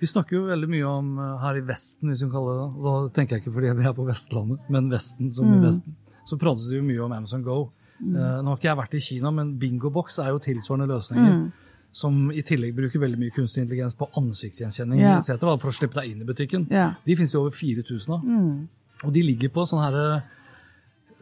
Vi 0.00 0.06
snakker 0.10 0.36
jo 0.36 0.42
veldig 0.50 0.68
mye 0.68 0.90
om 0.90 1.14
eh, 1.22 1.36
her 1.40 1.60
i 1.60 1.64
Vesten, 1.64 2.10
hvis 2.10 2.20
vi 2.22 2.28
kan 2.28 2.34
kalle 2.36 2.56
det 2.56 2.66
det. 2.66 2.82
Da 2.84 2.94
tenker 3.16 3.36
jeg 3.36 3.44
ikke 3.44 3.54
fordi 3.56 3.72
vi 3.78 3.86
er 3.88 3.96
på 3.96 4.06
Vestlandet, 4.08 4.68
men 4.68 4.90
Vesten 4.92 5.32
som 5.32 5.48
Mm. 5.48 5.56
i 5.56 5.66
Vesten. 5.66 5.96
Så 6.28 6.36
prates 6.36 6.68
det 6.68 6.76
jo 6.76 6.84
mye 6.84 7.00
om 7.06 7.12
Amazon 7.16 7.42
Go. 7.46 7.70
Eh, 8.00 8.42
nå 8.42 8.44
har 8.52 8.58
ikke 8.58 8.68
jeg 8.68 8.78
vært 8.82 8.94
i 8.94 9.00
Kina, 9.00 9.30
men 9.34 9.56
Bingobox 9.58 10.18
er 10.22 10.28
jo 10.34 10.38
tilsvarende 10.38 10.86
løsninger. 10.92 11.32
Mm. 11.38 11.52
Som 11.98 12.30
i 12.30 12.42
tillegg 12.44 12.76
bruker 12.76 13.00
veldig 13.00 13.18
mye 13.18 13.32
kunstig 13.34 13.62
intelligens 13.64 13.94
på 13.96 14.10
ansiktsgjenkjenning 14.20 15.00
yeah. 15.00 15.16
etc. 15.18 15.40
for 15.40 15.70
å 15.70 15.74
slippe 15.74 15.96
deg 15.96 16.12
inn 16.12 16.20
i 16.20 16.26
butikken. 16.28 16.66
Yeah. 16.70 16.98
De 17.06 17.16
finnes 17.16 17.32
det 17.32 17.40
over 17.40 17.50
4000 17.56 18.12
av. 18.14 18.26
Mm. 18.28 18.68
Og 19.08 19.14
de 19.14 19.22
ligger 19.24 19.48
på 19.54 19.64
sånne 19.66 19.86
her 19.88 19.96
eh, 20.02 20.28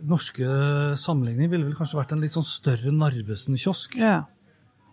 Norske 0.02 0.44
sammenligninger 1.00 1.50
ville 1.50 1.64
vel 1.64 1.74
kanskje 1.78 1.98
vært 2.00 2.12
en 2.12 2.20
litt 2.20 2.32
sånn 2.34 2.44
større 2.44 2.92
Narvesen-kiosk. 2.92 3.96
ja. 3.98 4.24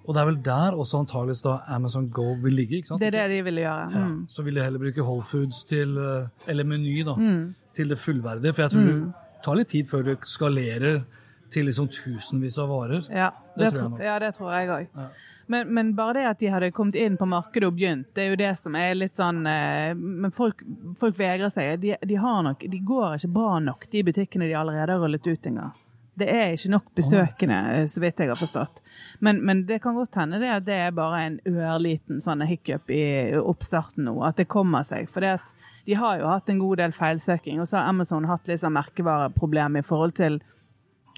Og 0.05 0.13
det 0.15 0.19
er 0.21 0.25
vel 0.25 0.41
der 0.43 0.71
også 0.75 0.99
antageligvis 0.99 1.41
da 1.45 1.61
Amazon 1.71 2.09
Go 2.09 2.33
vil 2.43 2.51
ligge. 2.53 2.75
ikke 2.81 2.87
sant? 2.87 2.99
Det 2.99 3.07
er 3.07 3.11
det 3.29 3.37
de 3.37 3.41
ville 3.45 3.61
gjøre. 3.61 3.91
Ja, 3.93 4.03
Mm. 4.03 4.25
så 4.27 4.43
vil 4.43 4.53
de 4.55 4.61
heller 4.61 4.79
bruke 4.79 5.01
Whole 5.01 5.21
Foods 5.23 5.63
til, 5.63 5.97
eh, 5.97 6.27
eller 6.49 6.63
Meny 6.65 7.03
da, 7.05 7.13
Mm. 7.15 7.55
til 7.73 7.87
det 7.87 7.97
fullverdige. 7.97 8.53
For 8.53 8.61
jeg 8.63 8.71
tror 8.71 8.85
det 8.85 9.13
tar 9.43 9.55
litt 9.55 9.67
tid 9.69 9.85
før 9.87 10.03
du 10.03 10.15
skalerer 10.25 11.05
til 11.49 11.65
liksom 11.67 11.87
tusenvis 11.87 12.57
av 12.57 12.67
varer. 12.67 13.07
Ja, 13.09 13.29
Det 13.57 13.63
det, 13.71 13.73
tror 13.79 13.81
jeg 13.83 13.89
nok. 13.91 13.99
ja, 14.01 14.19
det 14.19 14.35
tror 14.35 14.51
jeg 14.51 14.69
òg. 14.69 14.87
Ja. 14.93 15.07
Men, 15.53 15.73
men 15.73 15.93
bare 15.95 16.13
det 16.17 16.25
at 16.25 16.39
de 16.41 16.49
hadde 16.49 16.71
kommet 16.73 16.95
inn 16.97 17.17
på 17.19 17.27
markedet 17.29 17.67
og 17.69 17.75
begynt, 17.77 18.07
det 18.17 18.23
er 18.23 18.31
jo 18.31 18.37
det 18.41 18.51
som 18.57 18.73
er 18.79 18.95
litt 18.97 19.17
sånn 19.19 19.43
eh, 19.45 19.93
Men 19.93 20.33
folk, 20.33 20.63
folk 20.97 21.17
vegrer 21.19 21.53
seg. 21.53 21.75
De, 21.83 21.91
de, 22.01 22.17
har 22.17 22.39
nok, 22.47 22.65
de 22.71 22.79
går 22.81 23.19
ikke 23.19 23.33
bra 23.35 23.57
nok, 23.61 23.85
de 23.91 24.01
butikkene 24.07 24.47
de 24.49 24.55
allerede 24.57 24.95
har 24.95 25.03
rullet 25.03 25.27
ut 25.29 25.49
engang. 25.51 25.75
Det 26.17 26.29
er 26.29 26.53
ikke 26.53 26.71
nok 26.73 26.89
besøkende, 26.97 27.59
så 27.89 28.01
vidt 28.01 28.21
jeg 28.21 28.29
har 28.29 28.37
forstått. 28.37 28.81
Men, 29.25 29.41
men 29.45 29.63
det 29.69 29.79
kan 29.81 29.97
godt 29.97 30.17
hende 30.17 30.41
det 30.41 30.51
at 30.53 30.65
det 30.65 30.79
er 30.87 30.97
bare 30.97 31.21
en 31.25 31.37
ørliten 31.49 32.21
sånn 32.21 32.45
hiccup 32.45 32.89
i 32.93 33.03
oppstarten 33.37 34.05
nå. 34.09 34.19
At 34.25 34.41
det 34.41 34.49
kommer 34.49 34.85
seg. 34.85 35.09
For 35.09 35.25
det 35.25 35.35
at 35.39 35.69
de 35.85 35.97
har 35.99 36.19
jo 36.21 36.29
hatt 36.29 36.49
en 36.49 36.61
god 36.61 36.79
del 36.79 36.93
feilsøking, 36.95 37.61
og 37.61 37.69
så 37.69 37.79
har 37.79 37.89
Amazon 37.91 38.29
hatt 38.29 38.49
litt 38.49 38.61
sånn 38.61 38.77
merkevareproblem 38.77 39.81
i 39.81 39.85
forhold 39.85 40.17
til 40.21 40.37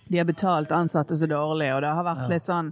de 0.08 0.17
har 0.21 0.26
betalt 0.30 0.71
ansatte 0.71 1.15
så 1.17 1.28
dårlig, 1.30 1.71
og 1.74 1.82
det 1.82 1.91
har 1.98 2.06
vært 2.06 2.30
litt 2.30 2.48
sånn 2.48 2.71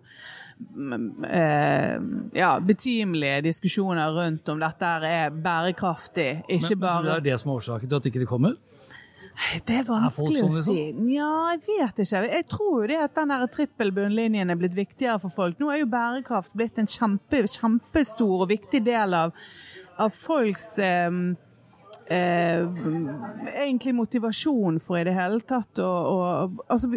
ja, 2.33 2.51
betimelige 2.63 3.41
diskusjoner 3.49 4.13
rundt 4.15 4.49
om 4.53 4.61
dette 4.61 4.91
er 5.09 5.33
bærekraftig, 5.33 6.43
ikke 6.47 6.75
Men, 6.75 6.79
men 6.79 6.85
bare 6.85 7.03
det 7.07 7.15
er 7.15 7.25
det 7.31 7.39
som 7.41 7.51
er 7.51 7.61
årsaken 7.61 7.89
til 7.89 7.99
at 7.99 8.11
ikke 8.11 8.23
de 8.23 8.29
kommer? 8.29 8.55
Det 9.65 9.79
er 9.79 9.85
vanskelig 9.87 10.37
Er 10.37 10.45
folk 10.45 10.57
å 10.59 10.61
sånn, 10.61 10.65
si. 10.67 10.81
Nja, 10.93 11.29
jeg 11.55 11.61
vet 11.65 12.01
ikke. 12.03 12.19
Jeg 12.29 12.45
tror 12.51 12.75
jo 12.83 12.89
det 12.91 12.99
at 13.01 13.15
den 13.17 13.31
trippelbunnlinjen 13.33 13.53
trippel 13.55 13.93
bunnlinjen 13.95 14.53
er 14.53 14.59
blitt 14.59 14.75
viktigere 14.77 15.17
for 15.23 15.33
folk. 15.33 15.57
Nå 15.59 15.71
er 15.73 15.81
jo 15.81 15.89
bærekraft 15.89 16.53
blitt 16.57 16.77
en 16.81 16.89
kjempe, 16.89 17.41
kjempestor 17.55 18.45
og 18.45 18.51
viktig 18.53 18.83
del 18.85 19.17
av, 19.17 19.33
av 19.97 20.13
folks 20.13 20.77
eh, 20.77 21.09
eh, 22.13 22.61
egentlig 23.55 23.95
motivasjon 23.97 24.77
for 24.83 25.01
i 25.01 25.07
det 25.07 25.17
hele 25.17 25.41
tatt 25.49 25.81
å 25.81 25.91
altså, 26.67 26.91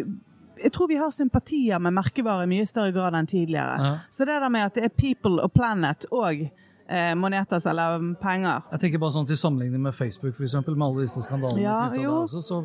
jeg 0.63 0.71
tror 0.75 0.87
vi 0.91 0.99
har 0.99 1.11
sympatier 1.13 1.79
med 1.79 1.95
merkevarer 1.97 2.47
i 2.47 2.51
mye 2.51 2.67
større 2.69 2.93
grad 2.95 3.15
enn 3.17 3.29
tidligere. 3.29 3.77
Ja. 3.83 3.93
Så 4.09 4.25
det 4.25 4.39
der 4.41 4.49
med 4.53 4.69
at 4.69 4.77
det 4.77 4.87
er 4.89 4.93
people 4.95 5.43
og 5.43 5.53
planet 5.53 6.07
og 6.11 6.43
eh, 6.89 7.13
monetas 7.15 7.65
eller 7.65 8.13
penger 8.21 8.67
Jeg 8.71 8.83
tenker 8.85 9.01
bare 9.03 9.15
sånn 9.17 9.27
til 9.29 9.39
sammenligning 9.39 9.83
med 9.87 9.95
Facebook, 9.95 10.39
eksempel, 10.39 10.77
med 10.77 10.87
alle 10.87 11.07
disse 11.07 11.23
skandalene. 11.25 11.63
Ja. 11.63 12.11
Også, 12.11 12.41
så 12.41 12.61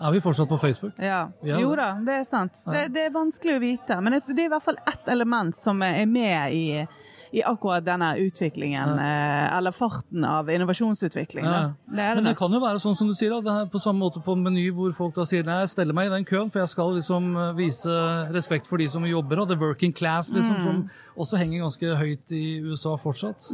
er 0.00 0.10
vi 0.10 0.20
fortsatt 0.20 0.48
på 0.48 0.58
Facebook. 0.58 0.98
Ja. 0.98 1.28
Ja. 1.46 1.60
Jo 1.62 1.74
da, 1.78 1.92
det 2.04 2.20
er 2.20 2.26
sant. 2.28 2.58
Det, 2.66 2.88
det 2.94 3.08
er 3.08 3.14
vanskelig 3.14 3.56
å 3.58 3.62
vite. 3.62 4.00
Men 4.02 4.16
det, 4.16 4.24
det 4.32 4.46
er 4.46 4.50
i 4.50 4.54
hvert 4.56 4.66
fall 4.66 4.80
ett 4.90 5.10
element 5.12 5.56
som 5.58 5.82
er 5.86 6.04
med 6.10 6.56
i, 6.56 6.66
i 7.34 7.42
akkurat 7.42 7.82
denne 7.82 8.12
utviklingen. 8.22 8.92
Eh, 9.02 9.56
eller 9.56 9.74
farten 9.74 10.22
av 10.24 10.50
innovasjonsutvikling. 10.50 11.44
Ja. 11.44 11.72
Det 11.90 12.04
er 12.04 12.14
Men 12.14 12.24
det. 12.28 12.30
det 12.30 12.38
kan 12.38 12.52
jo 12.54 12.60
være 12.62 12.78
sånn 12.82 12.94
som 12.94 13.08
du 13.10 13.14
sier, 13.18 13.34
da, 13.34 13.40
det 13.64 13.72
på 13.72 13.80
samme 13.82 14.04
måte 14.04 14.22
på 14.22 14.36
Meny, 14.38 14.68
hvor 14.76 14.92
folk 14.94 15.16
da 15.16 15.24
sier 15.26 15.42
nei, 15.46 15.56
jeg 15.64 15.72
steller 15.74 15.96
meg 15.98 16.06
i 16.10 16.14
den 16.14 16.26
køen, 16.28 16.52
for 16.54 16.62
jeg 16.62 16.70
skal 16.70 16.94
liksom 16.94 17.26
eh, 17.34 17.50
vise 17.58 17.96
respekt 18.36 18.70
for 18.70 18.78
de 18.78 18.86
som 18.92 19.06
jobber, 19.08 19.42
og 19.42 19.50
the 19.50 19.58
working 19.58 19.92
class, 19.92 20.30
liksom, 20.34 20.62
som 20.62 20.80
også 21.18 21.40
henger 21.42 21.64
ganske 21.66 21.96
høyt 21.98 22.34
i 22.38 22.44
USA 22.68 22.94
fortsatt. 23.02 23.50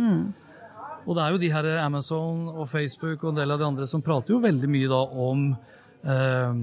Og 1.06 1.16
det 1.16 1.24
er 1.24 1.32
jo 1.32 1.40
de 1.40 1.52
her 1.54 1.70
Amazon 1.80 2.50
og 2.52 2.68
Facebook 2.68 3.24
og 3.24 3.32
en 3.32 3.40
del 3.40 3.50
av 3.56 3.62
de 3.62 3.64
andre 3.70 3.86
som 3.88 4.02
prater 4.04 4.34
jo 4.34 4.42
veldig 4.44 4.68
mye 4.68 4.90
da 4.92 5.00
om 5.00 5.46
eh, 6.04 6.60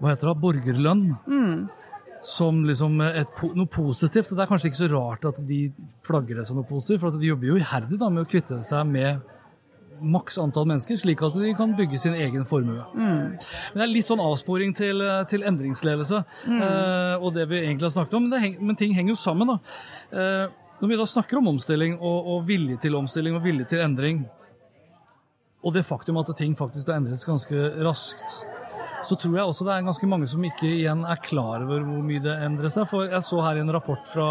hva 0.00 0.14
heter 0.14 0.32
det, 0.32 0.36
borgerlønn. 0.40 1.04
Som 2.22 2.62
liksom 2.68 3.00
et, 3.02 3.42
noe 3.56 3.70
positivt. 3.70 4.30
Og 4.30 4.38
det 4.38 4.44
er 4.44 4.50
kanskje 4.50 4.70
ikke 4.70 4.82
så 4.84 4.90
rart 4.92 5.28
at 5.32 5.40
de 5.46 5.64
flagger 6.06 6.38
det 6.38 6.46
som 6.48 6.58
noe 6.58 6.68
positivt, 6.68 7.02
for 7.02 7.18
de 7.18 7.30
jobber 7.32 7.50
jo 7.50 7.60
iherdig 7.60 7.98
da 8.00 8.10
med 8.12 8.24
å 8.24 8.30
kvitte 8.30 8.60
seg 8.66 8.86
med 8.90 9.22
maks 10.02 10.38
antall 10.42 10.66
mennesker, 10.66 10.98
slik 10.98 11.22
at 11.22 11.34
de 11.38 11.52
kan 11.54 11.74
bygge 11.78 12.00
sin 12.02 12.16
egen 12.18 12.46
formue. 12.48 12.82
Men 13.70 13.76
det 13.78 13.84
er 13.84 13.92
litt 13.92 14.08
sånn 14.08 14.22
avsporing 14.22 14.74
til, 14.74 15.02
til 15.30 15.44
endringsledelse, 15.46 16.22
eh, 16.58 17.22
og 17.22 17.30
det 17.36 17.46
vi 17.50 17.60
egentlig 17.62 17.86
har 17.86 17.94
snakket 17.96 18.18
om. 18.18 18.26
Men, 18.26 18.34
det 18.34 18.42
heng, 18.42 18.56
men 18.66 18.78
ting 18.78 18.96
henger 18.96 19.14
jo 19.14 19.20
sammen. 19.22 19.54
da. 19.54 19.58
Eh, 20.10 20.44
når 20.82 20.90
vi 20.90 20.98
da 20.98 21.06
snakker 21.06 21.38
om 21.38 21.52
omstilling 21.52 21.98
og, 22.00 22.30
og 22.34 22.46
vilje 22.48 22.80
til 22.82 22.98
omstilling 22.98 23.38
og 23.38 23.44
vilje 23.44 23.68
til 23.70 23.84
endring, 23.84 24.24
og 25.62 25.76
det 25.76 25.84
faktum 25.86 26.18
at 26.18 26.32
ting 26.34 26.56
faktisk 26.58 26.90
har 26.90 26.98
endres 26.98 27.22
ganske 27.26 27.68
raskt, 27.86 28.40
så 29.02 29.16
tror 29.18 29.34
jeg 29.38 29.48
også 29.48 29.66
det 29.66 29.74
er 29.74 29.86
ganske 29.86 30.08
mange 30.10 30.28
som 30.30 30.44
ikke 30.46 30.68
igjen 30.68 31.02
er 31.08 31.20
klar 31.24 31.64
over 31.64 31.82
hvor 31.86 32.04
mye 32.06 32.22
det 32.22 32.36
endrer 32.46 32.70
seg. 32.72 32.86
For 32.90 33.08
jeg 33.10 33.24
så 33.26 33.40
her 33.42 33.58
i 33.58 33.64
en 33.64 33.72
rapport 33.74 34.06
fra 34.12 34.28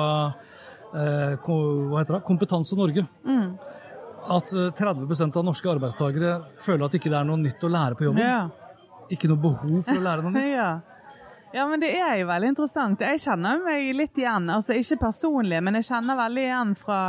eh, 0.95 1.35
hva 1.43 1.99
heter 1.99 2.17
det? 2.17 2.23
Kompetanse 2.27 2.79
Norge 2.79 3.05
at 4.29 4.53
eh, 4.53 4.71
30 4.77 5.37
av 5.37 5.45
norske 5.45 5.71
arbeidstakere 5.71 6.37
føler 6.61 6.85
at 6.87 6.97
ikke 6.97 7.11
det 7.11 7.19
er 7.19 7.27
noe 7.27 7.41
nytt 7.41 7.63
å 7.65 7.71
lære 7.71 7.97
på 7.99 8.07
jobben. 8.09 8.23
Ja. 8.23 8.47
Ikke 9.11 9.31
noe 9.31 9.41
behov 9.41 9.81
for 9.83 9.97
å 9.97 10.05
lære 10.07 10.25
noe 10.25 10.35
nytt. 10.35 10.49
Ja. 10.61 10.71
Ja, 11.53 11.67
men 11.67 11.81
det 11.81 11.89
er 11.99 12.17
jo 12.21 12.27
veldig 12.29 12.51
interessant. 12.53 13.01
Jeg 13.03 13.21
kjenner 13.23 13.61
meg 13.65 13.89
litt 13.95 14.17
igjen. 14.19 14.49
Altså 14.53 14.75
ikke 14.77 14.99
personlig, 15.05 15.59
men 15.63 15.77
jeg 15.79 15.87
kjenner 15.89 16.19
veldig 16.19 16.43
igjen 16.45 16.73
fra 16.79 16.99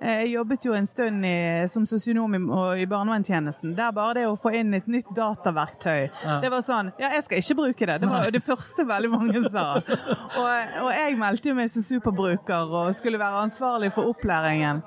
eh, 0.00 0.24
Jeg 0.24 0.32
jobbet 0.34 0.66
jo 0.68 0.74
en 0.76 0.88
stund 0.88 1.26
i, 1.26 1.36
som 1.72 1.86
sosionom 1.88 2.36
i, 2.36 2.40
i 2.82 2.88
barnevernstjenesten. 2.90 3.76
Der 3.78 3.94
bare 3.96 4.18
det 4.20 4.26
å 4.28 4.36
få 4.40 4.52
inn 4.58 4.74
et 4.76 4.88
nytt 4.90 5.08
dataverktøy 5.16 6.08
Det 6.42 6.52
var 6.52 6.64
sånn 6.66 6.92
Ja, 7.00 7.12
jeg 7.16 7.26
skal 7.26 7.42
ikke 7.42 7.58
bruke 7.62 7.90
det. 7.92 8.00
Det 8.02 8.10
var 8.10 8.28
jo 8.28 8.36
det 8.36 8.44
første 8.46 8.86
veldig 8.88 9.12
mange 9.12 9.44
sa. 9.48 9.68
Og, 9.76 10.50
og 10.84 10.90
jeg 10.92 11.16
meldte 11.20 11.52
jo 11.52 11.56
meg 11.58 11.72
som 11.72 11.84
superbruker 11.86 12.76
og 12.82 12.92
skulle 12.96 13.20
være 13.20 13.46
ansvarlig 13.46 13.92
for 13.96 14.12
opplæringen. 14.12 14.84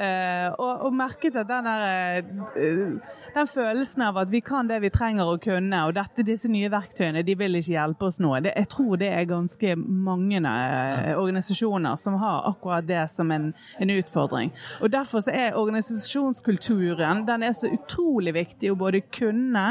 Eh, 0.00 0.46
og, 0.56 0.86
og 0.86 0.94
merket 0.96 1.34
at 1.36 1.48
den, 1.48 1.66
der, 1.66 2.22
eh, 2.56 3.16
den 3.34 3.48
følelsen 3.50 4.04
av 4.06 4.16
at 4.22 4.30
vi 4.32 4.40
kan 4.40 4.68
det 4.70 4.78
vi 4.80 4.88
trenger 4.94 5.28
å 5.28 5.40
kunne, 5.42 5.82
og 5.84 5.92
dette, 5.98 6.24
disse 6.24 6.48
nye 6.48 6.70
verktøyene 6.72 7.20
de 7.26 7.34
vil 7.36 7.58
ikke 7.58 7.74
hjelpe 7.74 8.08
oss 8.08 8.16
nå, 8.22 8.30
det, 8.40 8.54
jeg 8.56 8.70
tror 8.72 9.00
det 9.02 9.10
er 9.12 9.28
ganske 9.28 9.74
mange 9.76 10.40
eh, 10.40 11.10
organisasjoner 11.20 12.00
som 12.00 12.16
har 12.22 12.48
akkurat 12.48 12.88
det 12.88 13.02
som 13.12 13.28
en, 13.34 13.50
en 13.76 13.92
utfordring. 13.98 14.54
Og 14.80 14.94
Derfor 14.94 15.26
så 15.26 15.34
er 15.36 15.58
organisasjonskulturen 15.60 17.26
den 17.28 17.44
er 17.44 17.52
så 17.58 17.68
utrolig 17.68 18.34
viktig 18.38 18.72
å 18.72 18.78
både 18.80 19.02
kunne 19.12 19.66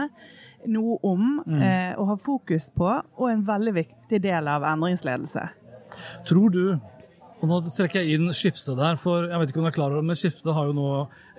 noe 0.70 1.00
om 1.08 1.40
eh, 1.58 1.98
og 1.98 2.14
ha 2.14 2.20
fokus 2.22 2.70
på, 2.76 2.92
og 3.18 3.28
en 3.32 3.46
veldig 3.48 3.76
viktig 3.80 4.22
del 4.22 4.50
av 4.52 4.68
endringsledelse. 4.76 5.50
Tror 6.30 6.54
du 6.54 6.64
og 7.40 7.48
nå 7.48 7.58
trekker 7.72 8.02
jeg 8.04 8.20
inn 8.20 8.30
Skipsted 8.36 8.78
der, 8.80 8.98
for 9.00 9.28
jeg 9.30 9.40
vet 9.40 9.50
ikke 9.54 9.62
om 9.62 9.68
du 9.68 9.72
er 9.72 9.76
klar 9.78 9.92
over 9.94 10.02
det, 10.02 10.08
men 10.12 10.20
Skipsted 10.20 10.54
har 10.54 10.70
jo 10.70 10.76
nå 10.76 10.88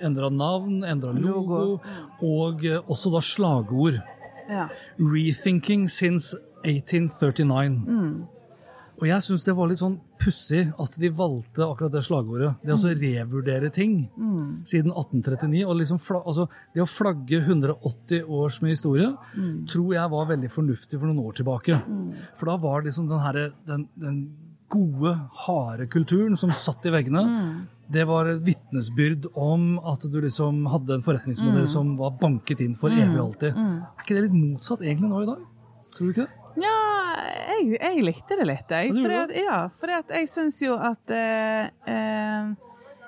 endra 0.01 0.31
navn, 0.33 0.81
endra 0.89 1.13
logo, 1.13 1.79
og 2.25 2.65
eh, 2.65 2.81
også 2.91 3.13
da 3.13 3.21
slagord. 3.25 4.01
Ja. 4.51 4.69
Rethinking 4.99 5.89
since 5.93 6.35
1839. 6.65 8.29
Og 9.01 9.07
jeg 9.09 9.25
syns 9.25 9.45
det 9.47 9.55
var 9.57 9.71
litt 9.71 9.79
sånn 9.81 9.95
pussig 10.21 10.67
at 10.77 10.97
de 11.01 11.09
valgte 11.17 11.65
akkurat 11.65 11.93
det 11.95 12.03
slagordet. 12.05 12.51
Det 12.61 12.75
å 12.75 12.91
revurdere 13.01 13.71
ting 13.73 13.95
siden 14.69 14.93
1839. 14.93 15.63
og 15.65 15.79
liksom 15.79 16.01
altså 16.19 16.45
Det 16.75 16.83
å 16.85 16.89
flagge 16.91 17.41
180 17.47 18.27
års 18.29 18.59
med 18.61 18.75
historie 18.75 19.09
tror 19.73 19.95
jeg 19.97 20.13
var 20.13 20.29
veldig 20.35 20.51
fornuftig 20.53 21.01
for 21.01 21.09
noen 21.09 21.23
år 21.25 21.39
tilbake. 21.41 21.81
For 22.37 22.51
da 22.53 22.59
var 22.61 22.85
liksom 22.85 23.09
den, 23.09 23.23
herre- 23.25 23.53
den, 23.65 23.89
den 23.97 24.21
gode, 24.71 25.13
harde 25.45 25.87
kulturen 25.91 26.37
som 26.41 26.53
satt 26.57 26.87
i 26.89 26.93
veggene. 26.95 27.23
Det 27.91 28.05
var 28.07 28.29
et 28.31 28.43
vitnesbyrd 28.47 29.27
om 29.35 29.73
at 29.91 30.05
du 30.07 30.21
liksom 30.23 30.63
hadde 30.71 30.99
en 30.99 31.03
forretningsmodell 31.07 31.67
som 31.71 31.97
var 31.99 32.15
banket 32.21 32.63
inn 32.63 32.77
for 32.79 32.95
evig 32.95 33.19
og 33.19 33.33
alltid. 33.33 33.59
Er 33.59 34.05
ikke 34.05 34.17
det 34.19 34.27
litt 34.29 34.37
motsatt 34.39 34.85
egentlig 34.87 35.11
nå 35.11 35.25
i 35.25 35.31
dag? 35.33 35.43
Tror 35.97 36.07
du 36.07 36.13
ikke 36.15 36.27
det? 36.29 36.37
Ja, 36.61 36.77
jeg, 37.51 37.67
jeg 37.77 38.03
likte 38.05 38.39
det 38.39 38.47
litt, 38.49 38.73
jeg. 38.73 38.91
Ja, 38.91 38.95
for 38.95 39.05
Fordi 39.05 39.19
at, 39.21 39.37
ja, 39.39 39.59
fordi 39.81 39.97
at 39.99 40.15
jeg 40.19 40.31
syns 40.31 40.59
jo 40.63 40.75
at 40.79 41.15
eh, 41.15 41.71
eh, 41.91 42.51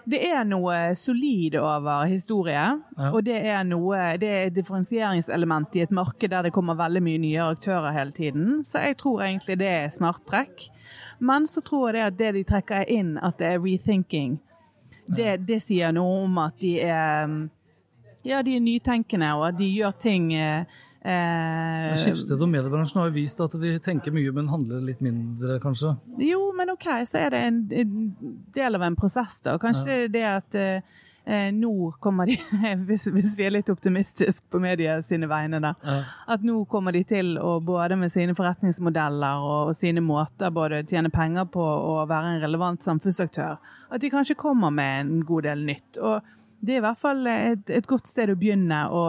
det 0.08 0.18
er 0.26 0.42
noe 0.48 0.94
solid 0.98 1.54
over 1.60 2.06
historie. 2.10 2.64
Ja. 2.98 3.10
Og 3.12 3.22
det 3.26 3.38
er 3.38 3.62
noe 3.66 4.16
Det 4.20 4.28
er 4.28 4.46
et 4.48 4.56
differensieringselement 4.56 5.76
i 5.76 5.84
et 5.84 5.94
marked 5.94 6.30
der 6.30 6.48
det 6.48 6.52
kommer 6.52 6.78
veldig 6.78 7.02
mye 7.02 7.22
nye 7.22 7.48
aktører 7.54 7.94
hele 7.94 8.12
tiden. 8.12 8.62
Så 8.64 8.82
jeg 8.82 8.98
tror 8.98 9.22
egentlig 9.22 9.58
det 9.60 9.68
er 9.68 9.94
smart 9.94 10.24
trekk. 10.26 10.68
Men 11.20 11.46
så 11.46 11.62
tror 11.62 11.90
jeg 11.90 11.94
det 11.94 12.06
at 12.06 12.18
det 12.18 12.32
de 12.34 12.44
trekker 12.50 12.88
inn, 12.90 13.16
at 13.22 13.38
det 13.38 13.46
er 13.46 13.62
rethinking, 13.62 14.40
det, 15.06 15.46
det 15.46 15.60
sier 15.62 15.92
noe 15.94 16.24
om 16.24 16.38
at 16.42 16.58
de 16.62 16.76
er 16.82 17.28
ja, 18.24 18.42
de 18.42 18.56
er 18.56 18.62
nytenkende, 18.62 19.32
og 19.34 19.48
at 19.48 19.58
de 19.58 19.66
gjør 19.66 19.94
ting 19.98 20.32
eh, 20.34 20.64
eh, 21.04 21.92
Skipsted 21.98 22.40
og 22.42 22.48
mediebransjen 22.52 23.00
har 23.02 23.10
jo 23.10 23.16
vist 23.16 23.40
at 23.44 23.54
de 23.60 23.76
tenker 23.82 24.14
mye, 24.14 24.32
men 24.34 24.48
handler 24.52 24.82
litt 24.86 25.00
mindre, 25.04 25.58
kanskje. 25.62 25.96
Jo, 26.22 26.48
men 26.56 26.70
OK, 26.74 26.88
så 27.08 27.18
er 27.26 27.34
det 27.34 27.44
en, 27.50 27.62
en 27.84 27.94
del 28.56 28.78
av 28.78 28.84
en 28.88 28.96
prosess, 28.98 29.38
da. 29.44 29.58
Kanskje 29.62 29.86
det 29.88 29.96
er 30.02 30.12
det 30.16 30.26
at 30.32 30.58
eh, 31.24 31.48
nå 31.54 31.70
kommer 32.02 32.26
de, 32.26 32.36
hvis, 32.88 33.04
hvis 33.14 33.36
vi 33.38 33.44
er 33.46 33.54
litt 33.54 33.68
optimistiske 33.70 34.48
på 34.50 34.60
mediet 34.62 35.04
sine 35.06 35.28
vegne, 35.30 35.60
da, 35.62 35.74
Ja. 35.86 35.98
at 36.34 36.42
nå 36.46 36.64
kommer 36.70 36.94
de 36.96 37.04
til 37.06 37.36
å 37.38 37.56
både 37.62 37.98
med 38.00 38.10
sine 38.14 38.34
forretningsmodeller 38.38 39.42
og, 39.46 39.70
og 39.70 39.76
sine 39.78 40.02
måter 40.02 40.50
både 40.54 40.82
tjene 40.90 41.10
penger 41.14 41.46
på 41.54 41.62
og 41.62 42.08
være 42.10 42.36
en 42.36 42.42
relevant 42.46 42.82
samfunnsaktør, 42.86 43.58
at 43.92 44.00
de 44.02 44.10
kanskje 44.10 44.38
kommer 44.40 44.70
med 44.74 45.00
en 45.04 45.20
god 45.28 45.46
del 45.50 45.62
nytt. 45.68 45.98
Og 46.02 46.22
det 46.62 46.76
er 46.76 46.82
i 46.82 46.86
hvert 46.86 47.00
fall 47.02 47.26
et, 47.26 47.70
et 47.74 47.86
godt 47.90 48.06
sted 48.06 48.30
å 48.30 48.36
begynne 48.38 48.84
å 48.94 49.08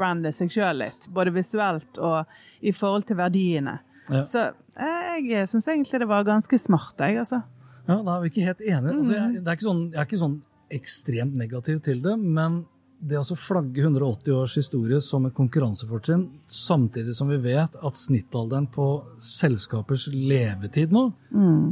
rebrande 0.00 0.32
seg 0.32 0.50
sjøl 0.50 0.80
litt, 0.80 1.08
både 1.12 1.32
visuelt 1.34 1.98
og 2.00 2.24
i 2.62 2.72
forhold 2.72 3.06
til 3.08 3.16
verdiene. 3.20 3.78
Ja. 4.10 4.24
Så 4.24 4.46
eh, 4.76 5.20
jeg 5.22 5.48
syns 5.48 5.68
egentlig 5.68 6.00
det 6.00 6.08
var 6.08 6.24
ganske 6.24 6.58
smart, 6.58 6.96
jeg, 6.98 7.18
altså. 7.20 7.42
Ja, 7.88 8.00
da 8.02 8.16
er 8.16 8.20
vi 8.24 8.30
ikke 8.32 8.46
helt 8.46 8.60
enige. 8.60 8.96
Altså, 8.96 9.12
Mm. 9.12 9.34
jeg, 9.34 9.44
det 9.44 9.48
er 9.48 9.56
ikke 9.58 9.68
sånn, 9.68 9.84
jeg 9.92 10.00
er 10.00 10.06
ikke 10.08 10.24
sånn 10.24 10.42
ekstremt 10.70 11.34
negativ 11.34 11.80
til 11.82 12.00
det, 12.02 12.16
men 12.18 12.64
det 13.02 13.16
å 13.16 13.36
flagge 13.36 13.80
180 13.80 14.34
års 14.36 14.54
historie 14.56 15.00
som 15.00 15.24
et 15.26 15.32
konkurransefortrinn, 15.34 16.26
samtidig 16.46 17.14
som 17.16 17.28
vi 17.32 17.38
vet 17.38 17.74
at 17.80 17.96
snittalderen 17.96 18.66
på 18.70 18.86
selskapers 19.24 20.06
levetid 20.12 20.92
nå 20.92 21.06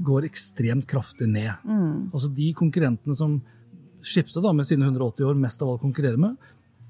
går 0.06 0.24
ekstremt 0.24 0.86
kraftig 0.88 1.28
ned. 1.28 1.52
Altså 2.12 2.30
De 2.34 2.52
konkurrentene 2.54 3.14
som 3.14 3.42
Schibsted 4.00 4.42
da, 4.42 4.52
med 4.54 4.64
sine 4.64 4.86
180 4.86 5.26
år 5.28 5.34
mest 5.36 5.60
av 5.62 5.68
alt 5.74 5.82
konkurrerer 5.82 6.16
med, 6.22 6.36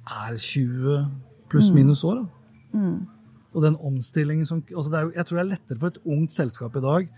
er 0.07 0.37
20 0.37 1.09
pluss 1.51 1.71
minus 1.75 2.05
år. 2.05 2.23
Da. 2.23 2.27
Og 3.55 3.65
den 3.65 3.79
omstillingen 3.81 4.47
som 4.47 4.61
altså 4.63 4.91
det 4.93 4.99
er, 4.99 5.11
Jeg 5.17 5.27
tror 5.27 5.39
det 5.39 5.45
er 5.45 5.53
lettere 5.55 5.79
for 5.79 5.87
et 5.87 6.03
ungt 6.05 6.33
selskap 6.33 6.77
i 6.77 6.85
dag, 6.85 7.09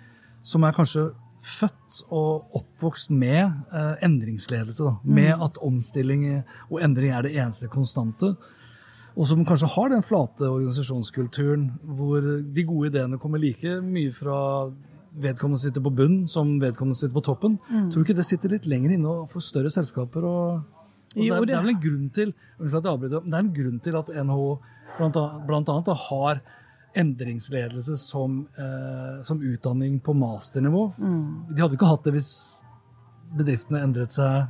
som 0.43 0.63
er 0.63 0.77
kanskje 0.77 1.11
født 1.41 2.03
og 2.13 2.55
oppvokst 2.55 3.11
med 3.11 3.41
eh, 3.73 4.05
endringsledelse, 4.05 4.85
da, 4.85 4.95
med 5.05 5.33
at 5.43 5.59
omstilling 5.65 6.43
og 6.69 6.83
endring 6.85 7.15
er 7.17 7.25
det 7.25 7.33
eneste 7.37 7.69
konstante, 7.73 8.35
og 9.17 9.27
som 9.27 9.45
kanskje 9.45 9.71
har 9.75 9.91
den 9.91 10.05
flate 10.07 10.49
organisasjonskulturen 10.49 11.71
hvor 11.83 12.21
de 12.21 12.65
gode 12.65 12.93
ideene 12.93 13.19
kommer 13.19 13.43
like 13.43 13.81
mye 13.83 14.13
fra 14.15 14.71
vedkommende 15.21 15.61
sitter 15.61 15.83
på 15.83 15.91
bunn 15.91 16.21
som 16.31 16.53
vedkommende 16.63 16.99
sitter 16.99 17.17
på 17.17 17.25
toppen. 17.27 17.57
Tror 17.69 17.99
du 17.99 18.07
ikke 18.07 18.21
det 18.21 18.29
sitter 18.29 18.53
litt 18.55 18.69
lenger 18.71 18.95
inne 18.95 19.11
og 19.11 19.33
for 19.33 19.43
større 19.43 19.73
selskaper? 19.75 20.25
og 20.25 20.61
Altså, 21.11 21.27
Jo, 21.27 21.35
det, 21.35 21.41
er, 21.41 21.47
det- 21.47 21.57
er 21.57 21.63
vel 21.65 21.75
en 21.75 21.83
grunn 21.83 22.11
til 22.15 22.29
at 22.61 22.71
jeg 22.71 22.93
avbryter, 22.93 23.25
det 23.27 23.35
er 23.35 23.39
en 23.45 23.55
grunn 23.55 23.81
til 23.83 23.97
at 23.99 24.09
NHO 24.27 24.49
blant, 24.97 25.17
annet- 25.17 25.47
blant 25.47 25.69
annet 25.69 25.85
da, 25.91 25.95
har 25.95 26.41
endringsledelse 26.95 27.97
som, 27.99 28.47
eh, 28.59 29.23
som 29.25 29.41
utdanning 29.41 30.01
på 30.03 30.15
masternivå. 30.15 30.93
Mm. 30.99 31.55
De 31.55 31.63
hadde 31.63 31.77
ikke 31.79 31.87
hatt 31.91 32.05
det 32.05 32.15
hvis 32.17 32.31
bedriftene 33.39 33.83
endret 33.87 34.11
seg 34.15 34.49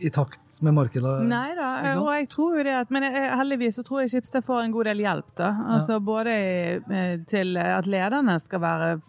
i 0.00 0.08
takt 0.14 0.60
med 0.62 0.72
markedet. 0.74 1.26
Nei 1.28 1.50
da, 1.58 1.70
og 2.00 2.08
jeg 2.14 2.28
tror 2.32 2.56
jo 2.56 2.62
det 2.64 2.72
at 2.72 2.90
Men 2.90 3.02
jeg, 3.04 3.30
heldigvis 3.36 3.76
så 3.76 3.82
tror 3.84 4.00
jeg 4.00 4.10
Skipsted 4.14 4.46
får 4.46 4.62
en 4.64 4.72
god 4.72 4.84
del 4.88 5.02
hjelp, 5.02 5.34
da. 5.36 5.50
Altså 5.76 5.98
både 6.00 6.30
eh, 6.30 7.18
til 7.28 7.56
at 7.60 7.86
lederne 7.90 8.38
skal 8.40 8.60
være 8.60 9.00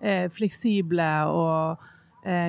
eh, 0.00 0.28
fleksible 0.32 1.10
og 1.28 1.76
eh, 1.76 1.86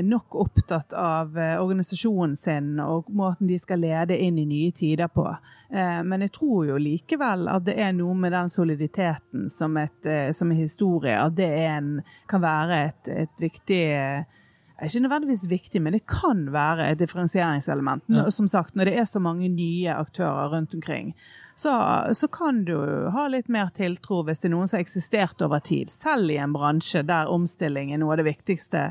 nok 0.04 0.36
opptatt 0.36 0.94
av 0.94 1.38
eh, 1.40 1.56
organisasjonen 1.62 2.34
sin 2.38 2.74
og 2.84 3.08
måten 3.16 3.48
de 3.48 3.60
skal 3.60 3.80
lede 3.80 4.18
inn 4.20 4.40
i 4.42 4.46
nye 4.50 4.72
tider 4.76 5.08
på. 5.08 5.30
Eh, 5.72 6.04
men 6.04 6.26
jeg 6.26 6.34
tror 6.36 6.66
jo 6.68 6.80
likevel 6.82 7.48
at 7.48 7.64
det 7.64 7.78
er 7.80 7.94
noe 7.96 8.16
med 8.20 8.34
den 8.36 8.52
soliditeten 8.52 9.48
som, 9.54 9.78
et, 9.80 10.04
eh, 10.04 10.34
som 10.36 10.52
en 10.52 10.60
historie, 10.60 11.16
at 11.16 11.38
det 11.38 11.48
en, 11.64 12.02
kan 12.28 12.44
være 12.44 12.80
et, 12.90 13.12
et 13.24 13.44
viktig 13.46 13.82
eh, 13.96 14.40
ikke 14.82 15.04
nødvendigvis 15.04 15.46
viktig, 15.46 15.80
men 15.82 15.94
det 15.94 16.08
kan 16.10 16.48
være 16.52 16.88
et 16.90 17.00
differensieringselement. 17.00 18.04
Ja. 18.10 18.26
Som 18.34 18.48
sagt, 18.50 18.76
når 18.76 18.90
det 18.90 18.96
er 18.98 19.06
så 19.06 19.22
mange 19.22 19.46
nye 19.50 19.94
aktører 19.94 20.50
rundt 20.56 20.74
omkring, 20.74 21.14
så, 21.56 21.72
så 22.18 22.28
kan 22.28 22.64
du 22.66 22.76
ha 23.14 23.28
litt 23.30 23.48
mer 23.52 23.70
tiltro 23.78 24.24
hvis 24.26 24.42
det 24.42 24.50
er 24.50 24.56
noen 24.56 24.72
som 24.72 24.80
har 24.80 24.86
eksistert 24.88 25.44
over 25.46 25.62
tid. 25.62 25.92
Selv 25.94 26.34
i 26.34 26.40
en 26.42 26.56
bransje 26.56 27.04
der 27.06 27.30
omstilling 27.30 27.94
er 27.94 28.02
noe 28.02 28.16
av 28.16 28.24
det 28.24 28.32
viktigste, 28.32 28.88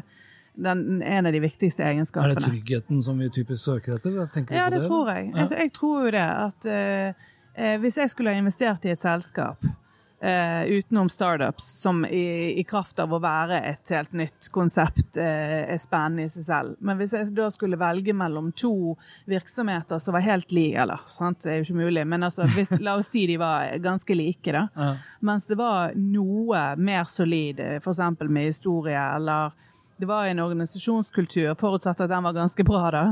den, 0.54 1.02
en 1.02 1.26
av 1.26 1.32
de 1.32 1.40
viktigste 1.40 1.84
Er 1.84 2.34
det 2.34 2.42
tryggheten 2.42 3.02
som 3.02 3.18
vi 3.18 3.30
typisk 3.30 3.64
søker 3.64 3.96
etter? 3.96 4.16
Ja, 4.50 4.70
det 4.70 4.78
det, 4.78 4.86
tror 4.86 5.10
jeg. 5.10 5.32
Ja. 5.34 5.44
Jeg, 5.44 5.58
jeg 5.58 5.72
tror 5.72 6.04
jo 6.04 6.14
det 6.16 6.26
at 6.26 6.66
eh, 6.66 7.28
eh, 7.54 7.76
hvis 7.80 7.96
jeg 7.96 8.10
skulle 8.10 8.34
ha 8.34 8.40
investert 8.40 8.84
i 8.84 8.92
et 8.94 9.02
selskap 9.02 9.64
eh, 10.20 10.64
utenom 10.64 11.08
startups, 11.08 11.64
som 11.80 12.04
i, 12.06 12.60
i 12.60 12.64
kraft 12.64 12.98
av 13.00 13.12
å 13.12 13.20
være 13.22 13.60
et 13.70 13.92
helt 13.94 14.12
nytt 14.12 14.50
konsept 14.52 15.16
eh, 15.20 15.72
er 15.72 15.80
spennende 15.80 16.26
i 16.26 16.32
seg 16.32 16.46
selv, 16.46 16.76
men 16.80 17.00
hvis 17.00 17.14
jeg 17.16 17.30
da 17.36 17.48
skulle 17.52 17.80
velge 17.80 18.14
mellom 18.16 18.52
to 18.52 18.96
virksomheter 19.30 20.02
som 20.02 20.16
var 20.16 20.26
helt 20.26 20.52
like, 20.52 20.76
eller 20.82 21.00
sant, 21.08 21.42
det 21.44 21.54
er 21.54 21.60
jo 21.60 21.68
ikke 21.68 21.80
mulig, 21.80 22.04
men 22.06 22.28
altså, 22.28 22.48
hvis, 22.56 22.72
la 22.84 22.98
oss 23.00 23.10
si 23.12 23.26
de 23.30 23.38
var 23.40 23.72
ganske 23.82 24.16
like, 24.16 24.52
da. 24.52 24.66
Ja. 24.76 24.92
Mens 25.26 25.48
det 25.48 25.58
var 25.60 25.96
noe 25.96 26.70
mer 26.76 27.08
solid, 27.08 27.60
f.eks. 27.80 28.04
med 28.26 28.50
historie, 28.50 29.00
eller 29.16 29.56
det 30.00 30.06
var 30.08 30.26
en 30.26 30.38
organisasjonskultur, 30.40 31.54
forutsatt 31.60 32.00
at 32.00 32.08
den 32.08 32.24
var 32.24 32.32
ganske 32.32 32.64
bra, 32.64 32.86
da, 32.94 33.04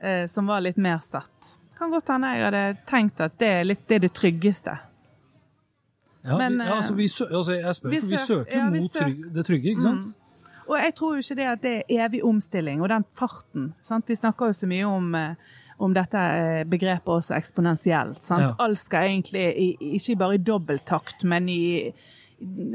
eh, 0.00 0.24
som 0.26 0.48
var 0.48 0.64
litt 0.64 0.78
mer 0.80 1.02
satt. 1.04 1.58
Kan 1.76 1.92
godt 1.92 2.08
hende 2.08 2.30
jeg 2.32 2.46
hadde 2.46 2.64
tenkt 2.88 3.20
at 3.20 3.36
det 3.42 3.50
er 3.58 3.68
litt 3.68 3.84
det, 3.84 3.98
er 3.98 4.06
det 4.06 4.12
tryggeste. 4.16 4.78
Ja, 6.22 6.38
Men, 6.38 6.58
vi, 6.58 6.64
ja, 6.64 6.76
altså, 6.76 6.94
vi, 6.94 7.08
sø, 7.10 7.26
altså, 7.26 7.56
jeg 7.58 7.74
spør, 7.74 7.90
vi 7.90 8.00
vi 8.06 8.18
søker 8.22 8.56
ja, 8.56 8.68
vi 8.70 8.82
mot 8.84 8.94
trygg, 8.94 9.24
det 9.34 9.44
trygge, 9.48 9.72
ikke 9.74 9.84
sant? 9.84 10.12
Og 10.70 10.76
jeg 10.78 10.94
tror 10.94 11.16
jo 11.16 11.24
ikke 11.24 11.36
det 11.40 11.48
at 11.50 11.64
det 11.64 11.72
er 11.80 12.04
evig 12.06 12.22
omstilling, 12.24 12.80
og 12.80 12.88
den 12.92 13.04
farten. 13.18 13.72
Sant? 13.84 14.08
Vi 14.08 14.16
snakker 14.16 14.52
jo 14.52 14.56
så 14.56 14.68
mye 14.70 14.86
om, 14.88 15.14
eh, 15.18 15.58
om 15.82 15.92
dette 15.92 16.22
eh, 16.38 16.62
begrepet 16.64 17.10
også 17.18 17.34
eksponentielt. 17.36 18.22
Ja. 18.30 18.52
Alt 18.62 18.84
skal 18.84 19.10
egentlig 19.10 19.76
ikke 19.98 20.16
bare 20.22 20.38
i 20.38 20.44
dobbelttakt, 20.46 21.26
men 21.28 21.50
i 21.50 21.62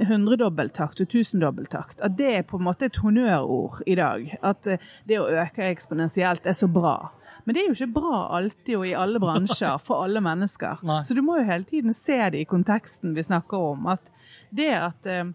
hundredobbelttakt 0.07 1.01
og 1.03 1.09
tusendobbelttakt. 1.11 2.01
At 2.05 2.17
det 2.19 2.29
er 2.39 2.45
på 2.47 2.59
en 2.59 2.67
måte 2.67 2.87
et 2.87 2.99
honnørord 3.03 3.81
i 3.87 3.97
dag. 3.99 4.29
At 4.45 4.69
eh, 4.69 4.83
det 5.09 5.19
å 5.21 5.29
øke 5.29 5.67
eksponentielt 5.69 6.47
er 6.47 6.57
så 6.57 6.69
bra. 6.71 7.11
Men 7.45 7.55
det 7.55 7.63
er 7.63 7.69
jo 7.69 7.77
ikke 7.77 7.99
bra 7.99 8.21
alltid 8.37 8.75
og 8.75 8.87
i 8.87 8.95
alle 8.97 9.21
bransjer 9.23 9.77
for 9.87 10.07
alle 10.07 10.23
mennesker. 10.23 10.83
Nei. 10.87 11.01
Så 11.07 11.17
du 11.17 11.23
må 11.25 11.39
jo 11.39 11.47
hele 11.49 11.67
tiden 11.67 11.95
se 11.95 12.19
det 12.33 12.43
i 12.43 12.49
konteksten 12.49 13.15
vi 13.17 13.25
snakker 13.27 13.69
om. 13.73 13.87
At 13.93 14.11
det 14.55 14.71
at 14.79 15.07
eh, 15.11 15.29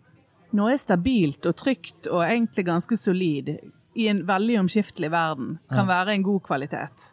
noe 0.56 0.74
er 0.74 0.80
stabilt 0.80 1.48
og 1.48 1.56
trygt 1.60 2.10
og 2.10 2.24
egentlig 2.26 2.66
ganske 2.68 2.98
solid 3.00 3.56
i 3.92 4.06
en 4.08 4.22
veldig 4.28 4.62
omskiftelig 4.62 5.10
verden, 5.12 5.58
kan 5.68 5.84
være 5.88 6.14
en 6.14 6.22
god 6.24 6.40
kvalitet. 6.46 7.10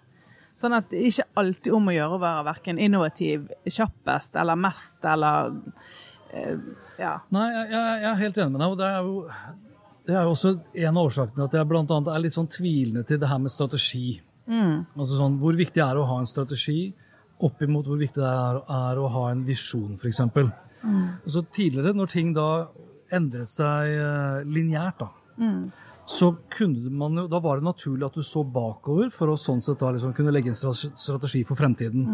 Sånn 0.59 0.75
at 0.75 0.89
det 0.91 1.05
ikke 1.07 1.25
alltid 1.39 1.73
om 1.75 1.87
å 1.87 1.95
gjøre 1.95 2.17
å 2.17 2.21
være 2.23 2.45
verken 2.49 2.79
innovativ, 2.83 3.47
kjappest 3.63 4.35
eller 4.39 4.59
mest 4.59 5.05
eller 5.07 5.53
Ja. 6.99 7.15
Nei, 7.33 7.47
jeg, 7.55 7.67
jeg, 7.73 8.05
er 8.11 8.21
helt 8.23 8.39
enig 8.43 8.53
med 8.53 8.61
deg. 8.61 8.71
og 8.71 8.79
det 8.79 8.87
er 8.87 9.03
jo 9.03 9.13
det 10.09 10.15
er 10.17 10.25
jo 10.25 10.31
også 10.33 10.51
en 10.57 10.97
av 10.97 11.05
årsakene 11.05 11.45
at 11.45 11.55
jeg 11.57 11.69
blant 11.69 11.91
annet 11.93 12.09
er 12.09 12.21
litt 12.23 12.33
sånn 12.33 12.49
tvilende 12.49 13.03
til 13.05 13.19
det 13.21 13.29
her 13.29 13.41
med 13.41 13.53
strategi. 13.53 14.19
Altså 14.49 15.19
sånn, 15.19 15.37
Hvor 15.41 15.57
viktig 15.57 15.83
er 15.83 15.93
det 15.93 16.01
å 16.01 16.09
ha 16.09 16.17
en 16.21 16.29
strategi 16.29 16.79
oppimot 17.45 17.87
hvor 17.87 17.99
viktig 17.99 18.19
det 18.19 18.29
er, 18.29 18.57
er 18.73 18.99
å 18.99 19.09
ha 19.13 19.27
en 19.31 19.43
visjon, 19.47 19.93
f.eks. 19.99 20.23
Altså, 21.23 21.43
tidligere, 21.53 21.93
når 21.95 22.09
ting 22.11 22.33
da 22.35 22.47
endret 23.15 23.51
seg 23.51 23.93
uh, 23.95 24.41
lineært, 24.47 24.99
da, 25.05 25.09
så 26.09 26.31
kunne 26.51 26.89
man 26.89 27.21
jo, 27.21 27.27
da 27.29 27.39
var 27.43 27.59
det 27.59 27.67
naturlig 27.67 28.07
at 28.07 28.17
du 28.17 28.25
så 28.25 28.41
bakover 28.43 29.11
for 29.13 29.31
å 29.31 29.37
sånn 29.39 29.61
sett 29.61 29.79
da 29.79 29.91
liksom 29.93 30.15
kunne 30.17 30.33
legge 30.33 30.51
en 30.51 30.57
strategi 30.57 31.43
for 31.45 31.59
fremtiden. 31.59 32.07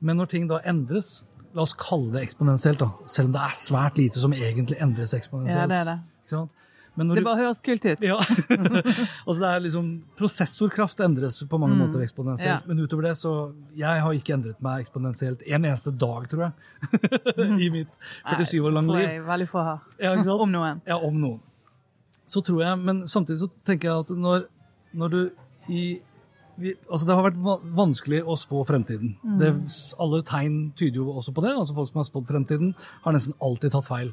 Men 0.00 0.18
når 0.18 0.32
ting 0.32 0.48
da 0.50 0.62
endres, 0.64 1.18
la 1.54 1.62
oss 1.66 1.74
kalle 1.78 2.12
det 2.14 2.22
eksponentielt, 2.26 2.78
da, 2.80 2.90
selv 3.06 3.28
om 3.30 3.32
det 3.36 3.40
er 3.44 3.54
svært 3.60 3.98
lite 4.00 4.20
som 4.22 4.32
egentlig 4.32 4.78
endres 4.82 5.12
eksponentielt. 5.16 5.60
Ja, 5.60 5.66
det 5.70 5.80
er 5.82 5.88
det. 5.92 6.00
Ikke 6.24 6.36
sant? 6.36 6.58
Det 6.92 7.22
bare 7.24 7.38
høres 7.40 7.60
kult 7.64 7.86
ut. 7.88 8.02
Ja. 8.04 8.18
altså 9.26 9.38
det 9.40 9.48
er 9.48 9.62
liksom, 9.64 9.86
Prosessorkraft 10.18 11.00
endres 11.00 11.38
på 11.48 11.58
mange 11.60 11.72
Mm. 11.78 11.86
måter 11.86 12.02
eksponentielt. 12.04 12.50
Ja. 12.50 12.58
Men 12.68 12.82
utover 12.84 13.02
det, 13.08 13.14
så 13.16 13.54
Jeg 13.76 14.02
har 14.04 14.12
ikke 14.12 14.34
endret 14.34 14.60
meg 14.60 14.82
eksponentielt 14.84 15.40
en 15.46 15.64
eneste 15.64 15.90
dag, 15.96 16.28
tror 16.28 16.42
jeg. 16.50 16.52
I 17.64 17.70
mitt 17.72 17.88
47 18.28 18.60
år 18.60 18.74
lange 18.76 18.88
tror 18.92 18.98
liv. 19.00 19.08
jeg 19.08 19.24
veldig 19.26 19.48
få 19.48 19.64
har. 19.64 19.80
Ja? 19.98 20.12
Om 20.44 20.52
noen. 20.52 20.82
Ja, 20.86 20.98
om 21.00 21.16
noen. 21.20 21.40
Så 22.28 22.44
tror 22.44 22.60
jeg, 22.62 22.78
men 22.84 23.06
samtidig 23.08 23.40
så 23.40 23.48
tenker 23.64 23.88
jeg 23.88 24.04
at 24.04 24.10
når, 24.16 24.44
når 24.92 25.08
du 25.08 25.30
i 25.72 26.00
vi, 26.60 26.74
altså 26.90 27.08
Det 27.08 27.16
har 27.16 27.26
vært 27.26 27.40
vanskelig 27.76 28.22
å 28.28 28.36
spå 28.36 28.62
fremtiden. 28.68 29.16
Mm. 29.24 29.38
Det, 29.40 29.50
alle 30.02 30.22
tegn 30.28 30.56
tyder 30.78 31.00
jo 31.00 31.16
også 31.16 31.34
på 31.34 31.44
det. 31.44 31.54
altså 31.56 31.76
Folk 31.76 31.90
som 31.90 32.02
har 32.02 32.08
spådd 32.08 32.28
fremtiden, 32.28 32.74
har 33.04 33.16
nesten 33.16 33.36
alltid 33.40 33.74
tatt 33.74 33.88
feil. 33.88 34.12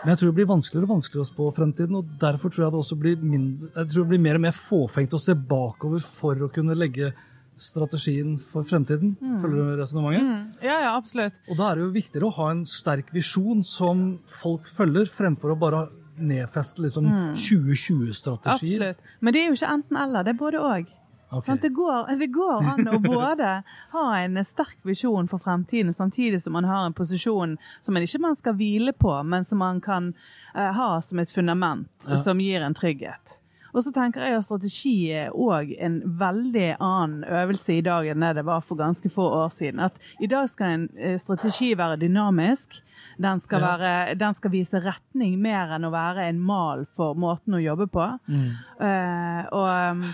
Men 0.00 0.12
jeg 0.12 0.20
tror 0.20 0.30
det 0.30 0.38
blir 0.38 0.50
vanskeligere 0.50 0.88
og 0.88 0.94
vanskeligere 0.96 1.26
å 1.26 1.30
spå 1.30 1.50
fremtiden, 1.56 1.98
og 1.98 2.16
derfor 2.20 2.52
tror 2.52 2.66
jeg 2.66 2.74
det 2.74 2.80
også 2.80 2.98
blir, 2.98 3.20
mindre, 3.20 3.70
jeg 3.74 3.90
tror 3.92 4.04
det 4.04 4.12
blir 4.14 4.24
mer 4.26 4.38
og 4.38 4.44
mer 4.46 4.56
fåfengt 4.56 5.14
å 5.16 5.22
se 5.22 5.36
bakover 5.36 6.02
for 6.06 6.46
å 6.46 6.50
kunne 6.52 6.76
legge 6.78 7.12
strategien 7.60 8.34
for 8.50 8.66
fremtiden. 8.66 9.14
Følger 9.42 9.60
du 9.60 9.76
resonnementet? 9.78 10.24
Mm. 10.24 10.64
Ja, 10.64 10.78
ja, 10.88 10.94
absolutt. 10.96 11.38
Og 11.46 11.60
da 11.60 11.68
er 11.68 11.78
det 11.78 11.84
jo 11.84 11.92
viktigere 11.94 12.30
å 12.30 12.36
ha 12.40 12.48
en 12.54 12.64
sterk 12.68 13.12
visjon 13.14 13.62
som 13.66 14.04
folk 14.40 14.66
følger, 14.74 15.10
fremfor 15.10 15.54
å 15.54 15.60
bare 15.60 15.84
nedfeste 16.14 16.82
liksom 16.82 17.06
2020-strategier. 17.34 18.90
absolutt. 18.90 19.16
Men 19.20 19.34
det 19.34 19.40
er 19.42 19.48
jo 19.50 19.56
ikke 19.58 19.72
enten-eller, 19.78 20.26
det 20.26 20.34
er 20.34 20.42
både 20.42 20.62
òg. 20.62 20.92
Ok. 21.30 21.46
Sant? 21.46 21.62
Det, 21.62 21.68
går, 21.74 22.10
det 22.20 22.28
går 22.34 22.68
an 22.74 22.88
å 22.92 22.98
både 23.14 23.52
ha 23.94 24.04
en 24.20 24.40
sterk 24.44 24.76
visjon 24.86 25.28
for 25.30 25.38
fremtiden, 25.42 25.94
samtidig 25.94 26.42
som 26.42 26.52
man 26.56 26.64
har 26.68 26.86
en 26.86 26.94
posisjon 26.96 27.56
som 27.80 27.94
man 27.96 28.02
ikke 28.06 28.20
man 28.22 28.36
skal 28.38 28.54
hvile 28.58 28.92
på, 28.92 29.14
men 29.26 29.44
som 29.44 29.58
man 29.64 29.80
kan 29.84 30.12
uh, 30.56 30.70
ha 30.76 30.90
som 31.02 31.18
et 31.18 31.30
fundament 31.32 31.88
Ja. 32.08 32.16
som 32.22 32.40
gir 32.40 32.62
en 32.62 32.74
trygghet. 32.74 33.38
Og 33.74 33.82
så 33.82 33.90
tenker 33.90 34.22
jeg 34.22 34.36
at 34.38 34.44
strategi 34.46 34.92
er 35.10 35.32
òg 35.34 35.72
en 35.82 35.96
veldig 36.20 36.76
annen 36.78 37.24
øvelse 37.26 37.74
i 37.74 37.82
dag 37.82 38.06
enn 38.06 38.22
det 38.22 38.36
det 38.38 38.44
var 38.46 38.60
for 38.62 38.78
ganske 38.78 39.10
få 39.10 39.24
år 39.40 39.48
siden. 39.50 39.80
At 39.82 39.98
i 40.22 40.28
dag 40.30 40.46
skal 40.52 40.76
en 40.76 40.84
eh, 40.94 41.16
strategi 41.18 41.72
være 41.74 41.96
dynamisk. 42.04 42.78
Den 43.18 43.40
skal, 43.42 43.62
være, 43.66 44.14
den 44.18 44.34
skal 44.34 44.50
vise 44.54 44.78
retning 44.82 45.34
mer 45.42 45.74
enn 45.74 45.86
å 45.86 45.90
være 45.90 46.28
en 46.30 46.38
mal 46.38 46.84
for 46.86 47.18
måten 47.18 47.58
å 47.58 47.62
jobbe 47.64 47.88
på. 47.90 48.06
Eh, 48.30 49.42
og 49.50 49.68
eh, 49.70 50.06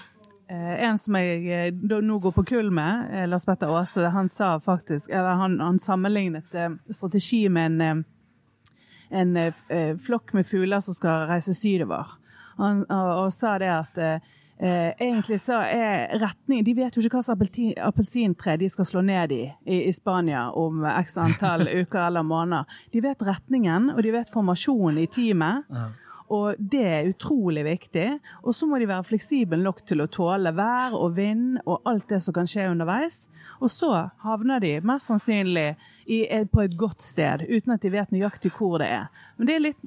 en 0.51 0.99
som 0.99 1.15
jeg 1.15 1.45
eh, 1.47 1.75
nå 2.03 2.19
går 2.19 2.33
på 2.35 2.45
kull 2.49 2.71
med, 2.75 3.11
eh, 3.15 3.27
Lars 3.31 3.47
Petter 3.47 3.71
Aase, 3.71 4.09
han 4.11 4.29
sa 4.29 4.57
faktisk 4.61 5.11
Eller 5.11 5.39
han, 5.39 5.61
han 5.61 5.79
sammenlignet 5.79 6.55
eh, 6.55 6.73
strategi 6.91 7.49
med 7.49 7.67
en, 7.67 7.81
eh, 7.81 9.21
en 9.21 9.37
eh, 9.37 9.63
eh, 9.69 9.95
flokk 9.97 10.33
med 10.33 10.47
fugler 10.47 10.81
som 10.81 10.95
skal 10.95 11.29
reise 11.31 11.55
sydover. 11.55 12.17
Han, 12.59 12.83
og, 12.91 13.13
og 13.25 13.33
sa 13.33 13.55
det 13.63 13.71
at 13.71 14.03
eh, 14.03 14.27
eh, 14.59 14.91
egentlig 14.99 15.41
så 15.41 15.63
er 15.63 16.19
retning 16.21 16.65
De 16.67 16.75
vet 16.77 16.97
jo 16.97 17.03
ikke 17.05 17.21
hva 17.21 17.25
slags 17.31 17.63
appelsintre 17.87 18.59
de 18.61 18.69
skal 18.69 18.89
slå 18.91 19.07
ned 19.07 19.33
i, 19.33 19.43
i 19.71 19.83
i 19.87 19.95
Spania 19.95 20.49
om 20.51 20.83
x 20.97 21.17
antall 21.17 21.69
uker 21.81 22.07
eller 22.09 22.27
måneder. 22.27 22.67
De 22.93 23.07
vet 23.07 23.23
retningen, 23.23 23.93
og 23.95 24.03
de 24.03 24.19
vet 24.19 24.35
formasjonen 24.35 24.99
i 24.99 25.11
teamet. 25.11 25.71
Ja. 25.71 25.91
Og 26.31 26.59
det 26.59 26.83
er 26.87 27.09
utrolig 27.11 27.65
viktig. 27.67 28.07
Og 28.45 28.55
så 28.55 28.69
må 28.71 28.79
de 28.79 28.89
være 28.91 29.09
fleksible 29.09 29.59
nok 29.59 29.83
til 29.89 30.05
å 30.05 30.09
tåle 30.11 30.53
vær 30.55 30.95
og 30.99 31.17
vind 31.17 31.59
og 31.65 31.89
alt 31.91 32.07
det 32.13 32.21
som 32.23 32.37
kan 32.37 32.49
skje 32.51 32.69
underveis. 32.71 33.25
Og 33.59 33.73
så 33.73 33.91
havner 34.23 34.63
de 34.63 34.77
mest 34.87 35.11
sannsynlig 35.11 35.73
i, 36.07 36.23
på 36.53 36.63
et 36.63 36.77
godt 36.79 37.03
sted, 37.03 37.45
uten 37.49 37.75
at 37.75 37.83
de 37.83 37.93
vet 37.93 38.15
nøyaktig 38.15 38.53
hvor 38.57 38.79
det 38.83 38.89
er. 38.95 39.11
Det 39.39 39.57
er 39.57 39.67
litt, 39.67 39.83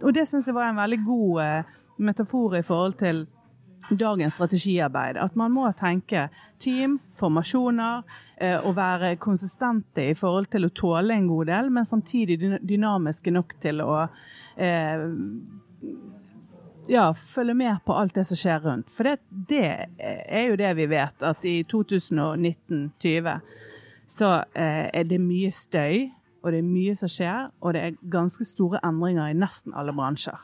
og 0.00 0.10
det 0.16 0.26
syns 0.28 0.48
jeg 0.48 0.56
var 0.56 0.70
en 0.70 0.80
veldig 0.80 1.00
god 1.04 1.44
eh, 1.44 1.78
metafor 2.02 2.58
i 2.58 2.64
forhold 2.66 2.98
til 3.00 3.24
dagens 3.90 4.34
strategiarbeid. 4.34 5.18
At 5.20 5.36
man 5.36 5.52
må 5.52 5.66
tenke 5.78 6.28
team, 6.62 6.98
formasjoner, 7.18 8.02
eh, 8.36 8.58
og 8.60 8.76
være 8.76 9.16
konsistente 9.22 10.08
i 10.10 10.16
forhold 10.18 10.50
til 10.52 10.66
å 10.66 10.72
tåle 10.74 11.16
en 11.16 11.28
god 11.30 11.50
del, 11.50 11.70
men 11.74 11.88
samtidig 11.88 12.38
dynamiske 12.62 13.34
nok 13.34 13.56
til 13.62 13.82
å 13.84 13.96
eh, 14.56 15.06
ja, 16.90 17.12
følge 17.14 17.54
med 17.54 17.82
på 17.86 17.94
alt 17.94 18.14
det 18.14 18.24
som 18.26 18.38
skjer 18.38 18.62
rundt. 18.64 18.90
For 18.90 19.06
det, 19.06 19.18
det 19.48 19.66
er 19.98 20.48
jo 20.48 20.56
det 20.58 20.72
vi 20.80 20.86
vet, 20.90 21.22
at 21.22 21.44
i 21.46 21.60
2019-2020 21.70 23.36
så 24.12 24.32
eh, 24.58 24.88
er 24.92 25.04
det 25.08 25.20
mye 25.22 25.52
støy, 25.54 26.08
og 26.42 26.50
det 26.52 26.58
er 26.58 26.66
mye 26.66 26.94
som 26.98 27.10
skjer, 27.10 27.52
og 27.62 27.76
det 27.76 27.82
er 27.86 28.00
ganske 28.10 28.44
store 28.44 28.80
endringer 28.84 29.30
i 29.30 29.36
nesten 29.38 29.74
alle 29.78 29.94
bransjer. 29.94 30.42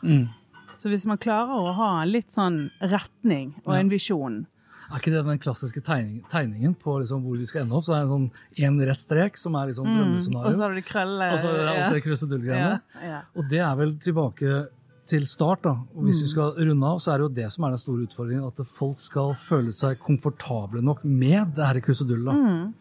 Så 0.79 0.93
hvis 0.93 1.09
man 1.11 1.19
klarer 1.19 1.59
å 1.59 1.73
ha 1.75 1.89
en 2.05 2.13
litt 2.15 2.31
sånn 2.31 2.69
retning 2.87 3.57
og 3.67 3.75
en 3.81 3.91
visjon, 3.93 4.45
Er 4.89 5.03
ikke 5.03 5.11
det 5.13 5.21
den 5.27 5.37
klassiske 5.43 5.83
tegning, 5.85 6.23
tegningen 6.33 6.73
på 6.81 6.95
liksom 7.03 7.21
hvor 7.21 7.37
vi 7.37 7.45
skal 7.45 7.67
ende 7.67 7.77
opp? 7.77 7.85
Så 7.85 7.93
er 7.93 7.99
det 7.99 8.07
en 8.07 8.13
sånn 8.15 8.31
én 8.65 8.79
rett 8.89 8.97
strek 9.03 9.37
som 9.37 9.53
er 9.61 9.67
liksom 9.69 9.85
og 9.85 9.91
så 9.91 9.99
drømmescenario. 9.99 10.63
har 10.63 10.71
du 10.73 10.79
de 10.79 10.85
krøllene 10.89 11.27
Og 11.35 11.43
så 11.43 11.51
er 11.51 11.59
det 11.59 11.67
alt 11.75 11.97
det 11.99 12.01
krusedullgreiene. 12.07 12.79
ja, 12.95 13.11
ja. 13.11 13.19
Og 13.37 13.51
det 13.51 13.61
er 13.61 13.75
vel 13.77 13.93
tilbake 14.01 14.63
til 15.09 15.25
start, 15.27 15.63
da. 15.65 15.73
Og 15.97 16.05
hvis 16.05 16.21
vi 16.23 16.29
skal 16.35 16.53
runde 16.59 16.87
av, 16.87 16.99
så 17.01 17.13
er 17.15 17.19
det 17.23 17.27
jo 17.29 17.35
det 17.41 17.47
som 17.55 17.65
er 17.65 17.75
den 17.75 17.81
store 17.81 18.05
utfordringen. 18.09 18.45
At 18.47 18.61
folk 18.69 18.99
skal 19.01 19.33
føle 19.41 19.73
seg 19.73 19.99
komfortable 20.05 20.83
nok 20.85 21.01
med 21.05 21.55
det 21.57 21.65
her 21.71 21.81
krusedullet. 21.85 22.75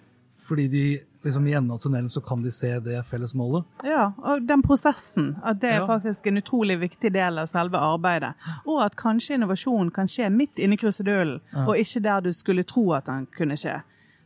Fordi 0.48 0.68
de 0.72 0.84
liksom 1.24 1.48
i 1.50 1.54
enden 1.58 1.72
av 1.76 1.80
tunnelen 1.84 2.08
så 2.10 2.22
kan 2.24 2.40
de 2.44 2.52
se 2.56 2.70
det 2.80 3.02
felles 3.10 3.34
målet. 3.36 3.66
Ja, 3.84 4.14
og 4.24 4.46
den 4.48 4.62
prosessen. 4.64 5.34
At 5.44 5.60
det 5.60 5.72
er 5.74 5.80
Ja. 5.82 5.88
faktisk 5.88 6.28
en 6.28 6.38
utrolig 6.40 6.78
viktig 6.80 7.12
del 7.12 7.40
av 7.40 7.48
selve 7.48 7.76
arbeidet. 7.80 8.34
Og 8.66 8.80
at 8.86 8.96
kanskje 8.96 9.36
innovasjon 9.36 9.92
kan 9.92 10.08
skje 10.08 10.30
midt 10.32 10.56
inni 10.60 10.78
krusedullen, 10.78 11.42
og 11.68 11.76
ikke 11.76 12.02
der 12.04 12.22
du 12.22 12.32
skulle 12.34 12.64
tro 12.64 12.94
at 12.94 13.06
den 13.06 13.28
kunne 13.38 13.58
skje. 13.58 13.82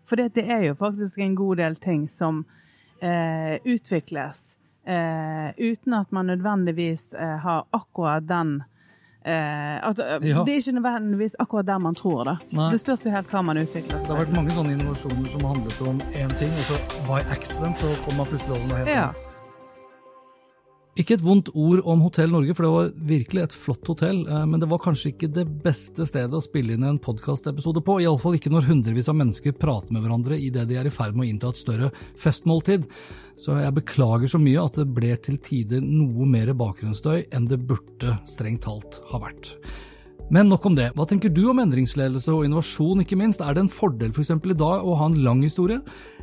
For 0.06 0.16
det, 0.16 0.34
det 0.36 0.46
er 0.50 0.62
jo 0.68 0.74
faktisk 0.76 1.18
en 1.18 1.36
god 1.36 1.58
del 1.58 1.76
ting 1.76 2.08
som 2.10 2.46
eh, 3.02 3.58
utvikles 3.66 4.58
eh, 4.88 5.52
uten 5.72 5.94
at 5.94 6.12
man 6.12 6.26
nødvendigvis 6.26 7.14
eh, 7.14 7.38
har 7.40 7.66
akkurat 7.74 8.24
den 8.28 8.64
eh, 9.26 9.78
at, 9.90 10.00
eh, 10.00 10.30
Ja. 10.30 10.44
Det 10.46 10.54
er 10.54 10.58
ikke 10.62 10.72
nødvendigvis 10.82 11.36
akkurat 11.40 11.66
der 11.68 11.78
man 11.78 11.96
tror, 11.96 12.24
da. 12.24 12.36
Nei. 12.52 12.72
Det 12.72 12.80
spørs 12.80 13.06
jo 13.06 13.10
helt 13.12 13.28
hva 13.30 13.42
man 13.42 13.58
utvikler. 13.58 13.98
Det 13.98 14.08
har 14.08 14.26
vært 14.26 14.36
mange 14.36 14.52
sånne 14.52 14.74
innovasjoner 14.78 15.30
som 15.30 15.46
handlet 15.46 15.82
om 15.82 16.02
én 16.14 16.34
ting, 16.38 16.50
og 16.52 16.66
så 16.72 16.80
by 17.08 17.22
accident 17.32 17.78
så 17.78 17.88
kom 18.06 18.18
man 18.18 18.26
plutselig 18.26 18.58
over 18.58 18.68
noe 18.68 18.78
helt 18.78 18.90
Ja. 18.90 19.10
Ikke 21.00 21.16
et 21.16 21.22
vondt 21.24 21.48
ord 21.56 21.80
om 21.88 22.02
Hotell 22.04 22.34
Norge, 22.34 22.52
for 22.52 22.66
det 22.66 22.72
var 22.74 22.90
virkelig 23.08 23.44
et 23.46 23.54
flott 23.56 23.88
hotell, 23.88 24.26
eh, 24.28 24.42
men 24.44 24.60
det 24.60 24.68
var 24.68 24.82
kanskje 24.84 25.14
ikke 25.14 25.30
det 25.32 25.46
beste 25.64 26.04
stedet 26.08 26.36
å 26.36 26.44
spille 26.44 26.76
inn 26.76 26.84
en 26.84 27.00
podkastepisode 27.00 27.80
på, 27.88 27.96
iallfall 28.04 28.36
ikke 28.36 28.52
når 28.52 28.68
hundrevis 28.68 29.08
av 29.08 29.16
mennesker 29.16 29.56
prater 29.56 29.96
med 29.96 30.04
hverandre 30.04 30.36
idet 30.36 30.66
de 30.68 30.76
er 30.76 30.90
i 30.90 30.92
ferd 30.92 31.16
med 31.16 31.24
å 31.24 31.30
innta 31.32 31.54
et 31.54 31.62
større 31.62 31.94
festmåltid. 32.20 32.90
Så 33.40 33.56
jeg 33.62 33.78
beklager 33.78 34.34
så 34.34 34.42
mye 34.42 34.66
at 34.66 34.82
det 34.82 34.90
ble 34.92 35.14
til 35.24 35.40
tider 35.40 35.80
noe 35.86 36.28
mer 36.28 36.52
bakgrunnsstøy 36.60 37.24
enn 37.32 37.48
det 37.48 37.62
burde 37.72 38.18
strengt 38.28 38.66
talt 38.68 39.00
ha 39.14 39.24
vært. 39.24 39.54
Men 40.32 40.52
nok 40.52 40.68
om 40.68 40.76
det. 40.76 40.90
Hva 40.96 41.08
tenker 41.08 41.32
du 41.32 41.46
om 41.52 41.64
endringsledelse 41.64 42.36
og 42.36 42.44
innovasjon, 42.48 43.02
ikke 43.04 43.20
minst? 43.20 43.40
Er 43.44 43.56
det 43.56 43.64
en 43.64 43.72
fordel 43.72 44.12
f.eks. 44.12 44.36
i 44.36 44.60
dag 44.60 44.84
å 44.84 45.00
ha 45.00 45.08
en 45.08 45.18
lang 45.24 45.42
historie, 45.44 45.80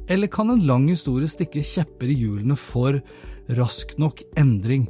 eller 0.09 0.33
kan 0.33 0.53
en 0.53 0.64
lang 0.69 0.87
historie 0.93 1.29
stikke 1.29 1.64
kjepper 1.64 2.12
i 2.12 2.21
hjulene 2.21 2.57
for 2.57 3.01
rask 3.57 3.95
nok 4.01 4.23
endring? 4.37 4.89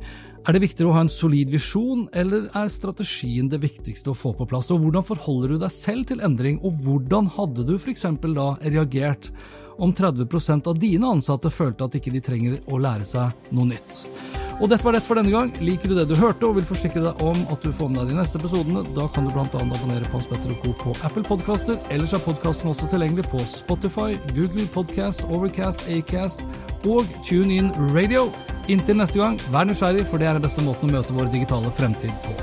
Er 0.49 0.57
det 0.57 0.63
viktigere 0.63 0.89
å 0.89 0.97
ha 0.97 1.03
en 1.05 1.13
solid 1.13 1.51
visjon, 1.53 2.07
eller 2.17 2.47
er 2.57 2.71
strategien 2.73 3.51
det 3.53 3.61
viktigste 3.61 4.15
å 4.15 4.17
få 4.17 4.33
på 4.39 4.47
plass? 4.49 4.71
Og 4.73 4.81
hvordan 4.81 5.05
forholder 5.05 5.55
du 5.55 5.61
deg 5.61 5.75
selv 5.75 6.09
til 6.09 6.25
endring, 6.25 6.57
og 6.65 6.81
hvordan 6.87 7.29
hadde 7.37 7.67
du 7.69 7.75
f.eks. 7.77 8.07
da 8.25 8.51
reagert 8.65 9.33
om 9.79 9.93
30% 9.95 10.73
av 10.73 10.81
dine 10.81 11.15
ansatte 11.19 11.53
følte 11.53 11.87
at 11.87 12.01
ikke 12.01 12.15
de 12.17 12.25
trenger 12.25 12.61
å 12.67 12.81
lære 12.81 13.07
seg 13.07 13.53
noe 13.53 13.75
nytt? 13.75 14.48
Og 14.59 14.67
dette 14.67 14.83
var 14.83 14.97
det 14.97 15.05
for 15.07 15.15
denne 15.15 15.31
gang. 15.31 15.53
Liker 15.63 15.93
du 15.93 15.95
det 15.95 16.09
du 16.11 16.17
hørte 16.19 16.49
og 16.49 16.57
vil 16.57 16.67
forsikre 16.67 17.03
deg 17.05 17.21
om 17.23 17.39
at 17.55 17.63
du 17.63 17.71
får 17.71 17.93
med 17.93 18.01
deg 18.01 18.11
de 18.11 18.17
neste 18.19 18.41
episodene, 18.41 18.83
da 18.97 19.05
kan 19.15 19.29
du 19.29 19.31
bl.a. 19.31 19.47
abonnere 19.47 20.09
på 20.09 20.19
Hans 20.19 20.27
Petter 20.27 20.51
og 20.51 20.65
Co. 20.65 20.73
på 20.81 20.95
Apple 21.07 21.23
Podcaster. 21.29 21.79
Ellers 21.95 22.15
er 22.17 22.25
podkasten 22.25 22.73
også 22.73 22.89
tilgjengelig 22.91 23.29
på 23.31 23.39
Spotify, 23.47 24.19
Google 24.35 24.67
Podcast, 24.75 25.23
Overcast, 25.31 25.87
Acast 25.87 26.43
og 26.83 27.07
TuneIn 27.23 27.71
Radio. 27.95 28.27
Inntil 28.67 28.99
neste 28.99 29.23
gang, 29.23 29.39
vær 29.55 29.71
nysgjerrig, 29.71 30.09
for 30.11 30.19
det 30.19 30.27
er 30.27 30.41
den 30.41 30.49
beste 30.49 30.67
måten 30.67 30.91
å 30.91 30.99
møte 30.99 31.15
vår 31.15 31.31
digitale 31.37 31.71
fremtid 31.79 32.11
på. 32.27 32.35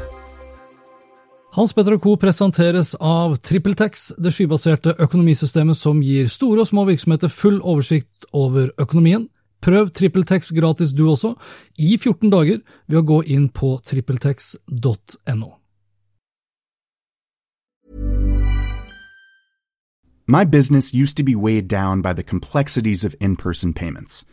Hans 1.59 1.75
Petter 1.75 1.99
Co. 1.99 2.15
presenteres 2.19 2.95
av 2.99 3.37
TrippelTex, 3.43 4.13
det 4.19 4.31
skybaserte 4.35 4.95
økonomisystemet 5.03 5.75
som 5.79 5.99
gir 6.03 6.31
store 6.31 6.63
og 6.63 6.71
små 6.71 6.87
virksomheter 6.87 7.31
full 7.31 7.59
oversikt 7.59 8.27
over 8.31 8.71
økonomien. 8.79 9.27
Prøv 9.65 9.89
TrippelTex 9.89 10.51
gratis 10.53 10.93
du 10.93 11.09
også, 11.09 11.33
i 11.77 11.97
14 11.97 12.29
dager, 12.29 12.59
ved 12.87 12.99
å 12.99 13.01
gå 13.01 13.21
inn 13.25 13.47
på 13.49 13.79
trippeltex.no. 13.81 15.47
My 20.27 20.43
business 20.43 20.93
used 20.93 21.17
to 21.17 21.23
be 21.23 21.35
weighed 21.35 21.67
down 21.67 22.01
by 22.01 22.13
the 22.13 22.23
complexities 22.23 23.03
of 23.03 23.15
in 23.19 23.35
person 23.35 23.73
payments. 23.73 24.25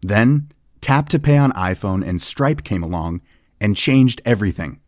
Then, 0.00 0.52
Tap 0.80 1.08
to 1.10 1.18
Pay 1.18 1.36
on 1.36 1.52
iPhone 1.52 2.02
and 2.06 2.20
Stripe 2.20 2.64
came 2.64 2.82
along 2.82 3.20
and 3.60 3.76
changed 3.76 4.22
everything. 4.24 4.80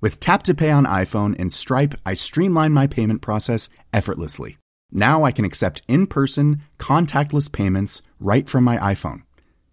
With 0.00 0.18
Tap 0.18 0.42
to 0.44 0.54
Pay 0.54 0.70
on 0.70 0.84
iPhone 0.86 1.36
and 1.38 1.52
Stripe, 1.52 1.94
I 2.04 2.14
streamline 2.14 2.72
my 2.72 2.88
payment 2.88 3.22
process 3.22 3.68
effortlessly. 3.92 4.58
Now 4.90 5.24
I 5.24 5.32
can 5.32 5.44
accept 5.44 5.82
in 5.86 6.06
person, 6.08 6.62
contactless 6.78 7.52
payments 7.52 8.02
right 8.18 8.48
from 8.48 8.64
my 8.64 8.78
iPhone. 8.78 9.22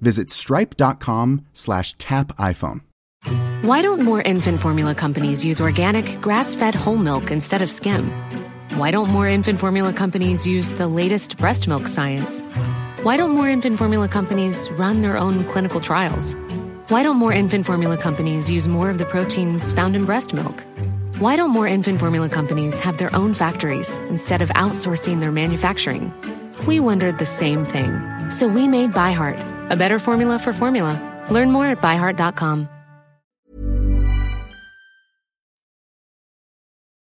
visit 0.00 0.30
stripe.com 0.30 1.46
slash 1.52 1.94
tap 1.94 2.36
iPhone. 2.36 2.82
Why 3.62 3.82
don't 3.82 4.02
more 4.02 4.22
infant 4.22 4.60
formula 4.60 4.94
companies 4.94 5.44
use 5.44 5.60
organic, 5.60 6.20
grass-fed 6.20 6.74
whole 6.74 6.96
milk 6.96 7.30
instead 7.30 7.60
of 7.60 7.70
skim? 7.70 8.10
Why 8.76 8.92
don't 8.92 9.10
more 9.10 9.26
infant 9.26 9.58
formula 9.58 9.92
companies 9.92 10.46
use 10.46 10.70
the 10.70 10.86
latest 10.86 11.36
breast 11.36 11.66
milk 11.66 11.88
science? 11.88 12.42
Why 13.02 13.16
don't 13.16 13.32
more 13.32 13.48
infant 13.48 13.78
formula 13.78 14.08
companies 14.08 14.70
run 14.72 15.02
their 15.02 15.18
own 15.18 15.44
clinical 15.46 15.80
trials? 15.80 16.36
Why 16.88 17.02
don't 17.02 17.16
more 17.16 17.32
infant 17.32 17.66
formula 17.66 17.98
companies 17.98 18.48
use 18.50 18.68
more 18.68 18.90
of 18.90 18.98
the 18.98 19.04
proteins 19.04 19.72
found 19.72 19.96
in 19.96 20.04
breast 20.04 20.32
milk? 20.32 20.64
Why 21.18 21.34
don't 21.34 21.50
more 21.50 21.66
infant 21.66 21.98
formula 21.98 22.28
companies 22.28 22.78
have 22.78 22.98
their 22.98 23.14
own 23.14 23.34
factories 23.34 23.98
instead 24.08 24.40
of 24.40 24.50
outsourcing 24.50 25.18
their 25.18 25.32
manufacturing? 25.32 26.12
We 26.66 26.80
wondered 26.80 27.18
the 27.18 27.26
same 27.26 27.64
thing. 27.64 28.30
So 28.30 28.46
we 28.46 28.68
made 28.68 28.92
ByHeart, 28.92 29.70
a 29.70 29.76
better 29.76 29.98
formula 29.98 30.38
for 30.38 30.52
formula. 30.52 31.26
Learn 31.30 31.50
more 31.50 31.66
at 31.66 31.80
byheart.com. 31.80 32.68